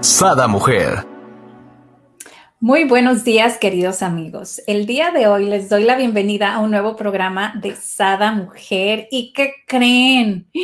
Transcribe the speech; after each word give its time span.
Sada 0.00 0.46
Mujer. 0.46 1.04
Muy 2.60 2.84
buenos 2.84 3.24
días, 3.24 3.58
queridos 3.58 4.00
amigos. 4.02 4.62
El 4.68 4.86
día 4.86 5.10
de 5.10 5.26
hoy 5.26 5.46
les 5.46 5.68
doy 5.68 5.82
la 5.82 5.96
bienvenida 5.96 6.54
a 6.54 6.60
un 6.60 6.70
nuevo 6.70 6.94
programa 6.94 7.54
de 7.60 7.74
Sada 7.74 8.30
Mujer. 8.32 9.08
¿Y 9.10 9.32
qué 9.32 9.52
creen? 9.66 10.48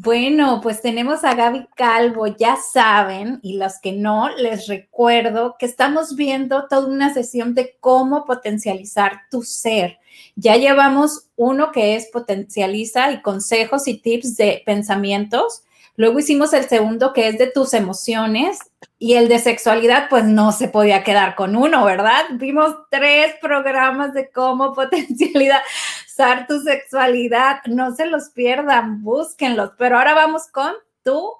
Bueno, 0.00 0.60
pues 0.62 0.80
tenemos 0.80 1.24
a 1.24 1.34
Gaby 1.34 1.66
Calvo, 1.74 2.28
ya 2.28 2.54
saben, 2.56 3.40
y 3.42 3.56
los 3.56 3.80
que 3.80 3.90
no, 3.90 4.28
les 4.28 4.68
recuerdo 4.68 5.56
que 5.58 5.66
estamos 5.66 6.14
viendo 6.14 6.68
toda 6.68 6.86
una 6.86 7.12
sesión 7.12 7.52
de 7.52 7.76
cómo 7.80 8.24
potencializar 8.24 9.22
tu 9.28 9.42
ser. 9.42 9.98
Ya 10.36 10.56
llevamos 10.56 11.26
uno 11.34 11.72
que 11.72 11.96
es 11.96 12.06
potencializa 12.12 13.10
y 13.10 13.22
consejos 13.22 13.88
y 13.88 13.94
tips 13.94 14.36
de 14.36 14.62
pensamientos 14.64 15.64
Luego 15.98 16.20
hicimos 16.20 16.52
el 16.52 16.68
segundo 16.68 17.12
que 17.12 17.26
es 17.26 17.38
de 17.38 17.50
tus 17.50 17.74
emociones 17.74 18.60
y 19.00 19.14
el 19.14 19.26
de 19.26 19.40
sexualidad, 19.40 20.08
pues 20.08 20.22
no 20.22 20.52
se 20.52 20.68
podía 20.68 21.02
quedar 21.02 21.34
con 21.34 21.56
uno, 21.56 21.84
¿verdad? 21.84 22.24
Vimos 22.34 22.72
tres 22.88 23.34
programas 23.42 24.14
de 24.14 24.30
cómo 24.30 24.72
potencializar 24.76 26.46
tu 26.46 26.60
sexualidad. 26.60 27.62
No 27.66 27.96
se 27.96 28.06
los 28.06 28.28
pierdan, 28.28 29.02
búsquenlos. 29.02 29.72
Pero 29.76 29.98
ahora 29.98 30.14
vamos 30.14 30.46
con 30.46 30.72
tu 31.02 31.32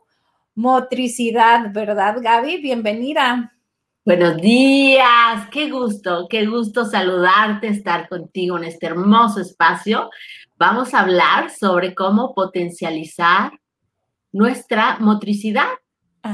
motricidad, 0.56 1.72
¿verdad, 1.72 2.17
Gaby? 2.20 2.61
Bienvenida. 2.61 3.55
Buenos 4.05 4.39
días, 4.39 5.48
qué 5.53 5.70
gusto, 5.70 6.27
qué 6.28 6.47
gusto 6.47 6.84
saludarte, 6.84 7.69
estar 7.69 8.09
contigo 8.09 8.56
en 8.59 8.65
este 8.65 8.87
hermoso 8.87 9.41
espacio. 9.41 10.11
Vamos 10.56 10.95
a 10.95 11.03
hablar 11.03 11.48
sobre 11.50 11.95
cómo 11.95 12.34
potencializar 12.34 13.53
nuestra 14.39 14.98
motricidad. 15.00 15.67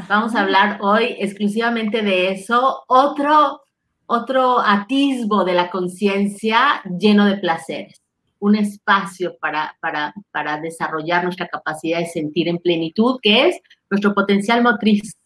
Vamos 0.09 0.35
a 0.35 0.41
hablar 0.41 0.79
hoy 0.83 1.17
exclusivamente 1.19 2.03
de 2.03 2.33
eso. 2.33 2.85
Otro, 2.87 3.63
otro 4.05 4.61
atisbo 4.61 5.43
de 5.43 5.55
la 5.55 5.71
conciencia 5.71 6.83
lleno 6.99 7.25
de 7.25 7.39
placeres. 7.39 8.03
Un 8.41 8.57
espacio 8.57 9.39
para, 9.41 9.75
para, 9.81 10.13
para 10.33 10.61
desarrollar 10.61 11.25
nuestra 11.25 11.49
capacidad 11.49 11.99
de 11.99 12.07
sentir 12.07 12.47
en 12.47 12.59
plenitud, 12.59 13.19
que 13.23 13.49
es 13.49 13.57
nuestro 13.89 14.13
potencial 14.13 14.63
motriz. 14.63 15.17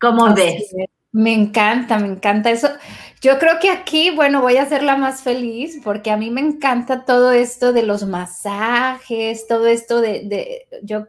¿Cómo 0.00 0.34
ves? 0.34 0.74
Me 1.12 1.32
encanta, 1.32 1.96
me 2.00 2.08
encanta 2.08 2.50
eso. 2.50 2.68
Yo 3.20 3.38
creo 3.38 3.60
que 3.60 3.70
aquí, 3.70 4.10
bueno, 4.10 4.40
voy 4.40 4.56
a 4.56 4.66
ser 4.66 4.82
la 4.82 4.96
más 4.96 5.22
feliz 5.22 5.80
porque 5.84 6.10
a 6.10 6.16
mí 6.16 6.30
me 6.30 6.40
encanta 6.40 7.04
todo 7.04 7.30
esto 7.30 7.72
de 7.72 7.84
los 7.84 8.04
masajes, 8.04 9.46
todo 9.46 9.68
esto 9.68 10.00
de, 10.00 10.24
de 10.24 10.66
yo 10.82 11.06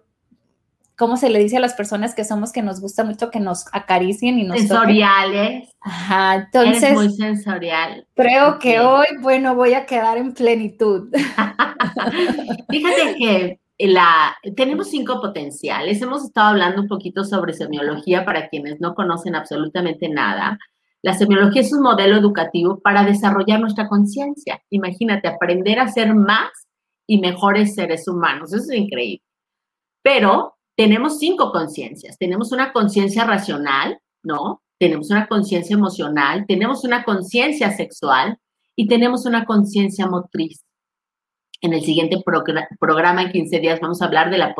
¿cómo 0.97 1.15
se 1.15 1.29
le 1.29 1.39
dice 1.39 1.57
a 1.57 1.61
las 1.61 1.75
personas 1.75 2.15
que 2.15 2.25
somos 2.25 2.51
que 2.51 2.63
nos 2.63 2.81
gusta 2.81 3.03
mucho 3.03 3.29
que 3.29 3.39
nos 3.39 3.65
acaricien 3.71 4.39
y 4.39 4.43
nos 4.43 4.57
Sensoriales. 4.57 5.69
Ajá, 5.79 6.35
entonces. 6.35 6.83
Eres 6.83 6.95
muy 6.95 7.09
sensorial. 7.11 8.07
Creo 8.15 8.57
que 8.59 8.79
hoy, 8.79 9.05
bueno, 9.21 9.55
voy 9.55 9.73
a 9.75 9.85
quedar 9.85 10.17
en 10.17 10.33
plenitud. 10.33 11.09
Fíjate 12.69 13.15
que 13.15 13.59
la, 13.77 14.35
tenemos 14.55 14.89
cinco 14.89 15.21
potenciales. 15.21 16.01
Hemos 16.01 16.25
estado 16.25 16.49
hablando 16.49 16.81
un 16.81 16.87
poquito 16.87 17.23
sobre 17.23 17.53
semiología 17.53 18.25
para 18.25 18.49
quienes 18.49 18.81
no 18.81 18.95
conocen 18.95 19.35
absolutamente 19.35 20.09
nada. 20.09 20.57
La 21.03 21.13
semiología 21.13 21.61
es 21.61 21.71
un 21.71 21.83
modelo 21.83 22.17
educativo 22.17 22.79
para 22.79 23.03
desarrollar 23.03 23.59
nuestra 23.59 23.87
conciencia. 23.87 24.63
Imagínate, 24.71 25.27
aprender 25.27 25.79
a 25.79 25.87
ser 25.87 26.15
más 26.15 26.49
y 27.05 27.19
mejores 27.19 27.75
seres 27.75 28.07
humanos. 28.07 28.51
Eso 28.51 28.71
es 28.71 28.79
increíble. 28.79 29.21
Pero 30.01 30.56
tenemos 30.77 31.17
cinco 31.17 31.51
conciencias. 31.51 32.17
Tenemos 32.19 32.51
una 32.51 32.71
conciencia 32.71 33.25
racional, 33.25 33.99
¿no? 34.23 34.61
Tenemos 34.79 35.09
una 35.09 35.27
conciencia 35.27 35.73
emocional, 35.73 36.45
tenemos 36.47 36.83
una 36.83 37.03
conciencia 37.03 37.71
sexual 37.71 38.37
y 38.75 38.87
tenemos 38.87 39.25
una 39.25 39.45
conciencia 39.45 40.05
motriz. 40.05 40.63
En 41.61 41.73
el 41.73 41.81
siguiente 41.81 42.23
programa, 42.79 43.23
en 43.23 43.31
15 43.31 43.59
días, 43.59 43.79
vamos 43.81 44.01
a 44.01 44.05
hablar 44.05 44.29
de 44.29 44.37
la 44.37 44.53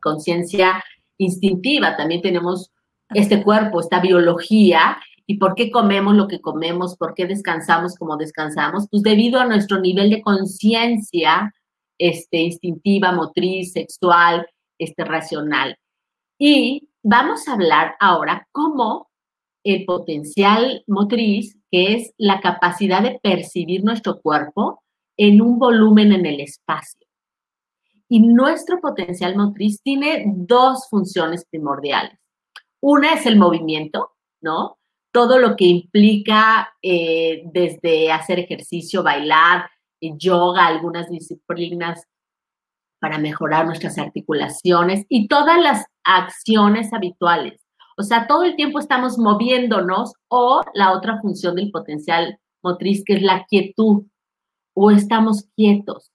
conciencia 0.00 0.82
instintiva. 1.18 1.96
También 1.96 2.20
tenemos 2.20 2.72
este 3.14 3.44
cuerpo, 3.44 3.78
esta 3.78 4.00
biología 4.00 4.98
y 5.24 5.38
por 5.38 5.54
qué 5.54 5.70
comemos 5.70 6.16
lo 6.16 6.26
que 6.26 6.40
comemos, 6.40 6.96
por 6.96 7.14
qué 7.14 7.26
descansamos 7.26 7.94
como 7.94 8.16
descansamos, 8.16 8.88
pues 8.90 9.04
debido 9.04 9.38
a 9.38 9.46
nuestro 9.46 9.78
nivel 9.78 10.10
de 10.10 10.22
conciencia 10.22 11.54
este, 11.96 12.38
instintiva, 12.38 13.12
motriz, 13.12 13.72
sexual 13.72 14.44
este, 14.80 15.04
racional. 15.04 15.76
Y 16.38 16.88
vamos 17.02 17.46
a 17.46 17.52
hablar 17.52 17.94
ahora 18.00 18.48
cómo 18.52 19.10
el 19.62 19.84
potencial 19.84 20.82
motriz, 20.86 21.56
que 21.70 21.94
es 21.94 22.12
la 22.16 22.40
capacidad 22.40 23.02
de 23.02 23.20
percibir 23.22 23.84
nuestro 23.84 24.20
cuerpo 24.20 24.82
en 25.16 25.42
un 25.42 25.58
volumen 25.58 26.12
en 26.12 26.24
el 26.26 26.40
espacio. 26.40 27.06
Y 28.08 28.20
nuestro 28.20 28.80
potencial 28.80 29.36
motriz 29.36 29.82
tiene 29.82 30.24
dos 30.26 30.88
funciones 30.88 31.44
primordiales. 31.48 32.18
Una 32.80 33.12
es 33.14 33.26
el 33.26 33.36
movimiento, 33.36 34.12
¿no? 34.40 34.78
Todo 35.12 35.38
lo 35.38 35.56
que 35.56 35.66
implica 35.66 36.72
eh, 36.82 37.42
desde 37.52 38.10
hacer 38.10 38.38
ejercicio, 38.38 39.02
bailar, 39.02 39.68
yoga, 40.00 40.66
algunas 40.66 41.10
disciplinas 41.10 42.06
para 43.00 43.18
mejorar 43.18 43.66
nuestras 43.66 43.98
articulaciones 43.98 45.04
y 45.08 45.26
todas 45.26 45.60
las 45.60 45.86
acciones 46.04 46.92
habituales. 46.92 47.60
O 47.96 48.02
sea, 48.02 48.26
todo 48.26 48.44
el 48.44 48.56
tiempo 48.56 48.78
estamos 48.78 49.18
moviéndonos 49.18 50.12
o 50.28 50.62
la 50.74 50.92
otra 50.92 51.20
función 51.20 51.56
del 51.56 51.70
potencial 51.70 52.38
motriz 52.62 53.02
que 53.04 53.14
es 53.14 53.22
la 53.22 53.44
quietud 53.48 54.04
o 54.74 54.90
estamos 54.90 55.46
quietos. 55.56 56.10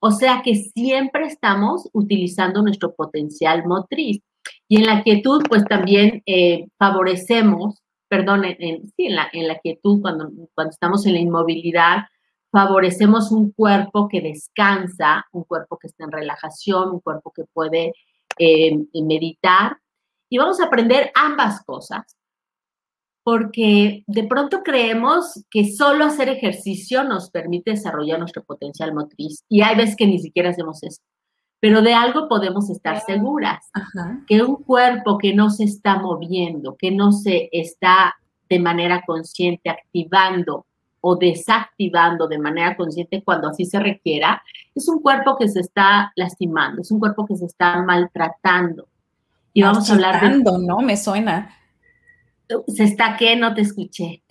O 0.00 0.10
sea 0.10 0.42
que 0.42 0.54
siempre 0.54 1.26
estamos 1.26 1.88
utilizando 1.92 2.62
nuestro 2.62 2.94
potencial 2.94 3.66
motriz. 3.66 4.22
Y 4.68 4.76
en 4.76 4.86
la 4.86 5.02
quietud, 5.02 5.42
pues 5.48 5.64
también 5.64 6.22
eh, 6.26 6.66
favorecemos, 6.78 7.82
perdón, 8.08 8.44
en, 8.44 8.88
sí, 8.96 9.08
la, 9.08 9.28
en 9.32 9.46
la 9.46 9.58
quietud, 9.58 10.00
cuando, 10.00 10.30
cuando 10.54 10.70
estamos 10.70 11.04
en 11.06 11.14
la 11.14 11.20
inmovilidad, 11.20 11.98
favorecemos 12.50 13.30
un 13.30 13.52
cuerpo 13.52 14.08
que 14.08 14.20
descansa, 14.20 15.26
un 15.32 15.44
cuerpo 15.44 15.78
que 15.78 15.86
está 15.86 16.04
en 16.04 16.12
relajación, 16.12 16.90
un 16.90 17.00
cuerpo 17.00 17.32
que 17.34 17.44
puede 17.52 17.94
eh, 18.38 18.76
meditar. 18.94 19.76
Y 20.28 20.38
vamos 20.38 20.60
a 20.60 20.66
aprender 20.66 21.10
ambas 21.14 21.64
cosas, 21.64 22.16
porque 23.22 24.02
de 24.06 24.24
pronto 24.24 24.62
creemos 24.62 25.44
que 25.50 25.72
solo 25.72 26.04
hacer 26.04 26.28
ejercicio 26.28 27.04
nos 27.04 27.30
permite 27.30 27.72
desarrollar 27.72 28.18
nuestro 28.18 28.42
potencial 28.44 28.94
motriz. 28.94 29.44
Y 29.48 29.62
hay 29.62 29.76
veces 29.76 29.96
que 29.96 30.06
ni 30.06 30.18
siquiera 30.18 30.50
hacemos 30.50 30.82
eso. 30.82 31.00
Pero 31.60 31.82
de 31.82 31.92
algo 31.92 32.26
podemos 32.26 32.70
estar 32.70 33.00
seguras, 33.00 33.70
que 34.26 34.42
un 34.42 34.56
cuerpo 34.56 35.18
que 35.18 35.34
no 35.34 35.50
se 35.50 35.64
está 35.64 35.98
moviendo, 35.98 36.74
que 36.76 36.90
no 36.90 37.12
se 37.12 37.50
está 37.52 38.14
de 38.48 38.58
manera 38.58 39.02
consciente 39.06 39.68
activando 39.68 40.66
o 41.00 41.16
desactivando 41.16 42.28
de 42.28 42.38
manera 42.38 42.76
consciente 42.76 43.22
cuando 43.24 43.48
así 43.48 43.64
se 43.64 43.78
requiera, 43.78 44.42
es 44.74 44.88
un 44.88 45.00
cuerpo 45.00 45.36
que 45.36 45.48
se 45.48 45.60
está 45.60 46.12
lastimando, 46.16 46.82
es 46.82 46.90
un 46.90 47.00
cuerpo 47.00 47.26
que 47.26 47.36
se 47.36 47.46
está 47.46 47.82
maltratando. 47.82 48.88
Y 49.52 49.62
vamos 49.62 49.90
a 49.90 49.94
hablar 49.94 50.20
de... 50.20 50.42
¿no? 50.42 50.78
Me 50.78 50.96
suena. 50.96 51.56
¿Se 52.68 52.84
está 52.84 53.16
qué? 53.16 53.36
No 53.36 53.54
te 53.54 53.62
escuché. 53.62 54.22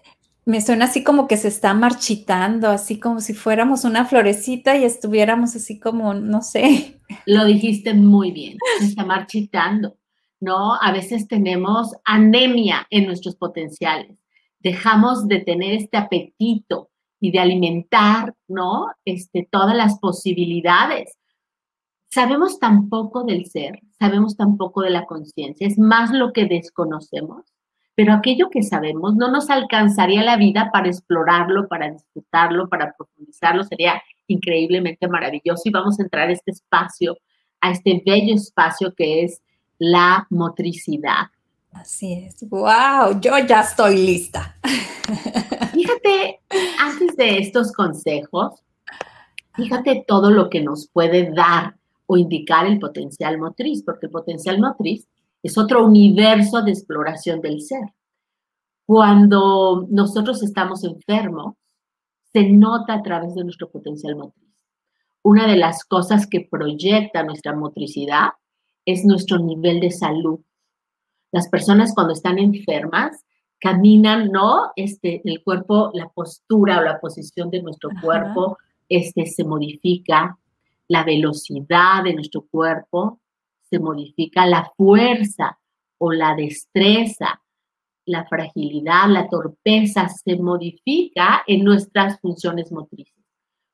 Me 0.45 0.61
suena 0.61 0.85
así 0.85 1.03
como 1.03 1.27
que 1.27 1.37
se 1.37 1.47
está 1.47 1.73
marchitando, 1.73 2.69
así 2.69 2.99
como 2.99 3.19
si 3.19 3.33
fuéramos 3.33 3.83
una 3.83 4.05
florecita 4.05 4.77
y 4.77 4.83
estuviéramos 4.83 5.55
así 5.55 5.79
como, 5.79 6.13
no 6.13 6.41
sé. 6.41 6.99
Lo 7.25 7.45
dijiste 7.45 7.93
muy 7.93 8.31
bien, 8.31 8.57
se 8.79 8.85
está 8.85 9.05
marchitando, 9.05 9.97
¿no? 10.39 10.73
A 10.81 10.91
veces 10.91 11.27
tenemos 11.27 11.93
anemia 12.03 12.87
en 12.89 13.05
nuestros 13.05 13.35
potenciales 13.35 14.19
dejamos 14.59 15.27
de 15.27 15.39
tener 15.39 15.73
este 15.73 15.97
apetito 15.97 16.89
y 17.19 17.31
de 17.31 17.39
alimentar, 17.39 18.35
¿no? 18.47 18.87
Este, 19.05 19.47
todas 19.49 19.75
las 19.75 19.99
posibilidades. 19.99 21.17
Sabemos 22.09 22.59
tan 22.59 22.89
poco 22.89 23.23
del 23.23 23.45
ser, 23.45 23.81
sabemos 23.99 24.35
tan 24.35 24.57
poco 24.57 24.81
de 24.81 24.89
la 24.89 25.05
conciencia, 25.05 25.67
es 25.67 25.77
más 25.77 26.11
lo 26.11 26.33
que 26.33 26.45
desconocemos, 26.45 27.53
pero 27.93 28.13
aquello 28.13 28.49
que 28.49 28.63
sabemos 28.63 29.15
no 29.15 29.29
nos 29.29 29.49
alcanzaría 29.49 30.23
la 30.23 30.37
vida 30.37 30.69
para 30.71 30.87
explorarlo, 30.87 31.67
para 31.67 31.91
disfrutarlo, 31.91 32.67
para 32.67 32.95
profundizarlo, 32.97 33.63
sería 33.63 34.01
increíblemente 34.27 35.07
maravilloso 35.07 35.63
y 35.65 35.71
vamos 35.71 35.99
a 35.99 36.03
entrar 36.03 36.29
a 36.29 36.31
este 36.31 36.51
espacio, 36.51 37.17
a 37.61 37.71
este 37.71 38.01
bello 38.05 38.33
espacio 38.33 38.93
que 38.95 39.23
es 39.23 39.41
la 39.77 40.25
motricidad. 40.29 41.27
Así 41.71 42.13
es. 42.13 42.47
¡Wow! 42.49 43.19
Yo 43.21 43.37
ya 43.47 43.61
estoy 43.61 43.97
lista. 43.97 44.57
Fíjate, 45.73 46.41
antes 46.79 47.15
de 47.15 47.37
estos 47.37 47.71
consejos, 47.71 48.63
fíjate 49.55 50.03
todo 50.07 50.31
lo 50.31 50.49
que 50.49 50.61
nos 50.61 50.89
puede 50.89 51.31
dar 51.31 51.75
o 52.05 52.17
indicar 52.17 52.65
el 52.65 52.79
potencial 52.79 53.37
motriz, 53.37 53.83
porque 53.83 54.07
el 54.07 54.11
potencial 54.11 54.59
motriz 54.59 55.07
es 55.43 55.57
otro 55.57 55.85
universo 55.85 56.61
de 56.61 56.71
exploración 56.71 57.39
del 57.41 57.61
ser. 57.61 57.93
Cuando 58.85 59.85
nosotros 59.89 60.41
estamos 60.41 60.83
enfermos, 60.83 61.55
se 62.33 62.43
nota 62.49 62.95
a 62.95 63.03
través 63.03 63.35
de 63.35 63.43
nuestro 63.43 63.69
potencial 63.69 64.15
motriz. 64.15 64.49
Una 65.21 65.47
de 65.47 65.57
las 65.57 65.83
cosas 65.83 66.25
que 66.27 66.47
proyecta 66.49 67.23
nuestra 67.23 67.55
motricidad 67.55 68.29
es 68.85 69.05
nuestro 69.05 69.37
nivel 69.37 69.79
de 69.79 69.91
salud. 69.91 70.39
Las 71.31 71.47
personas 71.49 71.93
cuando 71.93 72.13
están 72.13 72.39
enfermas 72.39 73.25
caminan, 73.59 74.31
¿no? 74.31 74.71
Este, 74.75 75.21
el 75.25 75.43
cuerpo, 75.43 75.91
la 75.93 76.09
postura 76.09 76.79
o 76.79 76.83
la 76.83 76.99
posición 76.99 77.49
de 77.49 77.61
nuestro 77.61 77.89
cuerpo 78.01 78.57
este, 78.87 79.25
se 79.25 79.43
modifica, 79.43 80.37
la 80.87 81.03
velocidad 81.03 82.03
de 82.03 82.13
nuestro 82.15 82.45
cuerpo 82.49 83.19
se 83.69 83.79
modifica, 83.79 84.47
la 84.47 84.71
fuerza 84.75 85.59
o 85.99 86.11
la 86.11 86.35
destreza, 86.35 87.41
la 88.05 88.25
fragilidad, 88.25 89.07
la 89.09 89.27
torpeza 89.27 90.09
se 90.09 90.35
modifica 90.37 91.43
en 91.45 91.63
nuestras 91.63 92.19
funciones 92.19 92.71
motrices. 92.71 93.13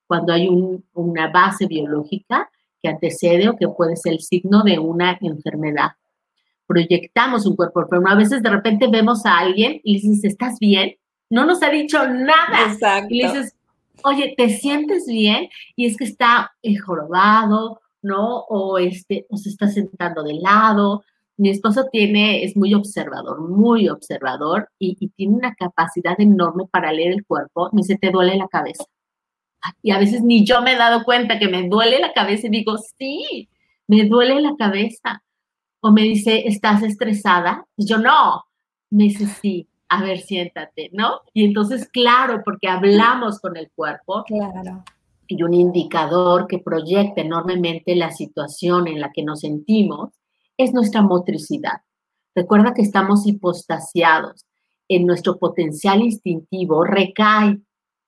Cuando 0.08 0.34
hay 0.34 0.50
una 0.94 1.31
base 1.31 1.68
biológica 1.68 2.50
que 2.81 2.90
antecede 2.90 3.48
o 3.48 3.56
que 3.56 3.69
puede 3.69 3.96
ser 3.96 4.13
el 4.13 4.19
signo 4.19 4.63
de 4.63 4.78
una 4.78 5.18
enfermedad 5.22 5.92
proyectamos 6.68 7.46
un 7.46 7.56
cuerpo 7.56 7.82
enfermo. 7.82 8.08
A 8.08 8.16
veces 8.16 8.42
de 8.42 8.50
repente 8.50 8.88
vemos 8.88 9.26
a 9.26 9.38
alguien 9.38 9.80
y 9.84 9.94
le 9.94 10.00
dices, 10.02 10.24
¿estás 10.24 10.60
bien? 10.60 10.96
No 11.30 11.46
nos 11.46 11.62
ha 11.64 11.70
dicho 11.70 11.98
nada. 12.08 12.72
Exacto. 12.72 13.08
Y 13.10 13.22
le 13.22 13.28
dices, 13.28 13.56
oye, 14.04 14.34
¿te 14.38 14.50
sientes 14.50 15.06
bien? 15.08 15.50
Y 15.76 15.86
es 15.86 15.98
que 15.98 16.06
está 16.06 16.52
eh, 16.62 16.78
jorobado, 16.78 17.82
¿no? 18.02 18.40
O, 18.50 18.78
este, 18.78 19.26
o 19.30 19.38
se 19.38 19.50
está 19.50 19.68
sentando 19.68 20.24
de 20.24 20.36
lado. 20.36 21.04
Mi 21.38 21.50
esposo 21.50 21.88
tiene, 21.92 22.44
es 22.44 22.56
muy 22.56 22.74
observador, 22.74 23.42
muy 23.50 23.90
observador 23.90 24.70
y, 24.80 24.96
y 25.00 25.10
tiene 25.10 25.36
una 25.36 25.54
capacidad 25.56 26.20
enorme 26.20 26.66
para 26.72 26.94
leer 26.94 27.12
el 27.12 27.26
cuerpo. 27.26 27.70
Me 27.74 27.82
dice, 27.82 27.98
¿te 27.98 28.12
duele 28.12 28.38
la 28.38 28.48
cabeza? 28.48 28.86
Y 29.82 29.92
a 29.92 29.98
veces 29.98 30.22
ni 30.22 30.46
yo 30.46 30.62
me 30.62 30.74
he 30.74 30.78
dado 30.78 31.04
cuenta 31.04 31.40
que 31.40 31.50
me 31.50 31.68
duele 31.68 32.00
la 32.00 32.14
cabeza 32.14 32.48
y 32.48 32.52
digo, 32.52 32.78
sí, 32.78 33.50
me 33.88 34.06
duele 34.06 34.40
la 34.40 34.56
cabeza 34.58 35.24
o 35.86 35.92
me 35.92 36.02
dice, 36.02 36.48
¿estás 36.48 36.82
estresada? 36.82 37.64
Y 37.78 37.86
yo 37.86 38.00
no. 38.00 38.44
Me 38.90 39.04
dice, 39.04 39.28
sí, 39.28 39.70
a 39.88 40.02
ver, 40.02 40.18
siéntate, 40.18 40.90
¿no? 40.94 41.22
Y 41.32 41.46
entonces, 41.46 41.88
claro, 41.90 42.42
porque 42.44 42.68
hablamos 42.68 43.40
con 43.40 43.56
el 43.56 43.70
cuerpo. 43.70 44.24
Claro. 44.24 44.84
Y 45.28 45.44
un 45.44 45.54
indicador 45.54 46.48
que 46.48 46.58
proyecta 46.58 47.22
enormemente 47.22 47.96
la 47.96 48.10
situación 48.10 48.88
en 48.88 49.00
la 49.00 49.12
que 49.12 49.22
nos 49.22 49.42
sentimos 49.42 50.10
es 50.58 50.74
nuestra 50.74 51.04
motricidad. 51.04 51.84
Recuerda 52.34 52.74
que 52.74 52.82
estamos 52.82 53.28
hipostasiados. 53.28 54.44
En 54.88 55.06
nuestro 55.06 55.38
potencial 55.38 56.02
instintivo 56.02 56.84
recae 56.84 57.60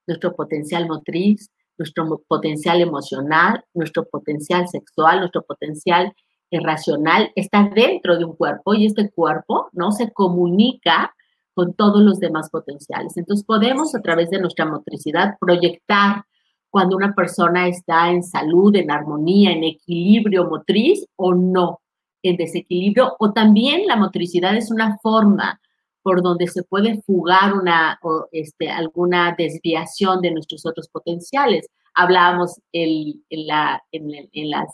nuestro 0.07 0.35
potencial 0.35 0.88
motriz, 0.88 1.51
nuestro 1.77 2.24
potencial 2.27 2.81
emocional, 2.81 3.63
nuestro 3.75 4.03
potencial 4.09 4.68
sexual, 4.68 5.19
nuestro 5.19 5.44
potencial 5.44 6.12
racional 6.51 7.31
está 7.35 7.69
dentro 7.73 8.17
de 8.17 8.25
un 8.25 8.35
cuerpo 8.35 8.73
y 8.73 8.85
este 8.85 9.09
cuerpo 9.11 9.69
no 9.73 9.91
se 9.91 10.11
comunica 10.11 11.13
con 11.53 11.73
todos 11.73 12.01
los 12.03 12.19
demás 12.19 12.49
potenciales. 12.49 13.17
Entonces 13.17 13.45
podemos 13.45 13.95
a 13.95 14.01
través 14.01 14.29
de 14.29 14.39
nuestra 14.39 14.65
motricidad 14.65 15.38
proyectar 15.39 16.23
cuando 16.69 16.95
una 16.95 17.13
persona 17.15 17.67
está 17.67 18.11
en 18.11 18.23
salud, 18.23 18.75
en 18.75 18.91
armonía, 18.91 19.51
en 19.51 19.63
equilibrio 19.63 20.45
motriz 20.45 21.05
o 21.15 21.33
no, 21.33 21.81
en 22.21 22.38
desequilibrio. 22.38 23.15
O 23.19 23.33
también 23.33 23.88
la 23.88 23.95
motricidad 23.95 24.55
es 24.55 24.69
una 24.69 24.97
forma 25.00 25.59
por 26.03 26.21
donde 26.21 26.47
se 26.47 26.63
puede 26.63 27.01
fugar 27.01 27.53
una, 27.53 28.00
o 28.03 28.27
este, 28.31 28.69
alguna 28.69 29.35
desviación 29.38 30.21
de 30.21 30.31
nuestros 30.31 30.65
otros 30.65 30.88
potenciales. 30.89 31.67
Hablábamos 31.95 32.61
en, 32.71 33.23
la, 33.29 33.83
en 33.91 34.50
las 34.50 34.67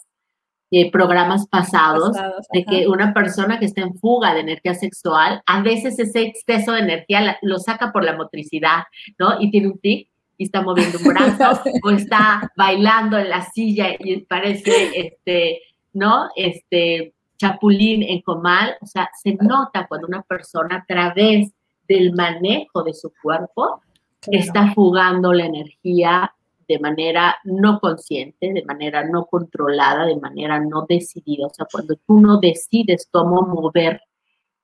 eh, 0.75 0.89
programas 0.89 1.47
pasados, 1.49 2.17
de 2.51 2.65
que 2.65 2.87
una 2.87 3.13
persona 3.13 3.59
que 3.59 3.65
está 3.65 3.81
en 3.81 3.93
fuga 3.93 4.33
de 4.33 4.39
energía 4.39 4.73
sexual, 4.73 5.43
a 5.45 5.61
veces 5.61 5.99
ese 5.99 6.23
exceso 6.23 6.71
de 6.71 6.79
energía 6.79 7.37
lo 7.43 7.59
saca 7.59 7.91
por 7.91 8.03
la 8.03 8.17
motricidad, 8.17 8.85
¿no? 9.19 9.39
Y 9.39 9.51
tiene 9.51 9.67
un 9.67 9.77
tic 9.77 10.09
y 10.35 10.45
está 10.45 10.63
moviendo 10.63 10.97
un 10.97 11.13
brazo 11.13 11.61
o 11.83 11.91
está 11.91 12.51
bailando 12.57 13.19
en 13.19 13.29
la 13.29 13.43
silla 13.51 13.89
y 13.99 14.21
parece, 14.21 14.89
este, 14.95 15.61
¿no? 15.93 16.29
Este, 16.35 17.13
chapulín 17.37 18.01
en 18.01 18.21
comal, 18.21 18.75
o 18.81 18.87
sea, 18.87 19.11
se 19.21 19.35
nota 19.35 19.85
cuando 19.87 20.07
una 20.07 20.23
persona 20.23 20.77
a 20.77 20.85
través 20.87 21.51
del 21.87 22.13
manejo 22.13 22.81
de 22.81 22.95
su 22.95 23.13
cuerpo 23.21 23.83
está 24.25 24.73
fugando 24.73 25.33
la 25.33 25.45
energía 25.45 26.33
de 26.67 26.79
manera 26.79 27.37
no 27.43 27.79
consciente, 27.79 28.53
de 28.53 28.63
manera 28.65 29.03
no 29.07 29.25
controlada, 29.25 30.05
de 30.05 30.17
manera 30.17 30.59
no 30.59 30.85
decidida. 30.87 31.47
O 31.47 31.53
sea, 31.53 31.67
cuando 31.71 31.95
tú 32.07 32.19
no 32.19 32.39
decides 32.39 33.07
cómo 33.11 33.41
mover, 33.41 34.01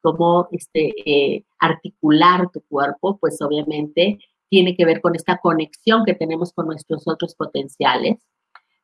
cómo 0.02 0.48
este, 0.52 0.94
eh, 1.06 1.46
articular 1.60 2.50
tu 2.52 2.62
cuerpo, 2.62 3.18
pues 3.18 3.42
obviamente 3.42 4.20
tiene 4.50 4.76
que 4.76 4.86
ver 4.86 5.02
con 5.02 5.16
esta 5.16 5.38
conexión 5.38 6.04
que 6.06 6.16
tenemos 6.16 6.54
con 6.54 6.68
nuestros 6.68 7.08
otros 7.08 7.36
potenciales. 7.36 8.18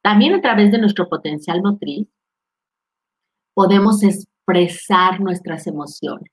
También 0.02 0.34
a 0.34 0.42
través 0.42 0.72
de 0.72 0.78
nuestro 0.78 1.10
potencial 1.10 1.62
motriz 1.62 2.08
podemos 3.54 4.04
expresar 4.04 5.20
nuestras 5.20 5.66
emociones. 5.66 6.32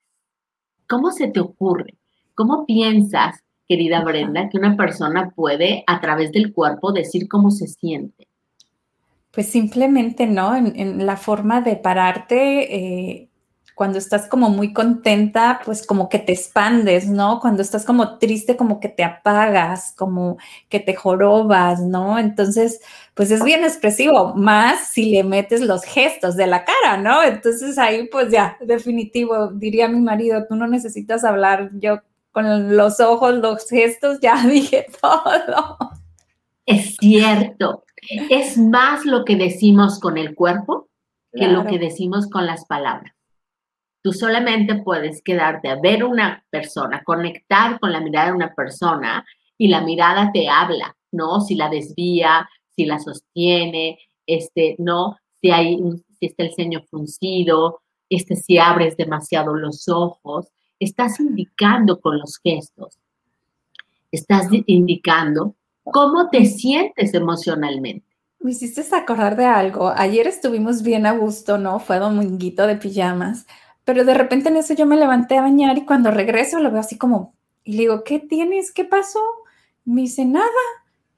¿Cómo 0.88 1.11
se 1.12 1.29
te 1.29 1.40
ocurre? 1.40 1.96
¿Cómo 2.34 2.67
piensas 2.67 3.43
querida 3.72 4.05
Brenda, 4.05 4.50
que 4.50 4.58
una 4.58 4.76
persona 4.76 5.31
puede 5.34 5.82
a 5.86 5.98
través 5.98 6.31
del 6.31 6.52
cuerpo 6.52 6.93
decir 6.93 7.26
cómo 7.26 7.50
se 7.50 7.67
siente? 7.69 8.29
Pues 9.31 9.48
simplemente, 9.48 10.26
¿no? 10.26 10.55
En, 10.55 11.06
la 11.06 11.17
forma 11.17 11.62
de 11.62 11.76
pararte, 11.76 12.76
eh, 12.76 13.31
cuando 13.74 13.96
estás 13.96 14.26
como 14.26 14.50
muy 14.50 14.74
contenta, 14.74 15.62
pues 15.64 15.86
como 15.86 16.10
que 16.10 16.19
te 16.19 16.32
expandes, 16.32 17.08
¿no? 17.08 17.41
Cuando 17.41 17.62
estás 17.62 17.86
como 17.86 18.19
triste, 18.19 18.58
como 18.58 18.79
que 18.79 18.91
te 18.91 19.05
apagas, 19.05 19.94
como 19.96 20.36
que 20.69 20.79
te 20.79 20.94
jorobas, 20.94 21.81
¿no? 21.81 22.19
Entonces, 22.19 22.82
pues 23.14 23.31
es 23.31 23.43
bien 23.43 23.64
expresivo, 23.64 24.34
más 24.34 24.88
si 24.88 25.10
le 25.10 25.24
metes 25.24 25.62
los 25.62 25.82
gestos 25.84 26.36
de 26.36 26.46
la 26.46 26.67
cara, 26.67 26.98
¿no? 26.98 27.22
Entonces 27.22 27.79
ahí, 27.79 28.06
pues 28.08 28.31
ya, 28.31 28.58
definitivo, 28.60 29.46
diría 29.48 29.88
mi 29.88 30.02
marido, 30.02 30.44
tú 30.46 30.56
no 30.56 30.67
necesitas 30.67 31.24
hablar, 31.24 31.70
yo 31.72 32.02
con 32.32 32.77
los 32.77 32.98
ojos, 33.01 33.34
los 33.34 33.69
gestos, 33.69 34.19
ya 34.20 34.43
dije 34.46 34.86
todo. 35.01 35.77
Es 36.67 36.96
cierto. 36.96 37.84
Es 38.31 38.58
más 38.58 39.05
lo 39.05 39.24
que 39.24 39.36
decimos 39.36 40.01
con 40.01 40.19
el 40.19 40.34
cuerpo 40.34 40.89
que 41.32 41.48
lo 41.48 41.65
que 41.65 41.79
decimos 41.79 42.29
con 42.29 42.44
las 42.44 42.67
palabras. 42.67 43.15
Tú 44.03 44.12
solamente 44.12 44.74
puedes 44.74 45.22
quedarte 45.22 45.69
a 45.69 45.77
ver 45.77 46.05
una 46.05 46.44
persona, 46.51 47.03
conectar 47.05 47.79
con 47.81 47.93
la 47.93 48.01
mirada 48.01 48.27
de 48.27 48.32
una 48.32 48.55
persona 48.55 49.24
y 49.56 49.69
la 49.69 49.81
mirada 49.81 50.31
te 50.32 50.48
habla, 50.48 50.94
¿no? 51.10 51.41
Si 51.41 51.55
la 51.55 51.70
desvía, 51.70 52.48
si 52.74 52.84
la 52.84 52.98
sostiene, 52.98 53.98
este, 54.27 54.77
¿no? 54.79 55.17
Si 55.41 55.51
hay, 55.51 55.79
si 56.19 56.27
está 56.27 56.43
el 56.43 56.53
ceño 56.53 56.82
fruncido, 56.91 57.81
este, 58.10 58.36
si 58.36 58.58
abres 58.58 58.96
demasiado 58.96 59.55
los 59.55 59.89
ojos 59.89 60.48
estás 60.84 61.20
indicando 61.20 62.01
con 62.01 62.19
los 62.19 62.39
gestos, 62.43 62.98
estás 64.10 64.48
indicando 64.67 65.55
cómo 65.84 66.29
te 66.29 66.44
sientes 66.46 67.15
emocionalmente. 67.15 68.06
Me 68.41 68.51
hiciste 68.51 68.82
acordar 68.94 69.36
de 69.36 69.44
algo. 69.44 69.93
Ayer 69.94 70.27
estuvimos 70.27 70.82
bien 70.82 71.06
a 71.06 71.12
gusto, 71.12 71.58
¿no? 71.58 71.79
Fue 71.79 71.98
dominguito 71.98 72.67
de 72.67 72.77
pijamas, 72.77 73.46
pero 73.84 74.05
de 74.05 74.15
repente 74.15 74.48
en 74.48 74.56
eso 74.56 74.74
yo 74.74 74.86
me 74.86 74.96
levanté 74.96 75.39
a 75.39 75.43
bañar 75.43 75.79
y 75.79 75.84
cuando 75.84 76.10
regreso 76.10 76.58
lo 76.58 76.70
veo 76.70 76.81
así 76.81 76.98
como, 76.98 77.34
y 77.65 77.72
le 77.72 77.79
digo, 77.82 78.03
¿qué 78.05 78.19
tienes? 78.19 78.72
¿Qué 78.72 78.84
pasó? 78.84 79.20
Me 79.84 80.03
dice, 80.03 80.24
nada. 80.24 80.46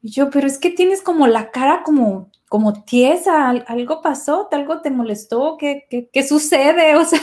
Y 0.05 0.11
yo, 0.11 0.29
pero 0.29 0.47
es 0.47 0.59
que 0.59 0.69
tienes 0.69 1.01
como 1.01 1.27
la 1.27 1.51
cara 1.51 1.83
como 1.83 2.31
como 2.51 2.85
tiesa, 2.85 3.49
algo 3.49 4.03
pasó, 4.03 4.49
algo 4.53 4.83
te 4.83 4.91
molestó, 4.91 5.57
¿qué, 5.59 5.89
qué, 6.13 6.23
sucede? 6.23 6.95
O 6.97 7.05
sea, 7.05 7.21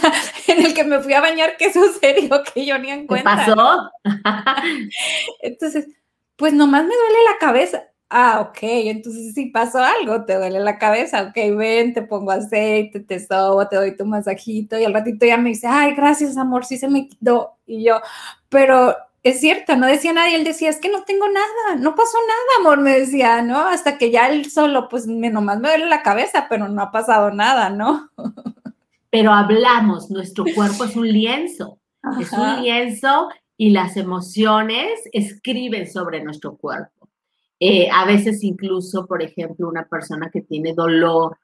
en 0.48 0.66
el 0.66 0.74
que 0.74 0.84
me 0.84 1.00
fui 1.00 1.14
a 1.14 1.22
bañar, 1.22 1.58
¿qué 1.58 1.72
sucedió? 1.74 2.42
Que 2.52 2.66
yo 2.66 2.80
ni 2.80 2.90
en 2.90 3.06
cuenta. 3.06 3.46
¿Qué 3.46 3.54
pasó? 3.54 3.92
Entonces, 5.42 5.88
pues 6.36 6.54
nomás 6.54 6.84
me 6.84 6.96
duele 6.96 7.18
la 7.32 7.38
cabeza. 7.40 7.84
Ah, 8.10 8.42
ok, 8.42 8.58
entonces 8.62 9.34
si 9.34 9.46
pasó 9.52 9.80
algo, 9.80 10.26
te 10.26 10.36
duele 10.36 10.60
la 10.60 10.78
cabeza, 10.78 11.22
ok, 11.22 11.56
ven, 11.56 11.94
te 11.94 12.02
pongo 12.02 12.32
aceite, 12.32 13.00
te 13.00 13.26
sobo, 13.26 13.66
te 13.70 13.78
doy 13.78 13.96
tu 13.96 14.06
masajito 14.06 14.78
y 14.78 14.84
al 14.84 14.94
ratito 14.94 15.26
ya 15.26 15.38
me 15.38 15.52
dice, 15.52 15.68
ay, 15.68 15.96
gracias 15.96 16.36
amor, 16.36 16.66
sí 16.66 16.78
se 16.78 16.90
me 16.90 17.08
quitó. 17.08 17.54
Y 17.66 17.86
yo, 17.86 18.02
pero 18.50 18.98
es 19.24 19.40
cierto, 19.40 19.76
no 19.76 19.86
decía 19.86 20.14
nadie, 20.14 20.36
él 20.36 20.44
decía, 20.44 20.70
es 20.70 20.80
que 20.80 20.90
no 20.90 21.04
tengo 21.04 21.28
nada, 21.28 21.76
no 21.80 21.94
pasó 21.96 22.18
nada, 22.28 22.60
amor, 22.60 22.84
me 22.84 23.00
decía, 23.00 23.42
¿no? 23.44 23.60
Hasta 23.60 23.98
que 23.98 24.10
ya 24.10 24.30
él 24.30 24.50
solo, 24.50 24.90
pues 24.90 25.06
me, 25.06 25.30
nomás 25.30 25.60
me 25.60 25.70
duele 25.70 25.86
la 25.86 26.02
cabeza, 26.02 26.48
pero 26.50 26.68
no 26.68 26.82
ha 26.82 26.92
pasado 26.92 27.32
nada, 27.32 27.70
¿no? 27.70 28.10
Pero 29.12 29.32
hablamos, 29.32 30.10
nuestro 30.10 30.46
cuerpo 30.56 30.86
es 30.86 30.96
un 30.96 31.08
lienzo, 31.08 31.80
es 32.20 32.32
un 32.32 32.62
lienzo 32.64 33.30
y 33.58 33.72
las 33.72 33.98
emociones 33.98 35.02
escriben 35.12 35.92
sobre 35.92 36.24
nuestro 36.24 36.56
cuerpo. 36.56 37.10
Eh, 37.60 37.90
a 37.92 38.06
veces 38.06 38.44
incluso, 38.44 39.06
por 39.06 39.22
ejemplo, 39.22 39.68
una 39.68 39.86
persona 39.86 40.32
que 40.32 40.42
tiene 40.42 40.74
dolor 40.74 41.38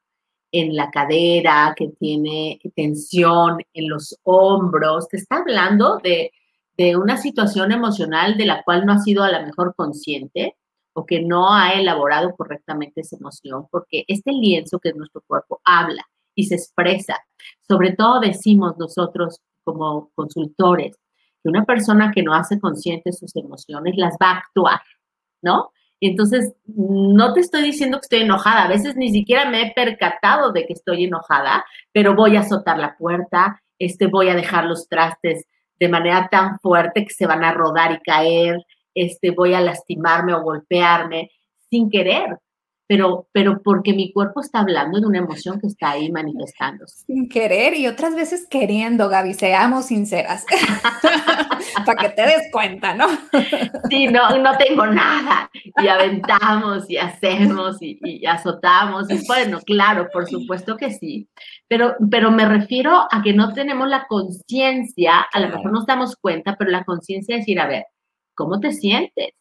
en 0.52 0.76
la 0.76 0.90
cadera, 0.90 1.76
que 1.78 1.90
tiene 1.90 2.60
tensión 2.74 3.58
en 3.74 3.90
los 3.90 4.18
hombros, 4.24 5.10
te 5.10 5.18
está 5.18 5.38
hablando 5.38 6.00
de 6.02 6.32
de 6.78 6.96
una 6.96 7.18
situación 7.18 7.72
emocional 7.72 8.38
de 8.38 8.46
la 8.46 8.64
cual 8.64 8.86
no 8.86 8.94
ha 8.94 9.00
sido 9.00 9.24
a 9.24 9.32
la 9.32 9.44
mejor 9.44 9.74
consciente 9.76 10.56
o 10.94 11.06
que 11.06 11.22
no 11.22 11.54
ha 11.54 11.74
elaborado 11.74 12.36
correctamente 12.36 13.02
esa 13.02 13.18
emoción, 13.18 13.68
porque 13.72 14.04
este 14.08 14.32
lienzo 14.32 14.80
que 14.80 14.90
es 14.90 14.96
nuestro 14.96 15.22
cuerpo 15.28 15.62
habla 15.64 16.04
y 16.36 16.46
se 16.46 16.56
expresa. 16.56 17.18
Sobre 17.68 17.94
todo 17.94 18.20
decimos 18.20 18.78
nosotros 18.78 19.42
como 19.64 20.12
consultores 20.16 20.96
que 21.44 21.50
una 21.50 21.66
persona 21.66 22.12
que 22.14 22.24
no 22.24 22.34
hace 22.34 22.60
consciente 22.60 23.12
sus 23.12 23.36
emociones 23.36 23.96
las 23.98 24.16
va 24.22 24.32
a 24.32 24.38
actuar, 24.38 24.82
¿no? 25.42 25.72
Entonces, 26.00 26.54
no 26.66 27.34
te 27.34 27.40
estoy 27.40 27.64
diciendo 27.64 27.98
que 27.98 28.06
estoy 28.06 28.22
enojada, 28.22 28.66
a 28.66 28.70
veces 28.70 28.96
ni 28.96 29.12
siquiera 29.12 29.50
me 29.50 29.64
he 29.64 29.74
percatado 29.74 30.52
de 30.52 30.68
que 30.68 30.74
estoy 30.74 31.06
enojada, 31.06 31.66
pero 31.92 32.16
voy 32.16 32.36
a 32.36 32.42
azotar 32.42 32.78
la 32.78 32.96
puerta, 32.98 33.62
este, 33.80 34.06
voy 34.06 34.30
a 34.30 34.36
dejar 34.36 34.66
los 34.66 34.88
trastes 34.88 35.46
de 35.80 35.90
manera 35.90 36.28
tan 36.32 36.60
fuerte 36.60 37.06
que 37.06 37.14
se 37.14 37.28
van 37.28 37.44
a 37.44 37.54
rodar 37.54 37.92
y 37.92 38.00
caer, 38.00 38.58
este, 38.94 39.32
voy 39.32 39.54
a 39.54 39.62
lastimarme 39.62 40.34
o 40.34 40.42
golpearme 40.42 41.30
sin 41.70 41.90
querer, 41.90 42.38
pero, 42.88 43.28
pero 43.34 43.62
porque 43.62 43.94
mi 43.94 44.14
cuerpo 44.14 44.40
está 44.40 44.60
hablando 44.60 45.00
de 45.00 45.08
una 45.08 45.20
emoción 45.20 45.60
que 45.60 45.68
está 45.68 45.92
ahí 45.92 46.10
manifestándose. 46.12 47.06
Sin 47.06 47.28
querer 47.28 47.74
y 47.76 47.88
otras 47.88 48.16
veces 48.16 48.48
queriendo, 48.50 49.10
Gaby, 49.10 49.34
seamos 49.34 49.88
sinceras, 49.88 50.46
para 51.86 52.02
que 52.02 52.10
te 52.10 52.22
des 52.22 52.52
cuenta, 52.52 52.94
¿no? 52.94 53.08
sí, 53.90 54.08
no, 54.08 54.38
no 54.40 54.58
tengo 54.58 54.88
nada 54.88 55.50
y 55.82 55.88
aventamos 55.88 56.90
y 56.90 56.98
hacemos 56.98 57.78
y, 57.82 58.00
y, 58.02 58.26
azotamos. 58.26 59.10
Y 59.10 59.26
bueno, 59.28 59.60
claro, 59.66 60.08
por 60.12 60.28
supuesto 60.28 60.78
que 60.78 60.92
sí, 60.92 61.28
pero, 61.68 61.96
pero 62.10 62.32
me 62.32 62.48
refiero 62.48 63.08
a 63.12 63.22
que 63.22 63.34
no 63.34 63.54
tenemos 63.54 63.90
la 63.90 64.08
conciencia, 64.08 65.28
a 65.32 65.40
lo 65.42 65.50
mejor 65.50 65.72
nos 65.72 65.86
damos 65.86 66.16
cuenta, 66.16 66.56
pero 66.58 66.72
la 66.72 66.86
conciencia 66.86 67.36
es 67.36 67.42
decir, 67.42 67.60
a 67.60 67.68
ver, 67.68 67.84
¿cómo 68.34 68.60
te 68.62 68.72
sientes? 68.72 69.32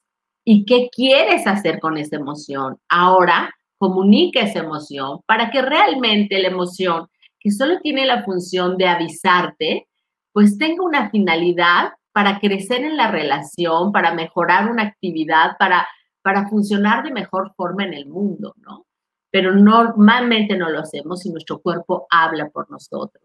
¿Y 0.49 0.65
qué 0.65 0.89
quieres 0.93 1.45
hacer 1.49 1.81
con 1.81 1.99
esa 1.99 2.15
emoción? 2.15 2.79
Ahora, 2.89 3.53
comunica 3.79 4.43
esa 4.43 4.61
emoción 4.61 5.19
para 5.27 5.51
que 5.51 5.61
realmente 5.61 6.39
la 6.39 6.47
emoción, 6.47 7.09
que 7.41 7.51
solo 7.51 7.81
tiene 7.81 8.07
la 8.07 8.23
función 8.23 8.77
de 8.77 8.87
avisarte, 8.87 9.89
pues 10.33 10.57
tenga 10.57 10.85
una 10.85 11.11
finalidad 11.11 11.95
para 12.13 12.39
crecer 12.39 12.85
en 12.85 12.97
la 12.97 13.11
relación, 13.11 13.91
para 13.91 14.15
mejorar 14.15 14.71
una 14.71 14.85
actividad, 14.85 15.57
para, 15.59 15.89
para 16.23 16.49
funcionar 16.49 17.03
de 17.03 17.11
mejor 17.11 17.53
forma 17.57 17.85
en 17.85 17.95
el 17.95 18.07
mundo, 18.07 18.55
¿no? 18.59 18.87
Pero 19.33 19.53
normalmente 19.53 20.57
no 20.57 20.71
lo 20.71 20.79
hacemos 20.79 21.27
y 21.27 21.31
nuestro 21.31 21.59
cuerpo 21.59 22.07
habla 22.09 22.51
por 22.51 22.71
nosotros. 22.71 23.25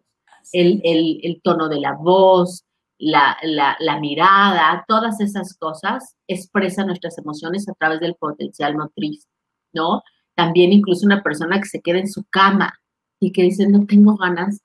El, 0.51 0.81
el, 0.83 1.19
el 1.21 1.39
tono 1.43 1.69
de 1.69 1.81
la 1.81 1.93
voz, 1.93 2.65
la, 3.01 3.99
mirada, 3.99 4.85
todas 4.87 5.19
esas 5.19 5.57
cosas 5.57 6.15
expresan 6.27 6.87
nuestras 6.87 7.17
emociones 7.17 7.67
a 7.67 7.73
través 7.73 7.99
del 7.99 8.15
potencial 8.15 8.77
motriz, 8.77 9.27
¿no? 9.73 10.03
También 10.35 10.71
incluso 10.71 11.05
una 11.05 11.23
persona 11.23 11.59
que 11.59 11.67
se 11.67 11.81
queda 11.81 11.99
en 11.99 12.07
su 12.07 12.23
cama 12.29 12.73
y 13.19 13.31
que 13.31 13.43
dice, 13.43 13.67
no 13.67 13.85
tengo 13.85 14.15
ganas 14.17 14.61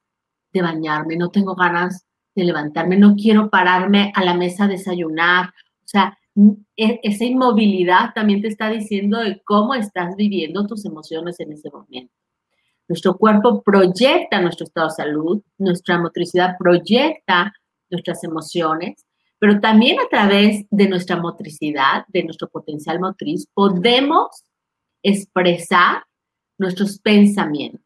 de 0.53 0.63
bañarme, 0.63 1.17
no 1.17 1.31
tengo 1.31 1.55
ganas 1.55 2.05
de 2.35 2.45
levantarme, 2.45 2.99
no 2.99 3.15
quiero 3.17 3.49
pararme 3.49 4.13
a 4.15 4.23
la 4.23 4.35
mesa 4.35 4.65
a 4.65 4.69
desayunar. 4.69 5.47
O 5.49 5.89
sea, 5.89 6.19
e, 6.77 7.01
esa 7.03 7.25
inmovilidad 7.25 8.13
también 8.15 8.43
te 8.43 8.49
está 8.49 8.69
diciendo 8.69 9.19
de 9.19 9.41
cómo 9.45 9.75
estás 9.75 10.15
viviendo 10.17 10.67
tus 10.67 10.85
emociones 10.85 11.41
en 11.41 11.53
ese 11.53 11.71
momento. 11.71 12.13
Nuestro 12.89 13.17
cuerpo 13.17 13.63
proyecta 13.63 14.41
nuestro 14.41 14.65
estado 14.65 14.89
de 14.89 14.95
salud, 14.95 15.43
nuestra 15.59 15.99
motricidad 15.99 16.57
proyecta 16.59 17.53
nuestras 17.91 18.23
emociones, 18.25 19.07
pero 19.39 19.61
también 19.61 19.99
a 20.01 20.09
través 20.09 20.67
de 20.71 20.89
nuestra 20.89 21.17
motricidad, 21.17 22.05
de 22.09 22.25
nuestro 22.25 22.49
potencial 22.49 23.01
motriz, 23.01 23.47
podemos 23.53 24.45
expresar 25.03 26.05
nuestros 26.59 26.99
pensamientos. 26.99 27.83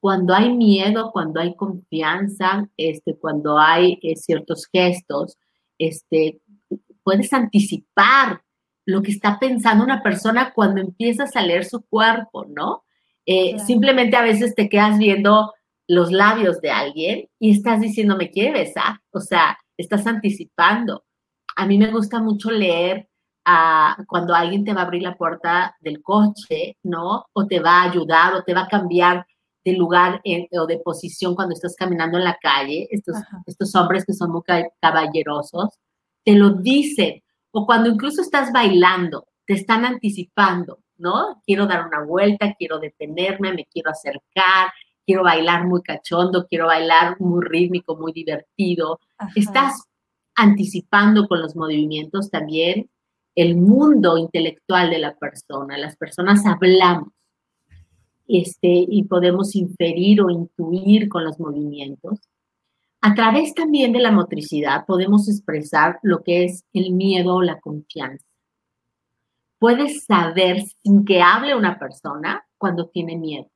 Cuando 0.00 0.34
hay 0.34 0.52
miedo, 0.52 1.10
cuando 1.12 1.40
hay 1.40 1.56
confianza, 1.56 2.68
este, 2.76 3.16
cuando 3.16 3.58
hay 3.58 3.98
eh, 4.02 4.16
ciertos 4.16 4.66
gestos, 4.70 5.38
este, 5.78 6.40
puedes 7.02 7.32
anticipar 7.32 8.42
lo 8.84 9.02
que 9.02 9.10
está 9.10 9.38
pensando 9.38 9.82
una 9.82 10.02
persona 10.02 10.52
cuando 10.54 10.80
empiezas 10.80 11.34
a 11.34 11.42
leer 11.42 11.64
su 11.64 11.82
cuerpo, 11.86 12.44
¿no? 12.44 12.84
Eh, 13.24 13.58
simplemente 13.66 14.16
a 14.16 14.22
veces 14.22 14.54
te 14.54 14.68
quedas 14.68 14.98
viendo 14.98 15.52
los 15.88 16.10
labios 16.10 16.60
de 16.60 16.70
alguien 16.70 17.28
y 17.38 17.52
estás 17.52 17.80
diciendo, 17.80 18.16
me 18.16 18.30
quiere 18.30 18.52
besar, 18.52 19.00
o 19.12 19.20
sea, 19.20 19.58
estás 19.76 20.06
anticipando. 20.06 21.04
A 21.56 21.66
mí 21.66 21.78
me 21.78 21.90
gusta 21.90 22.20
mucho 22.20 22.50
leer 22.50 23.08
ah, 23.44 23.96
cuando 24.08 24.34
alguien 24.34 24.64
te 24.64 24.74
va 24.74 24.82
a 24.82 24.84
abrir 24.84 25.02
la 25.02 25.16
puerta 25.16 25.76
del 25.80 26.02
coche, 26.02 26.76
¿no? 26.82 27.26
O 27.32 27.46
te 27.46 27.60
va 27.60 27.82
a 27.82 27.90
ayudar 27.90 28.34
o 28.34 28.42
te 28.42 28.54
va 28.54 28.62
a 28.62 28.68
cambiar 28.68 29.26
de 29.64 29.72
lugar 29.72 30.22
o 30.52 30.66
de 30.66 30.78
posición 30.78 31.34
cuando 31.34 31.54
estás 31.54 31.74
caminando 31.76 32.18
en 32.18 32.24
la 32.24 32.38
calle. 32.40 32.86
Estos, 32.90 33.16
estos 33.46 33.74
hombres 33.74 34.04
que 34.04 34.12
son 34.12 34.30
muy 34.30 34.42
caballerosos, 34.80 35.78
te 36.24 36.34
lo 36.34 36.50
dicen. 36.50 37.22
O 37.52 37.66
cuando 37.66 37.88
incluso 37.88 38.20
estás 38.22 38.52
bailando, 38.52 39.26
te 39.46 39.54
están 39.54 39.84
anticipando, 39.84 40.80
¿no? 40.98 41.42
Quiero 41.44 41.66
dar 41.66 41.86
una 41.86 42.04
vuelta, 42.04 42.54
quiero 42.58 42.78
detenerme, 42.78 43.54
me 43.54 43.66
quiero 43.66 43.90
acercar, 43.90 44.70
quiero 45.06 45.22
bailar 45.22 45.66
muy 45.66 45.82
cachondo, 45.82 46.46
quiero 46.48 46.66
bailar 46.66 47.18
muy 47.20 47.42
rítmico, 47.44 47.96
muy 47.96 48.12
divertido. 48.12 48.98
Estás 49.36 49.84
anticipando 50.34 51.28
con 51.28 51.40
los 51.40 51.54
movimientos 51.54 52.30
también 52.30 52.90
el 53.36 53.56
mundo 53.56 54.18
intelectual 54.18 54.90
de 54.90 54.98
la 54.98 55.14
persona. 55.14 55.78
Las 55.78 55.96
personas 55.96 56.44
hablamos 56.44 57.10
este, 58.26 58.84
y 58.88 59.04
podemos 59.04 59.54
inferir 59.54 60.22
o 60.22 60.30
intuir 60.30 61.08
con 61.08 61.24
los 61.24 61.38
movimientos. 61.38 62.18
A 63.00 63.14
través 63.14 63.54
también 63.54 63.92
de 63.92 64.00
la 64.00 64.10
motricidad 64.10 64.84
podemos 64.86 65.28
expresar 65.28 65.98
lo 66.02 66.24
que 66.24 66.44
es 66.44 66.64
el 66.72 66.92
miedo 66.92 67.36
o 67.36 67.42
la 67.42 67.60
confianza. 67.60 68.24
Puedes 69.58 70.04
saber 70.04 70.62
sin 70.82 71.04
que 71.04 71.22
hable 71.22 71.54
una 71.54 71.78
persona 71.78 72.44
cuando 72.58 72.88
tiene 72.88 73.16
miedo 73.16 73.48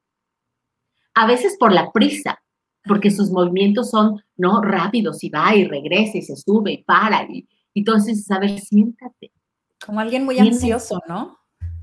a 1.14 1.26
veces 1.26 1.56
por 1.58 1.72
la 1.72 1.90
prisa, 1.92 2.42
porque 2.84 3.10
sus 3.10 3.30
movimientos 3.30 3.90
son 3.90 4.22
no 4.36 4.62
rápidos 4.62 5.22
y 5.22 5.30
va 5.30 5.54
y 5.54 5.64
regresa 5.64 6.18
y 6.18 6.22
se 6.22 6.36
sube 6.36 6.72
y 6.72 6.84
para 6.84 7.22
y, 7.30 7.46
entonces, 7.74 8.30
a 8.30 8.38
ver, 8.38 8.58
siéntate. 8.58 9.32
Como 9.84 10.00
alguien 10.00 10.24
muy 10.24 10.38
ansioso, 10.38 11.00
¿no? 11.08 11.38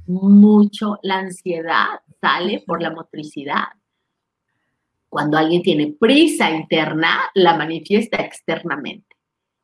Mucho 0.05 0.99
la 1.01 1.19
ansiedad 1.19 2.01
sale 2.21 2.63
por 2.65 2.81
la 2.81 2.91
motricidad. 2.91 3.65
Cuando 5.09 5.37
alguien 5.37 5.61
tiene 5.61 5.95
prisa 5.99 6.51
interna, 6.51 7.29
la 7.33 7.57
manifiesta 7.57 8.17
externamente. 8.17 9.15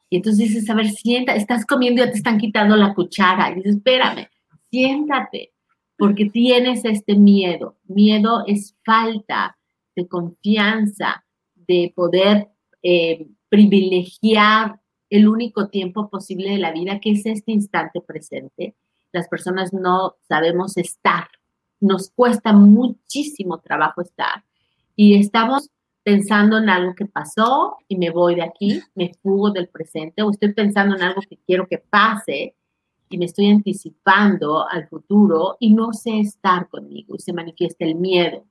Y 0.10 0.18
entonces 0.18 0.50
dices, 0.50 0.70
a 0.70 0.76
ver, 0.76 0.90
siéntate, 0.90 1.40
estás 1.40 1.66
comiendo 1.66 2.02
y 2.02 2.06
ya 2.06 2.12
te 2.12 2.18
están 2.18 2.38
quitando 2.38 2.76
la 2.76 2.94
cuchara. 2.94 3.52
Y 3.52 3.56
dices, 3.56 3.76
espérame, 3.76 4.28
siéntate, 4.70 5.53
porque 6.04 6.30
tienes 6.30 6.84
este 6.84 7.16
miedo. 7.16 7.78
Miedo 7.86 8.44
es 8.46 8.76
falta 8.84 9.58
de 9.96 10.06
confianza, 10.06 11.24
de 11.56 11.94
poder 11.96 12.50
eh, 12.82 13.26
privilegiar 13.48 14.82
el 15.10 15.30
único 15.30 15.70
tiempo 15.70 16.10
posible 16.10 16.50
de 16.50 16.58
la 16.58 16.74
vida, 16.74 17.00
que 17.00 17.12
es 17.12 17.26
este 17.26 17.54
instante 17.54 18.02
presente. 18.02 18.76
Las 19.14 19.30
personas 19.30 19.72
no 19.72 20.16
sabemos 20.28 20.76
estar, 20.76 21.30
nos 21.80 22.10
cuesta 22.10 22.52
muchísimo 22.52 23.60
trabajo 23.60 24.02
estar 24.02 24.44
y 24.98 25.16
estamos 25.16 25.70
pensando 26.04 26.58
en 26.58 26.70
algo 26.70 26.96
que 26.96 27.06
pasó 27.06 27.78
y 27.88 27.96
me 27.96 28.10
voy 28.10 28.36
de 28.36 28.44
aquí, 28.44 28.82
me 28.94 29.14
fugo 29.22 29.52
del 29.52 29.70
presente 29.70 30.22
o 30.22 30.32
estoy 30.32 30.52
pensando 30.52 30.98
en 30.98 31.04
algo 31.04 31.22
que 31.22 31.38
quiero 31.48 31.66
que 31.66 31.78
pase 31.78 32.58
y 33.14 33.18
me 33.20 33.26
estoy 33.26 33.52
anticipando 33.52 34.68
al 34.68 34.88
futuro 34.88 35.56
y 35.60 35.72
no 35.72 35.94
sé 35.94 36.20
estar 36.20 36.68
conmigo 36.68 37.14
y 37.16 37.20
se 37.20 37.32
manifiesta 37.32 37.86
el 37.86 37.94
miedo. 37.94 38.44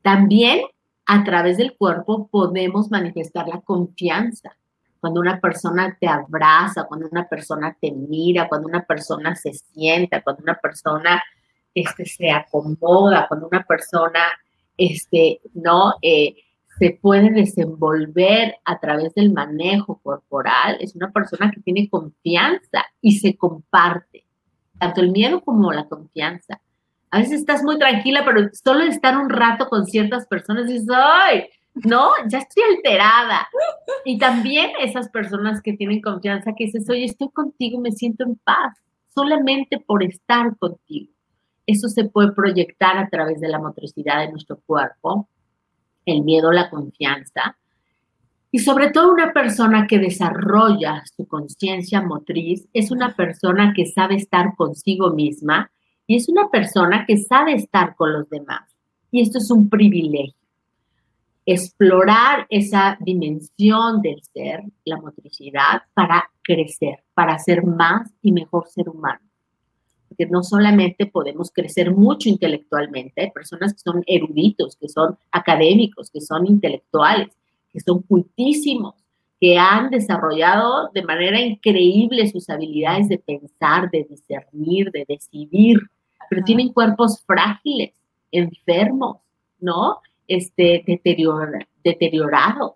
También 0.00 0.62
a 1.04 1.24
través 1.24 1.58
del 1.58 1.76
cuerpo 1.76 2.28
podemos 2.28 2.90
manifestar 2.90 3.46
la 3.46 3.60
confianza. 3.60 4.56
Cuando 4.98 5.20
una 5.20 5.40
persona 5.40 5.94
te 6.00 6.08
abraza, 6.08 6.84
cuando 6.84 7.06
una 7.12 7.28
persona 7.28 7.76
te 7.78 7.92
mira, 7.92 8.48
cuando 8.48 8.66
una 8.66 8.86
persona 8.86 9.36
se 9.36 9.52
sienta, 9.52 10.22
cuando 10.22 10.42
una 10.42 10.54
persona 10.54 11.22
este, 11.74 12.06
se 12.06 12.30
acomoda, 12.30 13.28
cuando 13.28 13.46
una 13.46 13.62
persona 13.62 14.22
este, 14.78 15.42
¿no? 15.52 15.96
Eh, 16.00 16.34
se 16.78 16.98
puede 17.02 17.30
desenvolver 17.30 18.56
a 18.64 18.78
través 18.78 19.14
del 19.14 19.32
manejo 19.32 20.00
corporal, 20.02 20.76
es 20.80 20.94
una 20.94 21.10
persona 21.10 21.50
que 21.50 21.60
tiene 21.60 21.88
confianza 21.88 22.84
y 23.00 23.18
se 23.18 23.36
comparte, 23.36 24.24
tanto 24.78 25.00
el 25.00 25.10
miedo 25.10 25.40
como 25.40 25.72
la 25.72 25.88
confianza. 25.88 26.60
A 27.10 27.18
veces 27.18 27.40
estás 27.40 27.62
muy 27.62 27.78
tranquila, 27.78 28.22
pero 28.24 28.48
solo 28.52 28.84
estar 28.84 29.16
un 29.16 29.30
rato 29.30 29.68
con 29.68 29.86
ciertas 29.86 30.26
personas 30.26 30.66
dices, 30.66 30.88
¡ay! 30.94 31.46
No, 31.74 32.10
ya 32.28 32.38
estoy 32.38 32.62
alterada. 32.76 33.48
Y 34.04 34.18
también 34.18 34.70
esas 34.80 35.08
personas 35.08 35.62
que 35.62 35.74
tienen 35.74 36.00
confianza, 36.00 36.52
que 36.56 36.64
dices, 36.64 36.88
oye, 36.90 37.04
estoy 37.04 37.30
contigo, 37.30 37.80
me 37.80 37.92
siento 37.92 38.24
en 38.24 38.36
paz, 38.36 38.76
solamente 39.14 39.78
por 39.78 40.02
estar 40.02 40.56
contigo. 40.58 41.12
Eso 41.66 41.88
se 41.88 42.04
puede 42.04 42.32
proyectar 42.32 42.98
a 42.98 43.08
través 43.08 43.40
de 43.40 43.48
la 43.48 43.58
motricidad 43.58 44.20
de 44.20 44.30
nuestro 44.30 44.58
cuerpo, 44.66 45.28
el 46.10 46.22
miedo, 46.22 46.52
la 46.52 46.70
confianza. 46.70 47.56
Y 48.50 48.60
sobre 48.60 48.90
todo 48.90 49.12
una 49.12 49.32
persona 49.32 49.86
que 49.86 49.98
desarrolla 49.98 51.02
su 51.16 51.26
conciencia 51.26 52.00
motriz 52.00 52.66
es 52.72 52.90
una 52.90 53.14
persona 53.14 53.72
que 53.74 53.86
sabe 53.86 54.16
estar 54.16 54.56
consigo 54.56 55.10
misma 55.10 55.70
y 56.06 56.16
es 56.16 56.28
una 56.28 56.48
persona 56.48 57.04
que 57.06 57.18
sabe 57.18 57.52
estar 57.52 57.94
con 57.94 58.12
los 58.12 58.28
demás. 58.30 58.62
Y 59.10 59.20
esto 59.20 59.38
es 59.38 59.50
un 59.50 59.68
privilegio. 59.68 60.34
Explorar 61.44 62.46
esa 62.48 62.96
dimensión 63.00 64.00
del 64.02 64.22
ser, 64.22 64.64
la 64.84 64.96
motricidad, 64.96 65.82
para 65.94 66.30
crecer, 66.42 67.04
para 67.14 67.38
ser 67.38 67.64
más 67.64 68.10
y 68.22 68.32
mejor 68.32 68.66
ser 68.68 68.88
humano. 68.88 69.27
Porque 70.08 70.26
no 70.26 70.42
solamente 70.42 71.06
podemos 71.06 71.50
crecer 71.50 71.94
mucho 71.94 72.28
intelectualmente, 72.28 73.22
hay 73.22 73.30
personas 73.30 73.74
que 73.74 73.80
son 73.80 74.02
eruditos, 74.06 74.76
que 74.76 74.88
son 74.88 75.18
académicos, 75.30 76.10
que 76.10 76.20
son 76.20 76.46
intelectuales, 76.46 77.28
que 77.72 77.80
son 77.80 78.02
cultísimos, 78.02 78.94
que 79.40 79.56
han 79.58 79.90
desarrollado 79.90 80.90
de 80.92 81.02
manera 81.02 81.40
increíble 81.40 82.26
sus 82.28 82.48
habilidades 82.50 83.08
de 83.08 83.18
pensar, 83.18 83.90
de 83.90 84.04
discernir, 84.08 84.90
de 84.90 85.04
decidir, 85.06 85.78
pero 86.28 86.42
tienen 86.42 86.72
cuerpos 86.72 87.22
frágiles, 87.24 87.92
enfermos, 88.32 89.18
¿no? 89.60 89.98
Este, 90.26 90.82
deteriorados. 91.84 92.72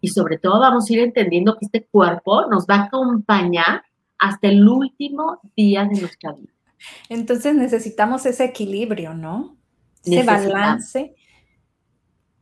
Y 0.00 0.08
sobre 0.08 0.38
todo 0.38 0.60
vamos 0.60 0.88
a 0.88 0.92
ir 0.92 1.00
entendiendo 1.00 1.56
que 1.56 1.66
este 1.66 1.84
cuerpo 1.84 2.46
nos 2.46 2.66
va 2.66 2.74
a 2.74 2.84
acompañar 2.84 3.82
hasta 4.18 4.48
el 4.48 4.68
último 4.68 5.40
día 5.56 5.84
de 5.84 6.00
nuestra 6.00 6.32
vida. 6.32 6.51
Entonces 7.08 7.54
necesitamos 7.54 8.26
ese 8.26 8.44
equilibrio, 8.44 9.14
¿no? 9.14 9.56
Ese 10.04 10.22
balance. 10.22 11.14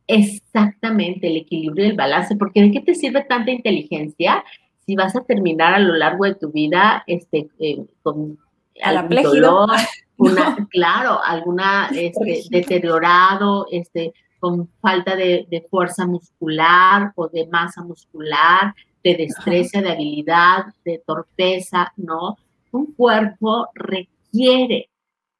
Exactamente, 0.07 1.27
el 1.27 1.37
equilibrio 1.37 1.85
y 1.85 1.89
el 1.89 1.95
balance, 1.95 2.35
porque 2.35 2.61
¿de 2.61 2.71
qué 2.71 2.81
te 2.81 2.95
sirve 2.95 3.23
tanta 3.23 3.51
inteligencia 3.51 4.43
si 4.85 4.95
vas 4.95 5.15
a 5.15 5.23
terminar 5.23 5.73
a 5.73 5.79
lo 5.79 5.95
largo 5.95 6.25
de 6.25 6.35
tu 6.35 6.51
vida 6.51 7.03
este, 7.07 7.49
eh, 7.59 7.85
con 8.03 8.37
algún 8.81 9.23
dolor, 9.23 9.69
una, 10.17 10.67
claro, 10.69 11.23
alguna 11.23 11.89
este, 11.95 12.43
deteriorado, 12.49 13.67
este, 13.71 14.13
con 14.39 14.67
falta 14.81 15.15
de, 15.15 15.65
fuerza 15.69 16.05
muscular 16.05 17.13
o 17.15 17.27
de 17.29 17.47
masa 17.47 17.83
muscular, 17.83 18.73
de 19.03 19.15
destreza, 19.15 19.81
de 19.81 19.91
habilidad, 19.91 20.65
de 20.83 21.01
torpeza, 21.05 21.93
¿no? 21.95 22.37
Un 22.71 22.93
cuerpo 22.93 23.67
requiere 23.73 24.20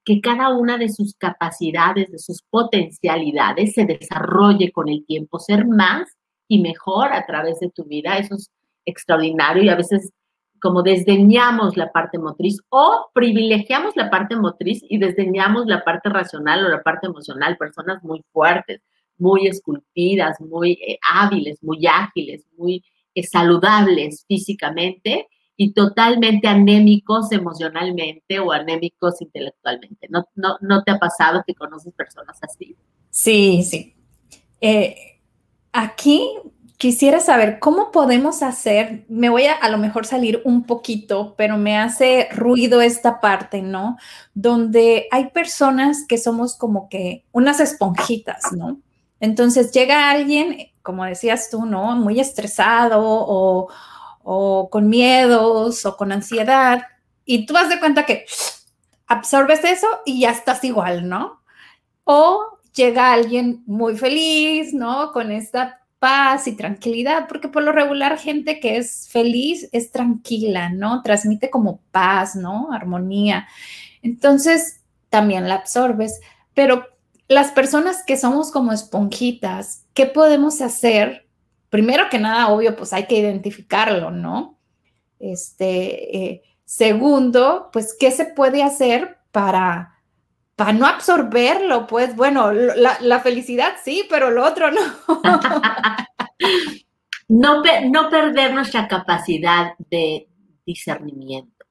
que 0.03 0.21
cada 0.21 0.49
una 0.49 0.77
de 0.77 0.89
sus 0.89 1.15
capacidades, 1.15 2.11
de 2.11 2.19
sus 2.19 2.41
potencialidades 2.43 3.73
se 3.73 3.85
desarrolle 3.85 4.71
con 4.71 4.89
el 4.89 5.05
tiempo, 5.05 5.39
ser 5.39 5.65
más 5.67 6.17
y 6.47 6.59
mejor 6.59 7.13
a 7.13 7.25
través 7.25 7.59
de 7.59 7.69
tu 7.69 7.85
vida. 7.85 8.17
Eso 8.17 8.35
es 8.35 8.49
extraordinario 8.85 9.63
y 9.63 9.69
a 9.69 9.75
veces 9.75 10.11
como 10.61 10.83
desdeñamos 10.83 11.75
la 11.75 11.91
parte 11.91 12.19
motriz 12.19 12.59
o 12.69 13.09
privilegiamos 13.13 13.95
la 13.95 14.11
parte 14.11 14.35
motriz 14.35 14.83
y 14.87 14.99
desdeñamos 14.99 15.65
la 15.65 15.83
parte 15.83 16.09
racional 16.09 16.65
o 16.65 16.69
la 16.69 16.83
parte 16.83 17.07
emocional, 17.07 17.57
personas 17.57 18.03
muy 18.03 18.23
fuertes, 18.31 18.81
muy 19.17 19.47
esculpidas, 19.47 20.39
muy 20.39 20.73
eh, 20.73 20.99
hábiles, 21.11 21.63
muy 21.63 21.85
ágiles, 21.87 22.45
muy 22.57 22.83
eh, 23.15 23.23
saludables 23.23 24.23
físicamente 24.27 25.27
y 25.57 25.73
totalmente 25.73 26.47
anémicos 26.47 27.31
emocionalmente 27.31 28.39
o 28.39 28.51
anémicos 28.51 29.21
intelectualmente. 29.21 30.07
¿No, 30.09 30.25
no, 30.35 30.57
no 30.61 30.83
te 30.83 30.91
ha 30.91 30.99
pasado 30.99 31.43
que 31.45 31.53
conoces 31.53 31.93
personas 31.93 32.39
así? 32.41 32.75
Sí, 33.09 33.63
sí. 33.63 33.95
Eh, 34.59 35.19
aquí 35.71 36.27
quisiera 36.81 37.19
saber 37.19 37.59
cómo 37.59 37.91
podemos 37.91 38.41
hacer, 38.41 39.05
me 39.07 39.29
voy 39.29 39.45
a 39.45 39.53
a 39.53 39.69
lo 39.69 39.77
mejor 39.77 40.07
salir 40.07 40.41
un 40.45 40.63
poquito, 40.63 41.35
pero 41.37 41.55
me 41.55 41.77
hace 41.77 42.27
ruido 42.31 42.81
esta 42.81 43.19
parte, 43.19 43.61
¿no? 43.61 43.97
Donde 44.33 45.07
hay 45.11 45.29
personas 45.29 46.05
que 46.07 46.17
somos 46.17 46.57
como 46.57 46.89
que 46.89 47.23
unas 47.31 47.59
esponjitas, 47.59 48.51
¿no? 48.57 48.79
Entonces 49.19 49.71
llega 49.71 50.09
alguien, 50.09 50.71
como 50.81 51.05
decías 51.05 51.51
tú, 51.51 51.67
¿no? 51.67 51.95
Muy 51.95 52.19
estresado 52.19 52.99
o, 52.99 53.69
o 54.23 54.69
con 54.69 54.89
miedos 54.89 55.85
o 55.85 55.97
con 55.97 56.11
ansiedad, 56.11 56.83
y 57.25 57.45
tú 57.45 57.53
vas 57.53 57.69
de 57.69 57.79
cuenta 57.79 58.05
que 58.05 58.25
absorbes 59.07 59.63
eso 59.63 59.87
y 60.05 60.21
ya 60.21 60.31
estás 60.31 60.63
igual, 60.63 61.07
¿no? 61.07 61.41
O 62.03 62.59
llega 62.73 63.13
alguien 63.13 63.63
muy 63.65 63.97
feliz, 63.97 64.73
¿no? 64.73 65.11
Con 65.11 65.31
esta 65.31 65.81
paz 65.99 66.47
y 66.47 66.53
tranquilidad, 66.53 67.27
porque 67.27 67.47
por 67.47 67.61
lo 67.61 67.71
regular 67.71 68.17
gente 68.17 68.59
que 68.59 68.77
es 68.77 69.07
feliz 69.09 69.69
es 69.71 69.91
tranquila, 69.91 70.69
¿no? 70.69 71.03
Transmite 71.03 71.49
como 71.49 71.79
paz, 71.91 72.35
¿no? 72.35 72.73
Armonía. 72.73 73.47
Entonces, 74.01 74.81
también 75.09 75.47
la 75.47 75.55
absorbes, 75.55 76.19
pero 76.53 76.87
las 77.27 77.51
personas 77.51 78.03
que 78.03 78.17
somos 78.17 78.51
como 78.51 78.71
esponjitas, 78.73 79.85
¿qué 79.93 80.05
podemos 80.05 80.61
hacer? 80.61 81.27
Primero 81.71 82.07
que 82.11 82.19
nada, 82.19 82.49
obvio, 82.49 82.75
pues 82.75 82.93
hay 82.93 83.07
que 83.07 83.17
identificarlo, 83.17 84.11
¿no? 84.11 84.59
Este, 85.17 86.17
eh, 86.17 86.43
segundo, 86.63 87.71
pues, 87.73 87.97
¿qué 87.99 88.11
se 88.11 88.25
puede 88.25 88.61
hacer 88.61 89.17
para 89.31 89.91
para 90.61 90.73
no 90.73 90.85
absorberlo, 90.85 91.87
pues 91.87 92.15
bueno, 92.15 92.51
la, 92.51 93.19
felicidad 93.21 93.77
sí, 93.83 94.05
pero 94.07 94.29
lo 94.29 94.45
otro 94.45 94.69
no. 94.69 94.79
no. 97.29 97.63
No 97.63 98.09
perder 98.11 98.53
nuestra 98.53 98.87
capacidad 98.87 99.73
de 99.89 100.29
discernimiento. 100.63 101.65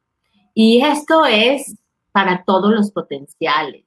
Y 0.55 0.85
esto 0.85 1.25
es 1.25 1.79
para 2.11 2.43
todos 2.45 2.73
los 2.73 2.91
potenciales. 2.91 3.85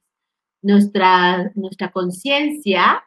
Nuestra, 0.62 1.52
nuestra 1.54 1.92
conciencia 1.92 3.04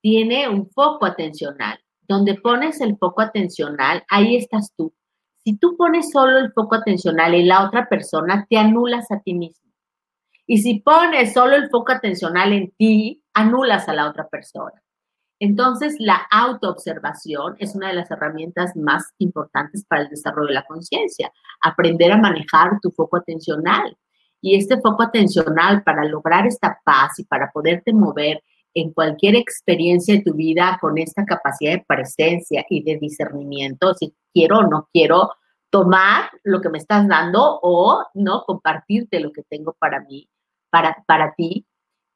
tiene 0.00 0.48
un 0.48 0.70
foco 0.70 1.06
atencional. 1.06 1.80
Donde 2.08 2.34
pones 2.34 2.80
el 2.80 2.96
foco 2.98 3.22
atencional, 3.22 4.04
ahí 4.08 4.36
estás 4.36 4.72
tú. 4.76 4.92
Si 5.44 5.56
tú 5.56 5.76
pones 5.76 6.10
solo 6.10 6.38
el 6.38 6.52
foco 6.52 6.76
atencional 6.76 7.34
en 7.34 7.48
la 7.48 7.66
otra 7.66 7.88
persona, 7.88 8.46
te 8.48 8.58
anulas 8.58 9.10
a 9.10 9.20
ti 9.20 9.34
mismo. 9.34 9.72
Y 10.46 10.58
si 10.58 10.80
pones 10.80 11.32
solo 11.32 11.56
el 11.56 11.68
foco 11.70 11.92
atencional 11.92 12.52
en 12.52 12.70
ti, 12.72 13.22
anulas 13.34 13.88
a 13.88 13.94
la 13.94 14.08
otra 14.08 14.28
persona. 14.28 14.82
Entonces, 15.40 15.96
la 15.98 16.20
autoobservación 16.30 17.56
es 17.58 17.74
una 17.74 17.88
de 17.88 17.94
las 17.94 18.10
herramientas 18.12 18.76
más 18.76 19.12
importantes 19.18 19.84
para 19.84 20.02
el 20.02 20.08
desarrollo 20.08 20.48
de 20.48 20.54
la 20.54 20.64
conciencia. 20.64 21.32
Aprender 21.60 22.12
a 22.12 22.16
manejar 22.16 22.78
tu 22.80 22.92
foco 22.92 23.16
atencional. 23.16 23.96
Y 24.40 24.56
este 24.56 24.80
foco 24.80 25.02
atencional 25.02 25.82
para 25.82 26.04
lograr 26.04 26.46
esta 26.46 26.78
paz 26.84 27.18
y 27.18 27.24
para 27.24 27.50
poderte 27.50 27.92
mover 27.92 28.42
en 28.74 28.92
cualquier 28.92 29.36
experiencia 29.36 30.14
de 30.14 30.22
tu 30.22 30.34
vida 30.34 30.78
con 30.80 30.98
esta 30.98 31.24
capacidad 31.24 31.72
de 31.72 31.84
presencia 31.86 32.64
y 32.68 32.82
de 32.82 32.98
discernimiento, 32.98 33.94
si 33.94 34.14
quiero 34.32 34.58
o 34.58 34.66
no 34.66 34.88
quiero 34.92 35.30
tomar 35.70 36.30
lo 36.42 36.60
que 36.60 36.68
me 36.68 36.78
estás 36.78 37.06
dando 37.08 37.58
o 37.62 38.04
no 38.14 38.44
compartirte 38.44 39.20
lo 39.20 39.32
que 39.32 39.42
tengo 39.42 39.74
para 39.78 40.00
mí 40.00 40.28
para, 40.72 41.04
para 41.06 41.34
ti 41.34 41.66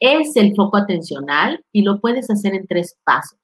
es 0.01 0.35
el 0.37 0.55
foco 0.55 0.79
atencional 0.79 1.64
y 1.73 1.83
lo 1.83 2.01
puedes 2.01 2.31
hacer 2.31 2.55
en 2.55 2.66
tres 2.66 2.97
pasos. 3.05 3.38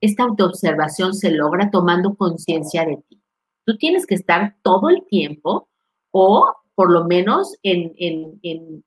Esta 0.00 0.22
autoobservación 0.22 1.14
se 1.14 1.30
logra 1.30 1.70
tomando 1.70 2.14
conciencia 2.14 2.84
de 2.84 2.96
ti. 3.08 3.20
Tú 3.64 3.76
tienes 3.76 4.06
que 4.06 4.14
estar 4.14 4.56
todo 4.62 4.88
el 4.88 5.04
tiempo 5.06 5.68
o 6.10 6.54
por 6.74 6.90
lo 6.90 7.04
menos 7.04 7.56
en, 7.62 7.92
en, 7.98 8.38
en, 8.42 8.84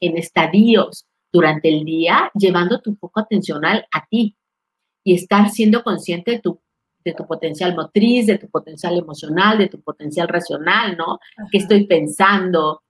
en 0.00 0.16
estadios 0.16 1.06
durante 1.32 1.68
el 1.68 1.84
día, 1.84 2.30
llevando 2.34 2.80
tu 2.80 2.94
foco 2.96 3.20
atencional 3.20 3.86
a 3.92 4.06
ti 4.06 4.36
y 5.04 5.14
estar 5.14 5.50
siendo 5.50 5.82
consciente 5.82 6.32
de 6.32 6.38
tu, 6.40 6.60
de 7.04 7.12
tu 7.12 7.26
potencial 7.26 7.74
motriz, 7.74 8.26
de 8.26 8.38
tu 8.38 8.48
potencial 8.48 8.96
emocional, 8.96 9.58
de 9.58 9.68
tu 9.68 9.80
potencial 9.80 10.28
racional, 10.28 10.96
¿no? 10.96 11.18
¿Qué 11.50 11.58
estoy 11.58 11.86
pensando? 11.86 12.82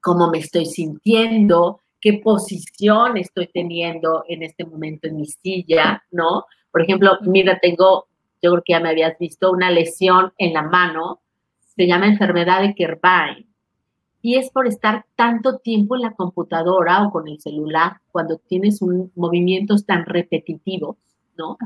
¿Cómo 0.00 0.30
me 0.30 0.38
estoy 0.38 0.66
sintiendo? 0.66 1.80
¿Qué 2.00 2.14
posición 2.22 3.16
estoy 3.16 3.48
teniendo 3.48 4.24
en 4.28 4.44
este 4.44 4.64
momento 4.64 5.08
en 5.08 5.16
mi 5.16 5.26
silla, 5.26 6.04
¿no? 6.10 6.44
Por 6.70 6.82
ejemplo, 6.82 7.18
mira, 7.22 7.58
tengo, 7.60 8.06
yo 8.40 8.52
creo 8.52 8.62
que 8.64 8.72
ya 8.72 8.80
me 8.80 8.90
habías 8.90 9.18
visto, 9.18 9.50
una 9.50 9.70
lesión 9.70 10.32
en 10.38 10.52
la 10.52 10.62
mano, 10.62 11.20
se 11.76 11.86
llama 11.86 12.06
enfermedad 12.06 12.62
de 12.62 12.74
Kerbine 12.74 13.47
y 14.20 14.36
es 14.36 14.50
por 14.50 14.66
estar 14.66 15.06
tanto 15.16 15.58
tiempo 15.58 15.96
en 15.96 16.02
la 16.02 16.14
computadora 16.14 17.04
o 17.04 17.10
con 17.10 17.28
el 17.28 17.40
celular 17.40 18.00
cuando 18.10 18.38
tienes 18.38 18.82
un 18.82 19.12
movimientos 19.14 19.86
tan 19.86 20.04
repetitivos, 20.06 20.96
¿no? 21.36 21.56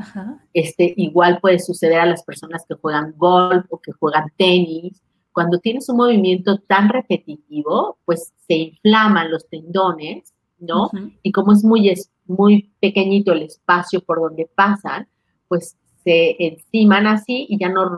Este, 0.52 0.92
igual 0.96 1.38
puede 1.40 1.58
suceder 1.58 2.00
a 2.00 2.06
las 2.06 2.22
personas 2.24 2.64
que 2.68 2.74
juegan 2.74 3.14
golf 3.16 3.64
o 3.70 3.78
que 3.78 3.92
juegan 3.92 4.30
tenis. 4.36 5.02
Cuando 5.32 5.58
tienes 5.60 5.88
un 5.88 5.96
movimiento 5.96 6.58
tan 6.58 6.90
repetitivo, 6.90 7.96
pues 8.04 8.32
se 8.46 8.54
inflaman 8.54 9.30
los 9.30 9.48
tendones, 9.48 10.34
¿no? 10.58 10.90
Y 11.22 11.32
como 11.32 11.52
es 11.52 11.64
muy, 11.64 11.90
muy 12.26 12.70
pequeñito 12.80 13.32
el 13.32 13.42
espacio 13.42 14.02
por 14.02 14.20
donde 14.20 14.48
pasan, 14.54 15.08
pues 15.48 15.76
se 16.02 16.36
enciman 16.38 17.06
así 17.06 17.46
y 17.48 17.58
ya 17.58 17.68
no 17.68 17.90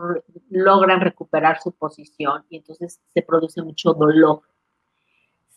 logran 0.49 1.01
recuperar 1.01 1.59
su 1.61 1.71
posición 1.71 2.43
y 2.49 2.57
entonces 2.57 2.99
se 3.13 3.21
produce 3.21 3.61
mucho 3.61 3.93
dolor. 3.93 4.41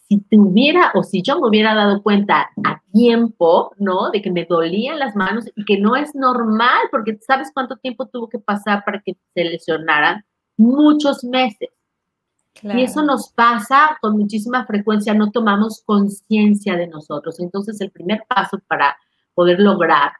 Si 0.08 0.18
te 0.20 0.38
hubiera 0.38 0.92
o 0.94 1.02
si 1.02 1.22
yo 1.22 1.38
me 1.38 1.48
hubiera 1.48 1.74
dado 1.74 2.02
cuenta 2.02 2.48
a 2.64 2.82
tiempo, 2.92 3.72
¿no? 3.78 4.10
De 4.10 4.22
que 4.22 4.30
me 4.30 4.46
dolían 4.46 4.98
las 4.98 5.14
manos 5.14 5.44
y 5.54 5.64
que 5.66 5.78
no 5.78 5.96
es 5.96 6.14
normal, 6.14 6.88
porque 6.90 7.18
¿sabes 7.26 7.50
cuánto 7.52 7.76
tiempo 7.76 8.06
tuvo 8.06 8.28
que 8.28 8.38
pasar 8.38 8.84
para 8.84 9.02
que 9.02 9.18
se 9.34 9.44
lesionaran? 9.44 10.24
Muchos 10.56 11.24
meses. 11.24 11.68
Y 12.62 12.82
eso 12.82 13.02
nos 13.02 13.30
pasa 13.32 13.98
con 14.00 14.18
muchísima 14.18 14.66
frecuencia, 14.66 15.14
no 15.14 15.30
tomamos 15.30 15.82
conciencia 15.84 16.76
de 16.76 16.88
nosotros. 16.88 17.38
Entonces, 17.38 17.80
el 17.80 17.90
primer 17.90 18.24
paso 18.28 18.58
para 18.66 18.96
poder 19.34 19.60
lograr 19.60 20.12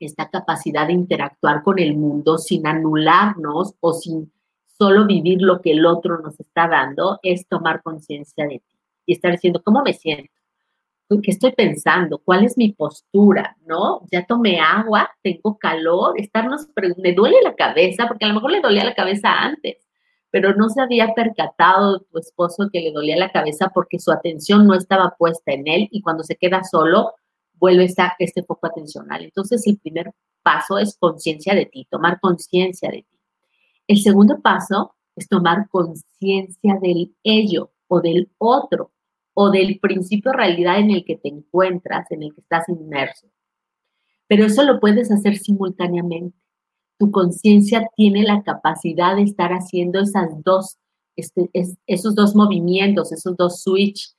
esta 0.00 0.30
capacidad 0.30 0.86
de 0.86 0.94
interactuar 0.94 1.62
con 1.62 1.78
el 1.78 1.96
mundo 1.96 2.38
sin 2.38 2.66
anularnos 2.66 3.74
o 3.80 3.92
sin 3.92 4.32
solo 4.64 5.06
vivir 5.06 5.42
lo 5.42 5.60
que 5.60 5.72
el 5.72 5.84
otro 5.84 6.18
nos 6.20 6.40
está 6.40 6.66
dando, 6.66 7.20
es 7.22 7.46
tomar 7.46 7.82
conciencia 7.82 8.44
de 8.46 8.60
ti 8.60 8.78
y 9.06 9.12
estar 9.12 9.32
diciendo, 9.32 9.60
¿cómo 9.62 9.82
me 9.82 9.92
siento? 9.92 10.32
¿Qué 11.22 11.32
estoy 11.32 11.52
pensando? 11.52 12.18
¿Cuál 12.18 12.44
es 12.44 12.56
mi 12.56 12.72
postura? 12.72 13.56
¿No? 13.66 14.02
Ya 14.12 14.24
tomé 14.24 14.60
agua, 14.60 15.10
tengo 15.22 15.58
calor, 15.58 16.14
estarnos, 16.18 16.68
me 16.98 17.12
duele 17.12 17.38
la 17.42 17.56
cabeza, 17.56 18.06
porque 18.06 18.24
a 18.24 18.28
lo 18.28 18.34
mejor 18.34 18.52
le 18.52 18.60
dolía 18.60 18.84
la 18.84 18.94
cabeza 18.94 19.28
antes, 19.28 19.76
pero 20.30 20.54
no 20.54 20.68
se 20.68 20.80
había 20.80 21.12
percatado 21.14 22.00
tu 22.00 22.18
esposo 22.18 22.68
que 22.72 22.80
le 22.80 22.92
dolía 22.92 23.16
la 23.16 23.32
cabeza 23.32 23.70
porque 23.74 23.98
su 23.98 24.12
atención 24.12 24.66
no 24.66 24.74
estaba 24.74 25.16
puesta 25.18 25.52
en 25.52 25.66
él 25.66 25.88
y 25.90 26.00
cuando 26.00 26.22
se 26.22 26.36
queda 26.36 26.62
solo, 26.62 27.14
vuelve 27.60 27.92
a 27.98 28.16
este 28.18 28.42
foco 28.42 28.66
atencional. 28.66 29.22
Entonces, 29.22 29.64
el 29.66 29.78
primer 29.78 30.12
paso 30.42 30.78
es 30.78 30.96
conciencia 30.98 31.54
de 31.54 31.66
ti, 31.66 31.86
tomar 31.90 32.18
conciencia 32.18 32.90
de 32.90 33.02
ti. 33.02 33.18
El 33.86 33.98
segundo 33.98 34.40
paso 34.40 34.94
es 35.14 35.28
tomar 35.28 35.68
conciencia 35.68 36.78
del 36.80 37.14
ello 37.22 37.70
o 37.88 38.00
del 38.00 38.30
otro 38.38 38.92
o 39.34 39.50
del 39.50 39.78
principio 39.78 40.32
realidad 40.32 40.78
en 40.78 40.90
el 40.90 41.04
que 41.04 41.16
te 41.16 41.28
encuentras, 41.28 42.10
en 42.10 42.22
el 42.22 42.34
que 42.34 42.40
estás 42.40 42.68
inmerso. 42.68 43.28
Pero 44.26 44.46
eso 44.46 44.62
lo 44.62 44.80
puedes 44.80 45.10
hacer 45.10 45.36
simultáneamente. 45.36 46.36
Tu 46.98 47.10
conciencia 47.10 47.88
tiene 47.96 48.22
la 48.22 48.42
capacidad 48.42 49.16
de 49.16 49.22
estar 49.22 49.50
haciendo 49.52 50.00
esas 50.00 50.28
dos, 50.44 50.78
este, 51.16 51.50
esos 51.86 52.14
dos 52.14 52.34
movimientos, 52.34 53.12
esos 53.12 53.36
dos 53.36 53.62
switch 53.62 54.14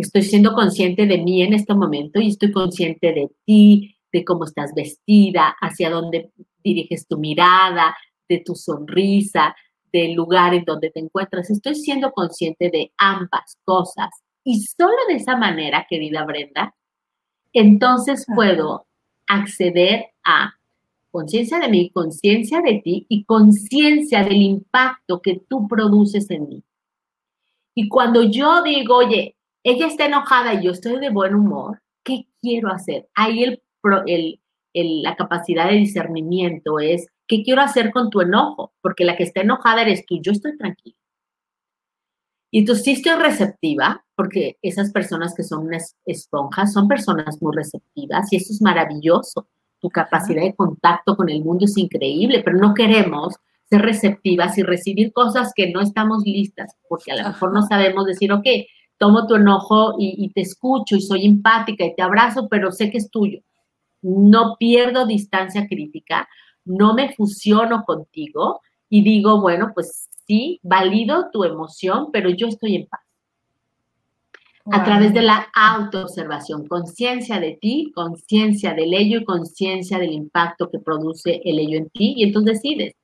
Estoy 0.00 0.22
siendo 0.22 0.54
consciente 0.54 1.06
de 1.06 1.18
mí 1.18 1.42
en 1.42 1.52
este 1.52 1.74
momento 1.74 2.20
y 2.20 2.28
estoy 2.28 2.52
consciente 2.52 3.12
de 3.12 3.30
ti, 3.44 3.96
de 4.10 4.24
cómo 4.24 4.44
estás 4.44 4.72
vestida, 4.74 5.54
hacia 5.60 5.90
dónde 5.90 6.32
diriges 6.64 7.06
tu 7.06 7.18
mirada, 7.18 7.94
de 8.26 8.38
tu 8.38 8.54
sonrisa, 8.54 9.54
del 9.92 10.14
lugar 10.14 10.54
en 10.54 10.64
donde 10.64 10.90
te 10.90 11.00
encuentras. 11.00 11.50
Estoy 11.50 11.74
siendo 11.74 12.12
consciente 12.12 12.70
de 12.70 12.92
ambas 12.96 13.58
cosas. 13.62 14.08
Y 14.42 14.62
solo 14.62 14.96
de 15.08 15.16
esa 15.16 15.36
manera, 15.36 15.86
querida 15.88 16.24
Brenda, 16.24 16.74
entonces 17.52 18.24
puedo 18.34 18.86
acceder 19.26 20.06
a 20.24 20.54
conciencia 21.10 21.58
de 21.58 21.68
mí, 21.68 21.90
conciencia 21.90 22.62
de 22.62 22.80
ti 22.82 23.04
y 23.08 23.24
conciencia 23.24 24.24
del 24.24 24.40
impacto 24.40 25.20
que 25.20 25.42
tú 25.46 25.68
produces 25.68 26.30
en 26.30 26.48
mí. 26.48 26.64
Y 27.74 27.88
cuando 27.88 28.22
yo 28.22 28.62
digo, 28.62 28.96
oye, 28.96 29.36
ella 29.62 29.86
está 29.86 30.06
enojada 30.06 30.54
y 30.54 30.64
yo 30.64 30.72
estoy 30.72 30.98
de 31.00 31.10
buen 31.10 31.34
humor, 31.34 31.82
¿qué 32.04 32.26
quiero 32.40 32.70
hacer? 32.70 33.08
Ahí 33.14 33.42
el, 33.42 33.62
el, 34.06 35.02
la 35.02 35.16
capacidad 35.16 35.68
de 35.68 35.76
discernimiento 35.76 36.78
es, 36.78 37.06
¿qué 37.26 37.42
quiero 37.42 37.62
hacer 37.62 37.90
con 37.90 38.10
tu 38.10 38.20
enojo? 38.20 38.72
Porque 38.80 39.04
la 39.04 39.16
que 39.16 39.24
está 39.24 39.42
enojada 39.42 39.82
eres 39.82 40.04
tú, 40.06 40.18
yo 40.22 40.32
estoy 40.32 40.56
tranquila. 40.56 40.96
Y 42.52 42.64
tú 42.64 42.74
sí 42.74 42.92
estoy 42.92 43.14
receptiva, 43.14 44.04
porque 44.16 44.58
esas 44.60 44.90
personas 44.90 45.34
que 45.34 45.44
son 45.44 45.68
unas 45.68 45.96
esponjas 46.04 46.72
son 46.72 46.88
personas 46.88 47.40
muy 47.40 47.54
receptivas 47.54 48.32
y 48.32 48.36
eso 48.36 48.52
es 48.52 48.60
maravilloso. 48.60 49.48
Tu 49.78 49.88
capacidad 49.88 50.42
de 50.42 50.54
contacto 50.54 51.16
con 51.16 51.28
el 51.28 51.44
mundo 51.44 51.66
es 51.66 51.78
increíble, 51.78 52.42
pero 52.44 52.58
no 52.58 52.74
queremos 52.74 53.36
ser 53.68 53.82
receptivas 53.82 54.58
y 54.58 54.64
recibir 54.64 55.12
cosas 55.12 55.52
que 55.54 55.70
no 55.70 55.80
estamos 55.80 56.24
listas, 56.24 56.76
porque 56.88 57.12
a 57.12 57.22
lo 57.22 57.28
mejor 57.28 57.52
no 57.52 57.62
sabemos 57.62 58.04
decir, 58.04 58.32
ok, 58.32 58.46
tomo 59.00 59.26
tu 59.26 59.34
enojo 59.34 59.94
y, 59.98 60.30
te 60.34 60.42
escucho 60.42 60.94
y 60.94 61.00
soy 61.00 61.24
empática 61.24 61.86
y 61.86 61.94
te 61.94 62.02
abrazo, 62.02 62.48
pero 62.50 62.70
sé 62.70 62.90
que 62.90 62.98
es 62.98 63.10
tuyo. 63.10 63.40
No 64.02 64.56
pierdo 64.58 65.06
distancia 65.06 65.66
crítica, 65.66 66.28
no 66.66 66.92
me 66.92 67.14
fusiono 67.14 67.82
contigo 67.84 68.60
y 68.90 69.02
digo, 69.02 69.40
bueno, 69.40 69.72
pues 69.74 70.10
sí, 70.26 70.60
valido 70.62 71.30
tu 71.32 71.44
emoción, 71.44 72.10
pero 72.12 72.28
yo 72.28 72.46
estoy 72.48 72.76
en 72.76 72.86
paz. 72.88 73.00
A 74.70 74.84
través 74.84 75.14
de 75.14 75.22
la 75.22 75.48
autoobservación, 75.54 76.68
conciencia 76.68 77.40
de 77.40 77.56
ti, 77.58 77.92
conciencia 77.94 78.74
del 78.74 78.92
ello 78.92 79.20
y 79.20 79.24
conciencia 79.24 79.98
del 79.98 80.12
impacto 80.12 80.70
que 80.70 80.78
produce 80.78 81.40
el 81.46 81.58
ello 81.58 81.78
en 81.78 81.88
ti, 81.88 82.12
y 82.18 82.24
entonces 82.24 82.60
decides, 82.60 82.94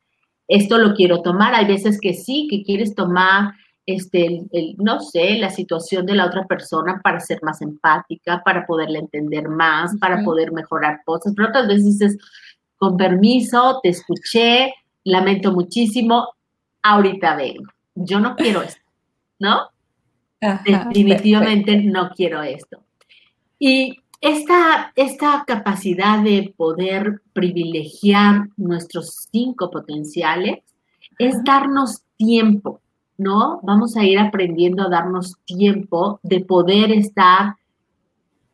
esto 0.46 0.76
lo 0.76 0.94
quiero 0.94 1.22
tomar. 1.22 1.54
Hay 1.54 1.64
veces 1.64 1.98
que 1.98 2.12
sí, 2.12 2.48
que 2.50 2.62
quieres 2.62 2.94
tomar 2.94 3.54
este, 3.86 4.42
el, 4.50 4.76
no 4.78 5.00
sé, 5.00 5.38
la 5.38 5.50
situación 5.50 6.06
de 6.06 6.16
la 6.16 6.26
otra 6.26 6.44
persona 6.46 7.00
para 7.02 7.20
ser 7.20 7.38
más 7.42 7.62
empática, 7.62 8.42
para 8.44 8.66
poderle 8.66 8.98
entender 8.98 9.48
más, 9.48 9.96
para 9.98 10.24
poder 10.24 10.52
mejorar 10.52 11.02
cosas. 11.04 11.32
Pero 11.36 11.48
otras 11.48 11.68
veces 11.68 11.84
dices, 11.84 12.18
con 12.76 12.96
permiso, 12.96 13.78
te 13.82 13.90
escuché, 13.90 14.74
lamento 15.04 15.52
muchísimo, 15.52 16.28
ahorita 16.82 17.36
vengo. 17.36 17.64
Yo 17.94 18.18
no 18.18 18.34
quiero 18.34 18.62
esto, 18.62 18.82
¿no? 19.38 19.70
Definitivamente 20.64 21.76
no 21.82 22.10
quiero 22.10 22.42
esto. 22.42 22.82
Y 23.58 24.00
esta, 24.20 24.92
esta 24.96 25.44
capacidad 25.46 26.22
de 26.22 26.52
poder 26.56 27.22
privilegiar 27.32 28.48
nuestros 28.56 29.28
cinco 29.30 29.70
potenciales 29.70 30.58
es 31.18 31.42
darnos 31.44 32.02
tiempo 32.16 32.80
¿no? 33.18 33.60
Vamos 33.62 33.96
a 33.96 34.04
ir 34.04 34.18
aprendiendo 34.18 34.84
a 34.84 34.90
darnos 34.90 35.36
tiempo 35.44 36.20
de 36.22 36.40
poder 36.40 36.90
estar 36.92 37.56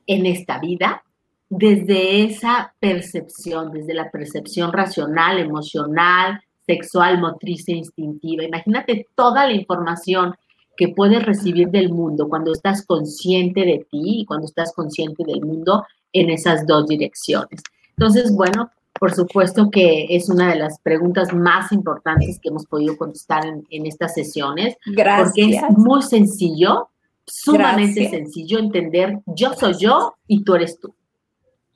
en 0.06 0.26
esta 0.26 0.58
vida 0.58 1.02
desde 1.48 2.24
esa 2.24 2.74
percepción, 2.80 3.72
desde 3.72 3.94
la 3.94 4.10
percepción 4.10 4.72
racional, 4.72 5.38
emocional, 5.38 6.40
sexual, 6.66 7.20
motriz 7.20 7.68
e 7.68 7.72
instintiva. 7.72 8.44
Imagínate 8.44 9.06
toda 9.14 9.46
la 9.46 9.52
información 9.52 10.34
que 10.76 10.88
puedes 10.88 11.22
recibir 11.24 11.68
del 11.68 11.90
mundo 11.90 12.28
cuando 12.28 12.52
estás 12.52 12.86
consciente 12.86 13.66
de 13.66 13.86
ti 13.90 14.20
y 14.20 14.24
cuando 14.24 14.46
estás 14.46 14.72
consciente 14.72 15.24
del 15.24 15.42
mundo 15.42 15.84
en 16.12 16.30
esas 16.30 16.66
dos 16.66 16.86
direcciones. 16.86 17.62
Entonces, 17.90 18.34
bueno, 18.34 18.70
por 19.02 19.12
supuesto 19.14 19.68
que 19.68 20.06
es 20.10 20.28
una 20.28 20.50
de 20.50 20.60
las 20.60 20.78
preguntas 20.78 21.34
más 21.34 21.72
importantes 21.72 22.38
que 22.38 22.50
hemos 22.50 22.66
podido 22.66 22.96
contestar 22.96 23.44
en, 23.44 23.84
estas 23.84 24.14
sesiones. 24.14 24.76
Gracias. 24.86 25.26
Porque 25.26 25.56
es 25.56 25.76
muy 25.76 26.02
sencillo, 26.02 26.88
sumamente 27.26 28.08
sencillo 28.08 28.60
entender, 28.60 29.18
yo 29.26 29.54
soy 29.54 29.74
yo 29.76 30.14
y 30.28 30.44
tú 30.44 30.54
eres 30.54 30.78
tú. 30.78 30.94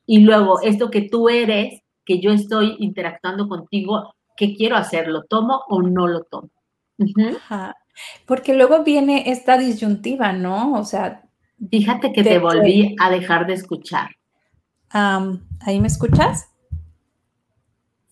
Y 0.07 0.21
luego, 0.21 0.61
esto 0.63 0.89
que 0.89 1.03
tú 1.03 1.29
eres, 1.29 1.83
que 2.05 2.21
yo 2.21 2.31
estoy 2.31 2.77
interactuando 2.79 3.49
contigo, 3.49 4.15
¿qué 4.37 4.55
quiero 4.55 4.77
hacer? 4.77 5.09
¿Lo 5.09 5.25
tomo 5.25 5.65
o 5.67 5.83
no 5.83 6.07
lo 6.07 6.23
tomo? 6.23 6.51
Porque 8.25 8.55
luego 8.55 8.85
viene 8.85 9.33
esta 9.33 9.59
disyuntiva, 9.59 10.33
¿no? 10.33 10.75
O 10.75 10.85
sea... 10.85 11.25
Fíjate 11.73 12.13
que 12.13 12.23
te 12.23 12.39
volví 12.39 12.95
a 13.01 13.11
dejar 13.11 13.49
de 13.49 13.55
escuchar. 13.55 14.11
¿Ahí 14.93 15.81
me 15.81 15.89
escuchas? 15.89 16.51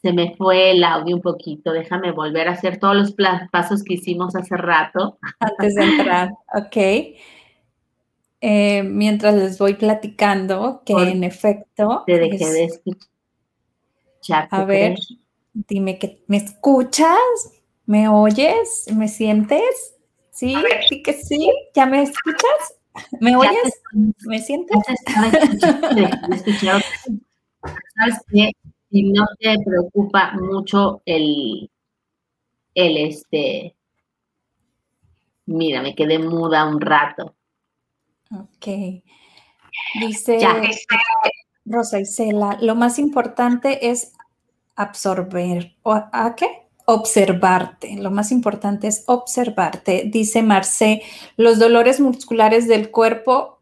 Se 0.04 0.12
me 0.12 0.36
fue 0.36 0.72
el 0.72 0.84
audio 0.84 1.16
un 1.16 1.22
poquito. 1.22 1.72
Déjame 1.72 2.12
volver 2.12 2.46
a 2.48 2.52
hacer 2.52 2.78
todos 2.78 2.94
los 2.94 3.14
pasos 3.50 3.82
que 3.82 3.94
hicimos 3.94 4.36
hace 4.36 4.54
rato. 4.54 5.16
Antes 5.40 5.74
de 5.76 5.82
entrar, 5.82 6.30
ok. 6.54 6.76
Eh, 8.42 8.82
mientras 8.82 9.34
les 9.34 9.58
voy 9.58 9.72
platicando, 9.72 10.82
que 10.84 10.92
en 10.92 11.24
efecto... 11.24 12.02
Te 12.06 12.18
dejé 12.18 12.50
de 12.50 12.64
escuchar. 12.64 14.48
A 14.50 14.66
ver, 14.66 14.98
dime 15.54 15.98
que 15.98 16.22
me 16.26 16.36
escuchas, 16.36 17.16
me 17.86 18.06
oyes, 18.06 18.84
me 18.94 19.08
sientes. 19.08 19.94
Sí, 20.30 20.54
sí 20.86 21.02
que 21.02 21.14
sí, 21.14 21.50
¿ya 21.74 21.86
me 21.86 22.02
escuchas? 22.02 22.76
¿Me 23.20 23.34
oyes? 23.36 23.80
¿Me 24.26 24.38
sientes? 24.38 24.76
¿Sabes 27.96 28.20
qué? 28.30 28.52
Si 28.94 29.02
no 29.02 29.26
te 29.40 29.56
preocupa 29.58 30.34
mucho 30.34 31.02
el, 31.04 31.68
el 32.76 32.96
este, 32.96 33.74
mira, 35.46 35.82
me 35.82 35.96
quedé 35.96 36.20
muda 36.20 36.64
un 36.64 36.80
rato. 36.80 37.34
Ok. 38.30 39.02
Dice 39.98 40.38
Rosa 41.64 41.98
Isela, 41.98 42.56
lo 42.62 42.76
más 42.76 43.00
importante 43.00 43.90
es 43.90 44.12
absorber. 44.76 45.74
¿A 45.84 46.36
qué? 46.36 46.68
Observarte. 46.86 47.96
Lo 47.96 48.12
más 48.12 48.30
importante 48.30 48.86
es 48.86 49.02
observarte. 49.08 50.04
Dice 50.06 50.44
Marce, 50.44 51.02
los 51.36 51.58
dolores 51.58 51.98
musculares 51.98 52.68
del 52.68 52.92
cuerpo 52.92 53.58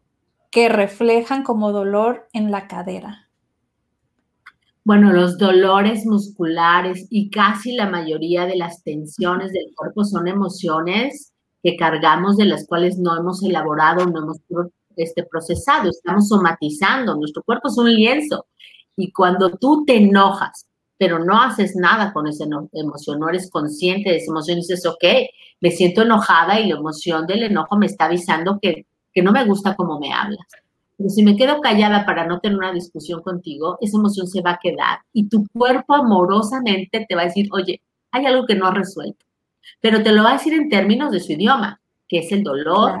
que 0.51 0.69
reflejan 0.69 1.41
como 1.41 1.71
dolor 1.71 2.29
en 2.33 2.51
la 2.51 2.67
cadera. 2.67 3.22
Bueno, 4.85 5.13
los 5.13 5.37
dolores 5.37 6.05
musculares 6.05 7.07
y 7.09 7.29
casi 7.29 7.73
la 7.73 7.89
mayoría 7.89 8.45
de 8.45 8.57
las 8.57 8.83
tensiones 8.83 9.53
del 9.53 9.73
cuerpo 9.75 10.03
son 10.03 10.27
emociones 10.27 11.31
que 11.63 11.77
cargamos, 11.77 12.35
de 12.35 12.45
las 12.45 12.67
cuales 12.67 12.97
no 12.97 13.17
hemos 13.17 13.41
elaborado, 13.43 14.05
no 14.05 14.23
hemos 14.23 14.39
este, 14.97 15.23
procesado, 15.23 15.89
estamos 15.89 16.27
somatizando. 16.27 17.15
Nuestro 17.15 17.43
cuerpo 17.43 17.69
es 17.69 17.77
un 17.77 17.93
lienzo. 17.93 18.45
Y 18.97 19.13
cuando 19.13 19.51
tú 19.51 19.85
te 19.85 19.95
enojas, 19.95 20.67
pero 20.97 21.23
no 21.23 21.41
haces 21.41 21.75
nada 21.77 22.11
con 22.11 22.27
esa 22.27 22.45
emoción, 22.73 23.19
no 23.19 23.29
eres 23.29 23.49
consciente 23.49 24.09
de 24.09 24.17
esa 24.17 24.31
emoción, 24.31 24.57
dices, 24.57 24.85
ok, 24.85 25.03
me 25.61 25.71
siento 25.71 26.01
enojada 26.01 26.59
y 26.59 26.67
la 26.67 26.75
emoción 26.75 27.25
del 27.25 27.43
enojo 27.43 27.77
me 27.77 27.85
está 27.85 28.05
avisando 28.05 28.59
que, 28.61 28.85
que 29.13 29.21
no 29.21 29.31
me 29.31 29.45
gusta 29.45 29.75
cómo 29.75 29.97
me 29.97 30.13
hablas. 30.13 30.45
Pero 31.03 31.09
si 31.09 31.21
me 31.21 31.35
quedo 31.35 31.59
callada 31.59 32.05
para 32.05 32.25
no 32.25 32.39
tener 32.39 32.57
una 32.57 32.71
discusión 32.71 33.21
contigo, 33.21 33.77
esa 33.81 33.97
emoción 33.97 34.25
se 34.27 34.41
va 34.41 34.51
a 34.51 34.59
quedar 34.61 34.99
y 35.11 35.27
tu 35.27 35.45
cuerpo 35.51 35.95
amorosamente 35.95 37.05
te 37.09 37.15
va 37.15 37.23
a 37.23 37.25
decir, 37.25 37.49
oye, 37.51 37.81
hay 38.11 38.25
algo 38.25 38.45
que 38.45 38.55
no 38.55 38.67
has 38.67 38.75
resuelto 38.75 39.25
pero 39.81 40.03
te 40.03 40.11
lo 40.11 40.23
va 40.23 40.31
a 40.31 40.33
decir 40.33 40.53
en 40.53 40.69
términos 40.69 41.11
de 41.11 41.19
su 41.19 41.33
idioma, 41.33 41.81
que 42.07 42.19
es 42.19 42.31
el 42.31 42.43
dolor, 42.43 42.93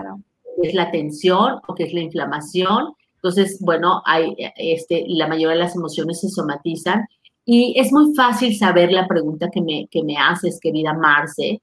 que 0.61 0.69
es 0.69 0.73
la 0.73 0.91
tensión 0.91 1.59
o 1.67 1.75
que 1.75 1.83
es 1.83 1.93
la 1.93 2.01
inflamación. 2.01 2.93
Entonces, 3.15 3.57
bueno, 3.61 4.01
hay, 4.05 4.35
este, 4.57 5.05
la 5.07 5.27
mayoría 5.27 5.55
de 5.55 5.63
las 5.63 5.75
emociones 5.75 6.19
se 6.19 6.29
somatizan 6.29 7.07
y 7.45 7.73
es 7.77 7.91
muy 7.91 8.13
fácil 8.15 8.55
saber 8.57 8.91
la 8.91 9.07
pregunta 9.07 9.49
que 9.49 9.61
me, 9.61 9.87
que 9.89 10.03
me 10.03 10.17
haces, 10.17 10.59
querida 10.61 10.93
Marce, 10.93 11.61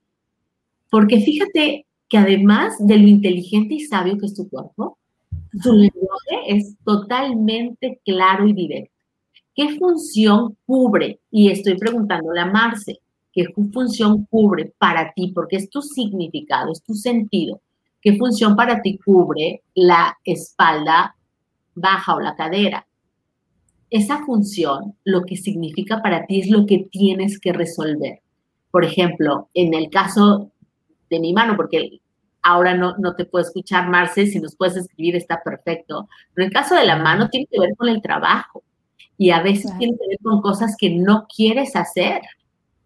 porque 0.90 1.20
fíjate 1.20 1.86
que 2.08 2.18
además 2.18 2.74
de 2.78 2.98
lo 2.98 3.06
inteligente 3.06 3.74
y 3.74 3.80
sabio 3.80 4.18
que 4.18 4.26
es 4.26 4.34
tu 4.34 4.48
cuerpo, 4.48 4.98
su 5.62 5.72
lenguaje 5.72 6.42
es 6.46 6.76
totalmente 6.84 8.00
claro 8.04 8.46
y 8.46 8.52
directo. 8.52 8.94
¿Qué 9.54 9.76
función 9.78 10.56
cubre? 10.64 11.20
Y 11.30 11.50
estoy 11.50 11.76
preguntándole 11.76 12.40
a 12.40 12.46
Marce, 12.46 13.00
qué 13.32 13.46
función 13.72 14.26
cubre 14.26 14.72
para 14.78 15.12
ti, 15.12 15.32
porque 15.34 15.56
es 15.56 15.68
tu 15.68 15.82
significado, 15.82 16.72
es 16.72 16.82
tu 16.82 16.94
sentido, 16.94 17.60
qué 18.00 18.16
función 18.16 18.56
para 18.56 18.80
ti 18.80 18.98
cubre 18.98 19.62
la 19.74 20.16
espalda 20.24 21.16
baja 21.74 22.14
o 22.14 22.20
la 22.20 22.36
cadera. 22.36 22.86
Esa 23.90 24.24
función, 24.24 24.94
lo 25.04 25.24
que 25.24 25.36
significa 25.36 26.00
para 26.00 26.26
ti 26.26 26.40
es 26.40 26.48
lo 26.48 26.64
que 26.64 26.88
tienes 26.90 27.40
que 27.40 27.52
resolver. 27.52 28.20
Por 28.70 28.84
ejemplo, 28.84 29.48
en 29.52 29.74
el 29.74 29.90
caso 29.90 30.52
de 31.10 31.18
mi 31.18 31.32
mano, 31.32 31.56
porque 31.56 32.00
ahora 32.42 32.74
no, 32.74 32.96
no 32.98 33.14
te 33.14 33.24
puedo 33.24 33.44
escuchar, 33.44 33.88
Marce, 33.88 34.26
si 34.26 34.40
nos 34.40 34.56
puedes 34.56 34.76
escribir 34.76 35.16
está 35.16 35.42
perfecto, 35.42 36.08
pero 36.34 36.44
en 36.44 36.48
el 36.48 36.54
caso 36.54 36.74
de 36.74 36.84
la 36.84 36.96
mano 36.96 37.28
tiene 37.28 37.46
que 37.50 37.60
ver 37.60 37.74
con 37.76 37.88
el 37.88 38.02
trabajo 38.02 38.62
y 39.18 39.30
a 39.30 39.42
veces 39.42 39.76
tiene 39.78 39.96
que 39.98 40.08
ver 40.08 40.18
con 40.22 40.40
cosas 40.40 40.76
que 40.78 40.90
no 40.90 41.26
quieres 41.28 41.76
hacer 41.76 42.22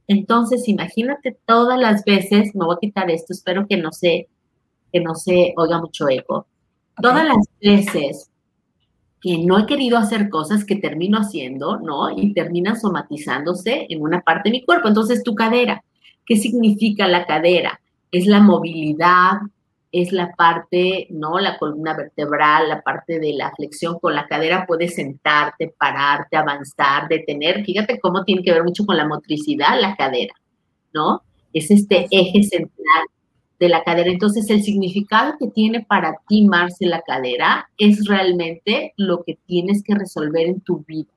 entonces, 0.06 0.68
imagínate 0.68 1.36
todas 1.46 1.78
las 1.78 2.04
veces, 2.04 2.54
me 2.54 2.66
voy 2.66 2.76
a 2.76 2.80
quitar 2.80 3.10
esto, 3.10 3.32
espero 3.32 3.66
que 3.66 3.76
no 3.76 3.92
se, 3.92 4.28
que 4.92 5.00
no 5.00 5.14
se 5.14 5.54
oiga 5.56 5.80
mucho 5.80 6.08
eco. 6.08 6.46
Todas 7.00 7.24
las 7.26 7.48
veces 7.60 8.30
que 9.20 9.38
no 9.38 9.58
he 9.58 9.66
querido 9.66 9.96
hacer 9.96 10.28
cosas 10.28 10.64
que 10.64 10.76
termino 10.76 11.18
haciendo, 11.18 11.78
¿no? 11.78 12.10
Y 12.16 12.34
terminan 12.34 12.78
somatizándose 12.78 13.86
en 13.88 14.02
una 14.02 14.20
parte 14.20 14.50
de 14.50 14.58
mi 14.58 14.64
cuerpo. 14.64 14.88
Entonces, 14.88 15.22
tu 15.22 15.34
cadera, 15.34 15.82
¿qué 16.26 16.36
significa 16.36 17.08
la 17.08 17.24
cadera? 17.24 17.80
Es 18.14 18.26
la 18.26 18.38
movilidad, 18.38 19.38
es 19.90 20.12
la 20.12 20.32
parte, 20.36 21.08
¿no? 21.10 21.40
La 21.40 21.58
columna 21.58 21.96
vertebral, 21.96 22.68
la 22.68 22.80
parte 22.80 23.18
de 23.18 23.32
la 23.32 23.50
flexión 23.56 23.98
con 23.98 24.14
la 24.14 24.28
cadera, 24.28 24.66
puedes 24.66 24.94
sentarte, 24.94 25.74
pararte, 25.76 26.36
avanzar, 26.36 27.08
detener. 27.08 27.64
Fíjate 27.64 27.98
cómo 27.98 28.22
tiene 28.24 28.44
que 28.44 28.52
ver 28.52 28.62
mucho 28.62 28.86
con 28.86 28.96
la 28.96 29.08
motricidad 29.08 29.80
la 29.80 29.96
cadera, 29.96 30.34
¿no? 30.92 31.22
Es 31.52 31.72
este 31.72 32.06
eje 32.12 32.44
central 32.44 33.04
de 33.58 33.68
la 33.68 33.82
cadera. 33.82 34.10
Entonces, 34.10 34.48
el 34.48 34.62
significado 34.62 35.34
que 35.38 35.48
tiene 35.48 35.84
para 35.84 36.20
ti, 36.28 36.46
Marce, 36.46 36.86
la 36.86 37.02
cadera 37.02 37.68
es 37.78 38.06
realmente 38.06 38.94
lo 38.96 39.24
que 39.24 39.38
tienes 39.46 39.82
que 39.82 39.96
resolver 39.96 40.46
en 40.46 40.60
tu 40.60 40.84
vida 40.86 41.13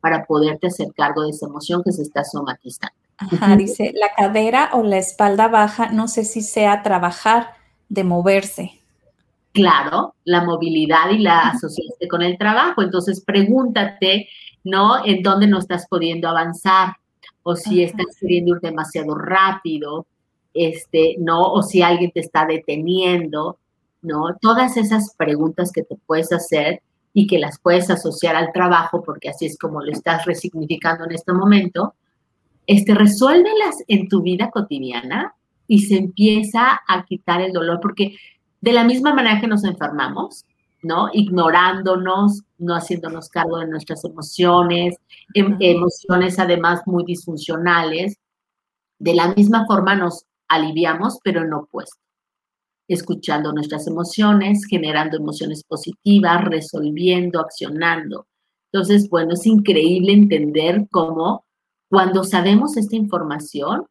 para 0.00 0.24
poderte 0.24 0.68
hacer 0.68 0.88
cargo 0.94 1.22
de 1.22 1.30
esa 1.30 1.46
emoción 1.46 1.82
que 1.84 1.92
se 1.92 2.02
está 2.02 2.24
somatizando. 2.24 2.94
Ajá, 3.18 3.54
dice, 3.56 3.92
la 3.94 4.14
cadera 4.16 4.70
o 4.72 4.82
la 4.82 4.96
espalda 4.96 5.48
baja, 5.48 5.90
no 5.90 6.08
sé 6.08 6.24
si 6.24 6.40
sea 6.40 6.82
trabajar 6.82 7.50
de 7.88 8.04
moverse. 8.04 8.80
Claro, 9.52 10.14
la 10.24 10.42
movilidad 10.44 11.10
y 11.10 11.18
la 11.18 11.48
asociación 11.48 12.08
con 12.08 12.22
el 12.22 12.38
trabajo. 12.38 12.82
Entonces, 12.82 13.20
pregúntate, 13.20 14.28
¿no? 14.64 15.04
En 15.04 15.22
dónde 15.22 15.48
no 15.48 15.58
estás 15.58 15.86
pudiendo 15.88 16.28
avanzar 16.28 16.94
o 17.42 17.56
si 17.56 17.82
estás 17.82 18.06
queriendo 18.20 18.56
ir 18.56 18.60
demasiado 18.60 19.14
rápido, 19.14 20.06
este, 20.54 21.16
¿no? 21.18 21.42
O 21.42 21.62
si 21.62 21.82
alguien 21.82 22.10
te 22.12 22.20
está 22.20 22.46
deteniendo, 22.46 23.58
¿no? 24.02 24.36
Todas 24.40 24.76
esas 24.76 25.14
preguntas 25.16 25.72
que 25.72 25.82
te 25.82 25.96
puedes 26.06 26.32
hacer 26.32 26.80
y 27.12 27.26
que 27.26 27.38
las 27.38 27.58
puedes 27.58 27.90
asociar 27.90 28.36
al 28.36 28.52
trabajo, 28.52 29.02
porque 29.02 29.28
así 29.28 29.46
es 29.46 29.58
como 29.58 29.82
lo 29.82 29.90
estás 29.90 30.24
resignificando 30.26 31.04
en 31.04 31.12
este 31.12 31.32
momento, 31.32 31.94
este, 32.66 32.94
resuélvelas 32.94 33.82
en 33.88 34.08
tu 34.08 34.22
vida 34.22 34.50
cotidiana 34.50 35.34
y 35.66 35.82
se 35.82 35.96
empieza 35.96 36.80
a 36.86 37.04
quitar 37.04 37.40
el 37.40 37.52
dolor, 37.52 37.80
porque 37.80 38.16
de 38.60 38.72
la 38.72 38.84
misma 38.84 39.14
manera 39.14 39.40
que 39.40 39.48
nos 39.48 39.64
enfermamos, 39.64 40.44
¿no? 40.82 41.08
Ignorándonos, 41.12 42.42
no 42.58 42.74
haciéndonos 42.74 43.28
cargo 43.28 43.58
de 43.58 43.66
nuestras 43.66 44.04
emociones, 44.04 44.96
em, 45.34 45.56
emociones 45.60 46.38
además 46.38 46.82
muy 46.86 47.04
disfuncionales, 47.04 48.18
de 48.98 49.14
la 49.14 49.34
misma 49.34 49.66
forma 49.66 49.94
nos 49.94 50.26
aliviamos, 50.48 51.18
pero 51.22 51.46
no 51.46 51.60
opuesto. 51.60 51.98
Escuchando 52.90 53.52
nuestras 53.52 53.86
emociones, 53.86 54.66
generando 54.68 55.16
emociones 55.16 55.64
positivas, 55.64 56.44
resolviendo, 56.44 57.40
accionando. 57.40 58.26
Entonces, 58.72 59.08
bueno, 59.08 59.34
es 59.34 59.46
increíble 59.46 60.12
entender 60.12 60.86
cómo 60.90 61.44
cuando 61.88 62.22
sabemos 62.24 62.76
esta 62.76 62.96
información, 62.96 63.86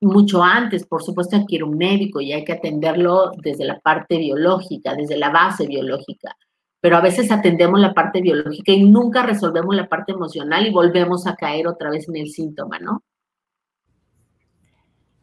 mucho 0.00 0.42
antes, 0.42 0.86
por 0.86 1.02
supuesto, 1.02 1.36
hay 1.36 1.46
que 1.46 1.56
ir 1.56 1.62
a 1.62 1.66
un 1.66 1.76
médico 1.76 2.20
y 2.20 2.32
hay 2.32 2.44
que 2.44 2.54
atenderlo 2.54 3.32
desde 3.42 3.64
la 3.64 3.80
parte 3.80 4.18
biológica, 4.18 4.94
desde 4.94 5.16
la 5.16 5.30
base 5.30 5.66
biológica. 5.66 6.36
Pero 6.80 6.96
a 6.96 7.00
veces 7.00 7.30
atendemos 7.30 7.78
la 7.80 7.94
parte 7.94 8.20
biológica 8.20 8.72
y 8.72 8.84
nunca 8.84 9.22
resolvemos 9.22 9.76
la 9.76 9.88
parte 9.88 10.12
emocional 10.12 10.66
y 10.66 10.70
volvemos 10.70 11.26
a 11.26 11.36
caer 11.36 11.68
otra 11.68 11.90
vez 11.90 12.08
en 12.08 12.16
el 12.16 12.30
síntoma, 12.30 12.78
¿no? 12.80 13.02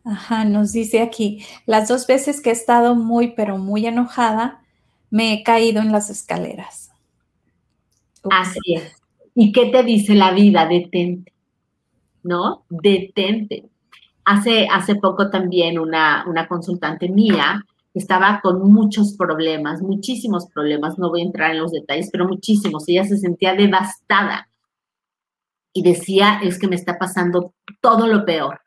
Ajá, 0.03 0.45
nos 0.45 0.71
dice 0.71 1.01
aquí, 1.01 1.45
las 1.65 1.87
dos 1.87 2.07
veces 2.07 2.41
que 2.41 2.49
he 2.49 2.53
estado 2.53 2.95
muy, 2.95 3.33
pero 3.35 3.57
muy 3.57 3.85
enojada, 3.85 4.61
me 5.09 5.33
he 5.33 5.43
caído 5.43 5.81
en 5.81 5.91
las 5.91 6.09
escaleras. 6.09 6.91
Así 8.29 8.75
es. 8.75 8.95
¿Y 9.35 9.51
qué 9.51 9.67
te 9.67 9.83
dice 9.83 10.15
la 10.15 10.31
vida? 10.31 10.67
Detente, 10.67 11.33
¿no? 12.23 12.63
Detente. 12.69 13.69
Hace, 14.25 14.67
hace 14.71 14.95
poco 14.95 15.29
también 15.29 15.79
una, 15.79 16.25
una 16.27 16.47
consultante 16.47 17.09
mía 17.09 17.65
estaba 17.93 18.39
con 18.41 18.71
muchos 18.71 19.13
problemas, 19.13 19.81
muchísimos 19.81 20.47
problemas, 20.47 20.97
no 20.97 21.09
voy 21.09 21.21
a 21.21 21.25
entrar 21.25 21.51
en 21.51 21.59
los 21.59 21.71
detalles, 21.71 22.09
pero 22.11 22.27
muchísimos. 22.27 22.87
Ella 22.87 23.03
se 23.03 23.17
sentía 23.17 23.53
devastada 23.53 24.49
y 25.73 25.83
decía, 25.83 26.39
es 26.43 26.59
que 26.59 26.67
me 26.67 26.75
está 26.75 26.97
pasando 26.97 27.53
todo 27.81 28.07
lo 28.07 28.25
peor. 28.25 28.61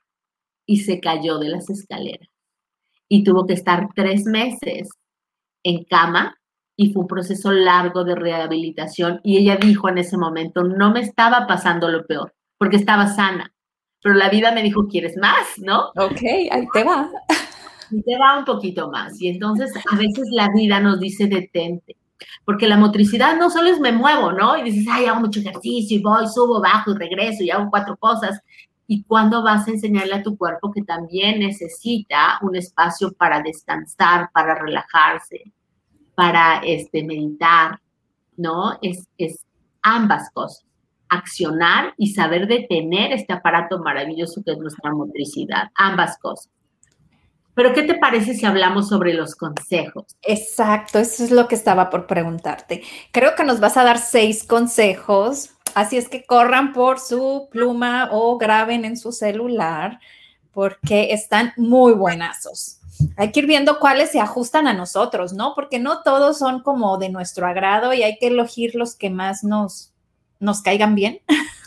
Y 0.66 0.78
se 0.80 1.00
cayó 1.00 1.38
de 1.38 1.48
las 1.48 1.68
escaleras 1.70 2.28
y 3.08 3.24
tuvo 3.24 3.46
que 3.46 3.52
estar 3.52 3.88
tres 3.94 4.24
meses 4.24 4.88
en 5.62 5.84
cama 5.84 6.34
y 6.76 6.92
fue 6.92 7.02
un 7.02 7.08
proceso 7.08 7.52
largo 7.52 8.04
de 8.04 8.14
rehabilitación 8.14 9.20
y 9.22 9.36
ella 9.36 9.56
dijo 9.56 9.88
en 9.90 9.98
ese 9.98 10.16
momento, 10.16 10.64
no 10.64 10.92
me 10.92 11.00
estaba 11.00 11.46
pasando 11.46 11.90
lo 11.90 12.06
peor, 12.06 12.34
porque 12.56 12.76
estaba 12.76 13.06
sana, 13.08 13.52
pero 14.02 14.14
la 14.14 14.30
vida 14.30 14.52
me 14.52 14.62
dijo, 14.62 14.88
¿quieres 14.88 15.16
más? 15.18 15.46
¿No? 15.58 15.90
Ok, 15.94 16.22
ahí 16.50 16.66
te 16.72 16.84
va. 16.84 17.10
Y 17.90 18.02
te 18.02 18.18
va 18.18 18.38
un 18.38 18.46
poquito 18.46 18.90
más. 18.90 19.20
Y 19.20 19.28
entonces 19.28 19.70
a 19.90 19.96
veces 19.96 20.28
la 20.32 20.48
vida 20.48 20.80
nos 20.80 20.98
dice, 20.98 21.26
detente, 21.26 21.96
porque 22.44 22.66
la 22.66 22.78
motricidad 22.78 23.36
no 23.36 23.50
solo 23.50 23.68
es 23.68 23.78
me 23.78 23.92
muevo, 23.92 24.32
¿no? 24.32 24.56
Y 24.56 24.62
dices, 24.62 24.86
ay, 24.90 25.04
hago 25.04 25.20
mucho 25.20 25.40
ejercicio 25.40 25.98
y 25.98 26.02
voy, 26.02 26.26
subo, 26.26 26.62
bajo 26.62 26.92
y 26.92 26.94
regreso 26.96 27.42
y 27.42 27.50
hago 27.50 27.68
cuatro 27.70 27.96
cosas. 27.98 28.40
¿Y 28.92 29.04
cuándo 29.04 29.42
vas 29.42 29.66
a 29.66 29.70
enseñarle 29.70 30.16
a 30.16 30.22
tu 30.22 30.36
cuerpo 30.36 30.70
que 30.70 30.82
también 30.82 31.38
necesita 31.38 32.38
un 32.42 32.54
espacio 32.56 33.10
para 33.14 33.40
descansar, 33.40 34.28
para 34.34 34.54
relajarse, 34.54 35.50
para 36.14 36.58
este, 36.58 37.02
meditar? 37.02 37.80
¿No? 38.36 38.78
Es, 38.82 39.08
es 39.16 39.46
ambas 39.80 40.28
cosas. 40.34 40.66
Accionar 41.08 41.94
y 41.96 42.12
saber 42.12 42.46
detener 42.46 43.12
este 43.12 43.32
aparato 43.32 43.78
maravilloso 43.78 44.42
que 44.44 44.52
es 44.52 44.58
nuestra 44.58 44.92
motricidad. 44.92 45.70
Ambas 45.74 46.18
cosas. 46.18 46.52
Pero, 47.54 47.74
¿qué 47.74 47.82
te 47.82 47.94
parece 47.94 48.34
si 48.34 48.46
hablamos 48.46 48.88
sobre 48.88 49.12
los 49.12 49.34
consejos? 49.34 50.06
Exacto, 50.22 50.98
eso 50.98 51.22
es 51.24 51.30
lo 51.30 51.48
que 51.48 51.54
estaba 51.54 51.90
por 51.90 52.06
preguntarte. 52.06 52.82
Creo 53.10 53.34
que 53.34 53.44
nos 53.44 53.60
vas 53.60 53.76
a 53.76 53.84
dar 53.84 53.98
seis 53.98 54.44
consejos, 54.44 55.50
así 55.74 55.98
es 55.98 56.08
que 56.08 56.24
corran 56.24 56.72
por 56.72 56.98
su 56.98 57.48
pluma 57.50 58.08
o 58.10 58.38
graben 58.38 58.84
en 58.84 58.96
su 58.96 59.12
celular 59.12 60.00
porque 60.52 61.12
están 61.12 61.52
muy 61.56 61.92
buenazos. 61.92 62.78
Hay 63.16 63.32
que 63.32 63.40
ir 63.40 63.46
viendo 63.46 63.78
cuáles 63.78 64.10
se 64.10 64.20
ajustan 64.20 64.66
a 64.66 64.74
nosotros, 64.74 65.32
¿no? 65.32 65.54
Porque 65.54 65.78
no 65.78 66.02
todos 66.02 66.38
son 66.38 66.62
como 66.62 66.98
de 66.98 67.08
nuestro 67.08 67.46
agrado 67.46 67.92
y 67.92 68.02
hay 68.02 68.18
que 68.18 68.28
elegir 68.28 68.74
los 68.74 68.94
que 68.94 69.10
más 69.10 69.42
nos, 69.44 69.92
nos 70.38 70.62
caigan 70.62 70.94
bien. 70.94 71.20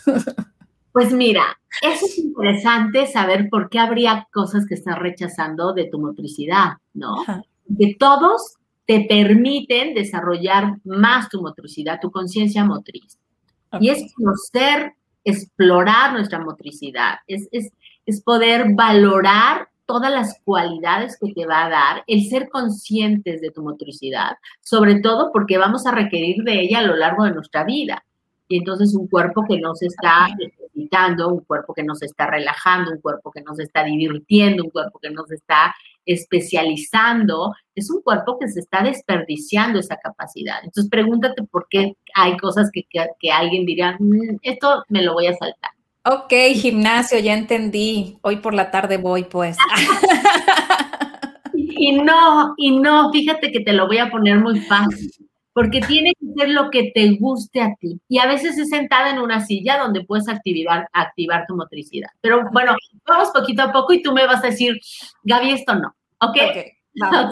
Pues 0.95 1.11
mira, 1.11 1.59
eso 1.81 2.05
es 2.05 2.17
interesante 2.19 3.05
saber 3.05 3.49
por 3.49 3.69
qué 3.69 3.79
habría 3.79 4.29
cosas 4.31 4.65
que 4.65 4.75
estás 4.75 4.97
rechazando 4.97 5.73
de 5.73 5.89
tu 5.89 5.99
motricidad, 5.99 6.77
¿no? 6.93 7.17
Que 7.77 7.97
todos 7.99 8.55
te 8.87 9.05
permiten 9.09 9.93
desarrollar 9.93 10.77
más 10.85 11.27
tu 11.27 11.41
motricidad, 11.41 11.99
tu 11.99 12.11
conciencia 12.11 12.63
motriz. 12.63 13.19
Y 13.81 13.89
es 13.89 14.13
conocer, 14.13 14.93
explorar 15.25 16.13
nuestra 16.13 16.39
motricidad, 16.39 17.15
es, 17.27 17.49
es, 17.51 17.73
es 18.05 18.21
poder 18.21 18.73
valorar 18.73 19.67
todas 19.85 20.13
las 20.13 20.39
cualidades 20.45 21.17
que 21.19 21.33
te 21.33 21.45
va 21.45 21.65
a 21.65 21.69
dar 21.69 22.03
el 22.07 22.23
ser 22.29 22.47
conscientes 22.47 23.41
de 23.41 23.51
tu 23.51 23.63
motricidad, 23.63 24.37
sobre 24.61 25.01
todo 25.01 25.33
porque 25.33 25.57
vamos 25.57 25.85
a 25.87 25.91
requerir 25.91 26.45
de 26.45 26.61
ella 26.61 26.79
a 26.79 26.83
lo 26.83 26.95
largo 26.95 27.25
de 27.25 27.33
nuestra 27.33 27.65
vida. 27.65 28.05
Y 28.47 28.57
entonces 28.57 28.93
un 28.93 29.07
cuerpo 29.07 29.43
que 29.47 29.59
no 29.59 29.73
se 29.75 29.87
está 29.87 30.27
necesitando, 30.37 31.29
un 31.29 31.39
cuerpo 31.41 31.73
que 31.73 31.83
no 31.83 31.95
se 31.95 32.05
está 32.05 32.27
relajando, 32.27 32.91
un 32.91 33.01
cuerpo 33.01 33.31
que 33.31 33.41
no 33.41 33.55
se 33.55 33.63
está 33.63 33.83
divirtiendo, 33.83 34.63
un 34.63 34.69
cuerpo 34.69 34.99
que 34.99 35.09
no 35.09 35.25
se 35.25 35.35
está 35.35 35.73
especializando, 36.05 37.53
es 37.73 37.89
un 37.89 38.03
cuerpo 38.03 38.37
que 38.39 38.47
se 38.47 38.59
está 38.59 38.83
desperdiciando 38.83 39.79
esa 39.79 39.97
capacidad. 39.97 40.57
Entonces 40.63 40.89
pregúntate 40.89 41.41
por 41.43 41.67
qué 41.69 41.93
hay 42.13 42.37
cosas 42.37 42.69
que, 42.71 42.83
que, 42.91 43.31
alguien 43.31 43.65
diría, 43.65 43.97
mm, 43.99 44.37
esto 44.43 44.83
me 44.89 45.01
lo 45.01 45.13
voy 45.13 45.27
a 45.27 45.35
saltar. 45.35 45.71
Ok, 46.07 46.33
gimnasio, 46.53 47.17
ya 47.17 47.33
entendí. 47.33 48.19
Hoy 48.21 48.35
por 48.35 48.53
la 48.53 48.69
tarde 48.69 48.97
voy, 48.97 49.23
pues. 49.23 49.57
y 51.55 51.93
no, 51.93 52.53
y 52.57 52.77
no, 52.77 53.11
fíjate 53.11 53.51
que 53.51 53.61
te 53.61 53.73
lo 53.73 53.87
voy 53.87 53.97
a 53.97 54.11
poner 54.11 54.37
muy 54.37 54.59
fácil 54.59 55.11
porque 55.55 55.79
tiene 55.79 56.11
que 56.19 56.27
ser 56.37 56.49
lo 56.49 56.69
que 56.69 56.91
te 56.93 57.15
guste 57.17 57.61
a 57.61 57.73
ti. 57.79 58.01
Y 58.09 58.19
a 58.19 58.27
veces 58.27 58.57
es 58.57 58.67
sentada 58.67 59.09
en 59.09 59.19
una 59.19 59.39
silla 59.39 59.79
donde 59.79 60.03
puedes 60.03 60.27
activar, 60.27 60.89
activar 60.91 61.45
tu 61.47 61.55
motricidad. 61.55 62.09
Pero 62.19 62.49
bueno, 62.51 62.75
vamos 63.07 63.29
poquito 63.33 63.61
a 63.61 63.71
poco 63.71 63.93
y 63.93 64.01
tú 64.03 64.11
me 64.11 64.27
vas 64.27 64.43
a 64.43 64.47
decir, 64.47 64.77
Gaby, 65.23 65.51
esto 65.51 65.75
no. 65.75 65.95
¿Ok? 66.19 66.37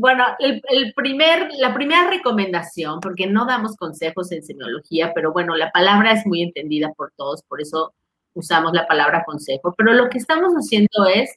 Bueno, 0.00 0.24
el, 0.38 0.62
primer, 0.94 1.48
la 1.58 1.74
primera 1.74 2.08
recomendación, 2.08 3.00
porque 3.00 3.26
no 3.26 3.46
damos 3.46 3.74
consejos 3.74 4.30
en 4.30 4.44
semiología, 4.44 5.12
pero 5.12 5.32
bueno, 5.32 5.56
la 5.56 5.72
palabra 5.72 6.12
es 6.12 6.24
muy 6.24 6.40
entendida 6.40 6.92
por 6.96 7.10
todos, 7.16 7.42
por 7.42 7.60
eso 7.60 7.94
usamos 8.32 8.72
la 8.74 8.86
palabra 8.86 9.24
consejo, 9.26 9.74
pero 9.76 9.94
lo 9.94 10.08
que 10.08 10.18
estamos 10.18 10.52
haciendo 10.52 11.06
es 11.12 11.36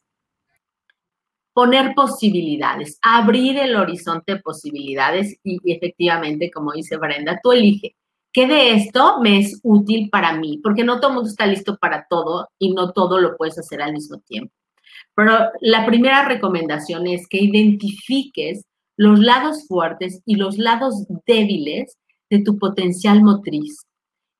poner 1.53 1.93
posibilidades, 1.95 2.97
abrir 3.01 3.57
el 3.57 3.75
horizonte 3.75 4.35
de 4.35 4.39
posibilidades 4.41 5.37
y, 5.43 5.59
efectivamente, 5.65 6.49
como 6.51 6.71
dice 6.73 6.97
Brenda, 6.97 7.39
tú 7.43 7.51
elige 7.51 7.95
qué 8.33 8.47
de 8.47 8.73
esto 8.73 9.19
me 9.21 9.39
es 9.39 9.59
útil 9.63 10.09
para 10.09 10.33
mí, 10.33 10.59
porque 10.63 10.83
no 10.83 10.99
todo 10.99 11.09
el 11.09 11.15
mundo 11.15 11.29
está 11.29 11.45
listo 11.45 11.77
para 11.77 12.07
todo 12.09 12.49
y 12.57 12.73
no 12.73 12.91
todo 12.93 13.19
lo 13.19 13.35
puedes 13.35 13.57
hacer 13.59 13.81
al 13.81 13.93
mismo 13.93 14.19
tiempo. 14.19 14.53
Pero 15.15 15.49
la 15.59 15.85
primera 15.85 16.25
recomendación 16.25 17.07
es 17.07 17.27
que 17.27 17.39
identifiques 17.39 18.63
los 18.95 19.19
lados 19.19 19.67
fuertes 19.67 20.21
y 20.25 20.35
los 20.35 20.57
lados 20.57 21.05
débiles 21.25 21.97
de 22.29 22.39
tu 22.43 22.57
potencial 22.57 23.21
motriz 23.21 23.85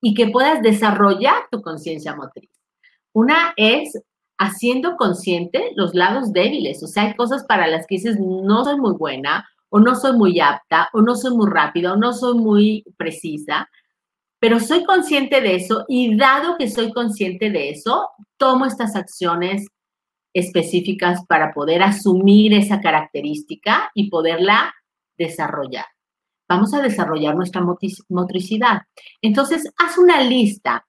y 0.02 0.14
que 0.14 0.30
puedas 0.30 0.62
desarrollar 0.62 1.48
tu 1.52 1.62
conciencia 1.62 2.16
motriz. 2.16 2.50
Una 3.14 3.54
es 3.58 4.00
haciendo 4.42 4.98
consciente 4.98 5.72
los 5.76 5.94
lados 5.94 6.34
débiles. 6.34 6.82
O 6.82 6.88
sea, 6.88 7.04
hay 7.04 7.14
cosas 7.14 7.46
para 7.46 7.68
las 7.68 7.86
que 7.86 7.96
dices, 7.96 8.18
no 8.20 8.66
soy 8.66 8.76
muy 8.80 8.94
buena, 8.94 9.48
o 9.70 9.80
no 9.80 9.96
soy 9.96 10.18
muy 10.18 10.40
apta, 10.40 10.90
o 10.94 11.02
no 11.02 11.16
soy 11.16 11.36
muy 11.38 11.48
rápida, 11.48 11.94
o 11.94 11.96
no 11.96 12.12
soy 12.12 12.38
muy 12.40 12.84
precisa, 12.98 13.70
pero 14.40 14.60
soy 14.60 14.84
consciente 14.84 15.42
de 15.42 15.56
eso 15.56 15.86
y 15.88 16.18
dado 16.18 16.58
que 16.58 16.70
soy 16.72 16.92
consciente 16.92 17.52
de 17.52 17.70
eso, 17.70 18.10
tomo 18.38 18.66
estas 18.66 18.96
acciones 18.96 19.68
específicas 20.34 21.24
para 21.28 21.54
poder 21.54 21.84
asumir 21.84 22.54
esa 22.54 22.82
característica 22.82 23.92
y 23.94 24.10
poderla 24.10 24.74
desarrollar. 25.20 25.86
Vamos 26.50 26.74
a 26.74 26.82
desarrollar 26.82 27.36
nuestra 27.36 27.64
motricidad. 28.10 28.82
Entonces, 29.22 29.72
haz 29.78 30.00
una 30.00 30.22
lista 30.22 30.86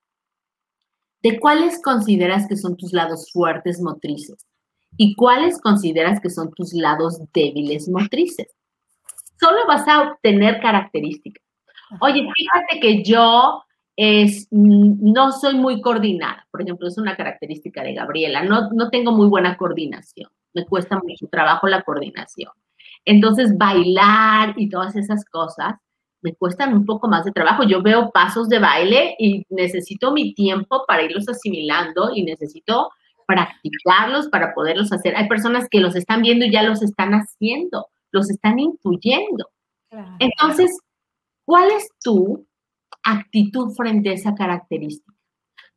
de 1.23 1.39
cuáles 1.39 1.81
consideras 1.83 2.49
que 2.49 2.57
son 2.57 2.77
tus 2.77 2.93
lados 2.93 3.31
fuertes 3.33 3.81
motrices 3.81 4.47
y 4.97 5.15
cuáles 5.15 5.61
consideras 5.61 6.21
que 6.21 6.31
son 6.31 6.53
tus 6.53 6.73
lados 6.73 7.21
débiles 7.33 7.89
motrices. 7.89 8.49
Solo 9.41 9.67
vas 9.67 9.87
a 9.89 10.03
obtener 10.03 10.61
características. 10.61 11.43
Oye, 12.01 12.27
fíjate 12.35 12.81
que 12.81 13.03
yo 13.03 13.63
es, 13.97 14.49
no 14.51 15.33
soy 15.33 15.55
muy 15.55 15.81
coordinada. 15.81 16.47
Por 16.51 16.63
ejemplo, 16.63 16.89
es 16.89 16.99
una 16.99 17.17
característica 17.17 17.83
de 17.83 17.95
Gabriela. 17.95 18.45
No, 18.45 18.71
no 18.71 18.91
tengo 18.91 19.13
muy 19.13 19.29
buena 19.29 19.57
coordinación. 19.57 20.31
Me 20.55 20.65
cuesta 20.65 21.01
mucho 21.03 21.27
trabajo 21.29 21.67
la 21.67 21.83
coordinación. 21.83 22.53
Entonces, 23.05 23.57
bailar 23.57 24.55
y 24.57 24.69
todas 24.69 24.97
esas 24.97 25.25
cosas 25.25 25.75
me 26.23 26.35
cuestan 26.35 26.73
un 26.73 26.87
poco 26.87 27.09
más 27.09 27.25
de 27.25 27.33
trabajo. 27.33 27.64
Yo 27.64 27.83
veo 27.83 28.11
pasos 28.11 28.49
de 28.49 28.59
baile 28.59 29.16
y 29.18 29.45
necesito 29.51 30.12
mi 30.12 30.35
tiempo 30.35 30.85
para 30.87 31.03
irlos 31.03 31.29
asimilando 31.29 32.11
y 32.14 32.23
necesito 32.23 32.91
practicarlos 33.27 34.29
para 34.29 34.55
poderlos 34.55 34.93
hacer. 34.93 35.16
Hay 35.16 35.29
personas 35.29 35.68
que 35.68 35.81
los 35.81 35.97
están 35.97 36.23
viendo 36.23 36.45
y 36.45 36.53
ya 36.53 36.62
los 36.62 36.83
están 36.83 37.12
haciendo, 37.12 37.87
los 38.11 38.31
están 38.31 38.59
intuyendo. 38.59 39.49
Entonces, 40.18 40.79
¿cuál 41.45 41.70
es 41.70 41.89
tu 42.03 42.47
actitud 43.05 43.75
frente 43.75 44.11
a 44.11 44.14
esa 44.14 44.35
característica? 44.35 45.12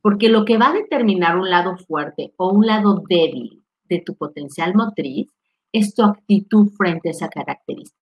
Porque 0.00 0.28
lo 0.28 0.44
que 0.44 0.56
va 0.56 0.68
a 0.68 0.74
determinar 0.74 1.36
un 1.36 1.50
lado 1.50 1.76
fuerte 1.76 2.32
o 2.36 2.50
un 2.50 2.66
lado 2.66 3.02
débil 3.08 3.64
de 3.84 4.00
tu 4.00 4.16
potencial 4.16 4.74
motriz 4.74 5.32
es 5.72 5.94
tu 5.94 6.02
actitud 6.02 6.70
frente 6.76 7.08
a 7.08 7.12
esa 7.12 7.28
característica. 7.28 8.00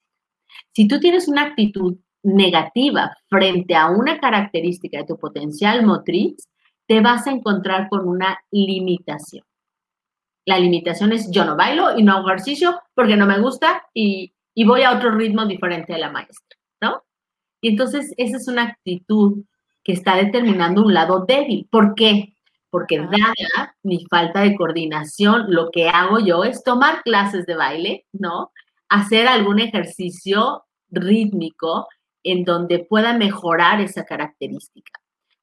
Si 0.73 0.87
tú 0.87 1.01
tienes 1.01 1.29
una 1.29 1.43
actitud 1.43 1.97
negativa 2.25 3.17
frente 3.29 3.77
a 3.77 3.91
una 3.91 4.19
característica 4.19 4.99
de 4.99 5.05
tu 5.05 5.19
potencial 5.19 5.85
motriz, 5.85 6.49
te 6.87 7.01
vas 7.01 7.27
a 7.27 7.31
encontrar 7.31 7.89
con 7.89 8.09
una 8.09 8.39
limitación. 8.51 9.45
La 10.47 10.59
limitación 10.59 11.13
es 11.13 11.31
yo 11.31 11.45
no 11.45 11.57
bailo 11.57 11.97
y 11.97 12.03
no 12.03 12.13
hago 12.13 12.29
ejercicio 12.29 12.81
porque 12.95 13.17
no 13.17 13.27
me 13.27 13.41
gusta 13.41 13.85
y, 13.95 14.33
voy 14.67 14.83
a 14.83 14.93
otro 14.93 15.11
ritmo 15.13 15.47
diferente 15.47 15.93
de 15.93 15.99
la 15.99 16.11
maestra, 16.11 16.59
¿no? 16.81 17.03
Y 17.61 17.69
entonces 17.71 18.13
esa 18.17 18.37
es 18.37 18.49
una 18.49 18.65
actitud 18.65 19.45
que 19.83 19.93
está 19.93 20.17
determinando 20.17 20.83
un 20.83 20.95
lado 20.95 21.25
débil. 21.27 21.67
¿Por 21.71 21.95
qué? 21.95 22.35
Porque 22.71 22.99
dada 22.99 23.77
mi 23.83 24.05
falta 24.07 24.41
de 24.41 24.55
coordinación, 24.55 25.47
lo 25.49 25.71
que 25.71 25.89
hago 25.89 26.19
yo 26.21 26.45
es 26.45 26.63
tomar 26.63 27.03
clases 27.03 27.47
de 27.47 27.57
baile, 27.57 28.07
¿no? 28.13 28.51
Hacer 28.89 29.27
algún 29.27 29.61
ejercicio 29.61 30.65
rítmico 30.91 31.89
en 32.25 32.45
donde 32.45 32.81
pueda 32.81 33.17
mejorar 33.17 33.81
esa 33.81 34.05
característica. 34.05 34.93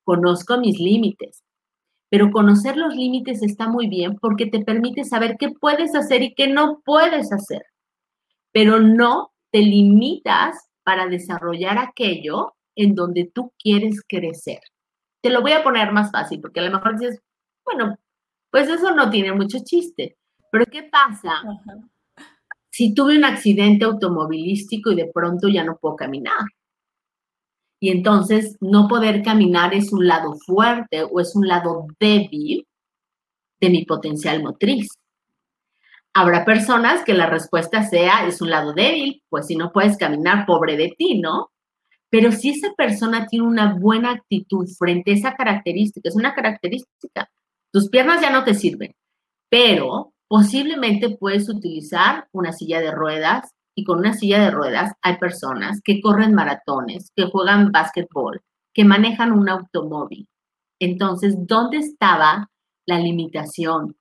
Conozco 0.04 0.58
mis 0.58 0.80
límites, 0.80 1.44
pero 2.10 2.32
conocer 2.32 2.76
los 2.76 2.94
límites 2.94 3.42
está 3.42 3.70
muy 3.70 3.88
bien 3.88 4.18
porque 4.20 4.48
te 4.48 4.60
permite 4.60 5.06
saber 5.06 5.38
qué 5.40 5.50
puedes 5.50 5.96
hacer 5.96 6.24
y 6.24 6.34
qué 6.34 6.48
no 6.48 6.82
puedes 6.84 7.32
hacer, 7.32 7.64
pero 8.52 8.82
no 8.82 9.32
te 9.52 9.60
limitas 9.60 10.58
para 10.84 11.08
desarrollar 11.08 11.78
aquello 11.78 12.54
en 12.76 12.96
donde 12.96 13.32
tú 13.34 13.54
quieres 13.58 14.02
crecer. 14.08 14.60
Te 15.22 15.30
lo 15.30 15.42
voy 15.42 15.52
a 15.52 15.64
poner 15.64 15.92
más 15.92 16.12
fácil 16.12 16.42
porque 16.42 16.60
a 16.60 16.64
lo 16.64 16.72
mejor 16.72 17.00
dices, 17.00 17.22
bueno, 17.64 17.98
pues 18.50 18.68
eso 18.68 18.94
no 18.96 19.10
tiene 19.10 19.32
mucho 19.34 19.60
chiste, 19.64 20.18
pero 20.52 20.66
¿qué 20.66 20.84
pasa 20.84 21.42
si 22.70 22.94
tuve 22.94 23.18
un 23.18 23.26
accidente 23.26 23.86
automovilístico 23.86 24.92
y 24.92 24.96
de 24.96 25.12
pronto 25.14 25.48
ya 25.48 25.64
no 25.64 25.78
puedo 25.78 25.96
caminar? 25.96 26.42
Y 27.84 27.90
entonces 27.90 28.58
no 28.62 28.88
poder 28.88 29.24
caminar 29.24 29.74
es 29.74 29.92
un 29.92 30.06
lado 30.08 30.36
fuerte 30.46 31.02
o 31.04 31.20
es 31.20 31.36
un 31.36 31.48
lado 31.48 31.88
débil 32.00 32.68
de 33.60 33.70
mi 33.72 33.86
potencial 33.86 34.44
motriz. 34.44 34.88
Habrá 36.14 36.46
personas 36.46 37.04
que 37.04 37.16
la 37.16 37.26
respuesta 37.26 37.84
sea, 37.84 38.28
es 38.28 38.40
un 38.40 38.52
lado 38.52 38.74
débil, 38.74 39.24
pues 39.30 39.48
si 39.48 39.56
no 39.56 39.72
puedes 39.72 39.98
caminar, 39.98 40.46
pobre 40.46 40.78
de 40.78 40.94
ti, 40.96 41.20
¿no? 41.20 41.50
Pero 42.12 42.32
si 42.32 42.50
esa 42.50 42.72
persona 42.76 43.26
tiene 43.26 43.48
una 43.48 43.74
buena 43.74 44.12
actitud 44.12 44.68
frente 44.78 45.12
a 45.12 45.16
esa 45.16 45.36
característica, 45.36 46.08
es 46.08 46.16
una 46.16 46.36
característica, 46.36 47.32
tus 47.72 47.90
piernas 47.90 48.22
ya 48.22 48.30
no 48.30 48.44
te 48.44 48.54
sirven, 48.54 48.94
pero 49.50 50.14
posiblemente 50.28 51.18
puedes 51.18 51.50
utilizar 51.50 52.28
una 52.32 52.54
silla 52.54 52.80
de 52.80 52.92
ruedas, 52.92 53.50
con 53.84 54.00
una 54.00 54.14
silla 54.14 54.44
de 54.44 54.52
ruedas 54.52 54.94
hay 55.02 55.18
personas 55.18 55.82
que 55.84 56.02
corren 56.02 56.34
maratones, 56.34 57.12
que 57.16 57.26
juegan 57.26 57.72
básquetbol, 57.72 58.42
que 58.74 58.86
manejan 58.86 59.32
un 59.32 59.50
automóvil. 59.50 60.28
Entonces, 60.80 61.36
¿dónde 61.38 61.78
estaba 61.78 62.50
la 62.86 63.00
limitación? 63.00 63.96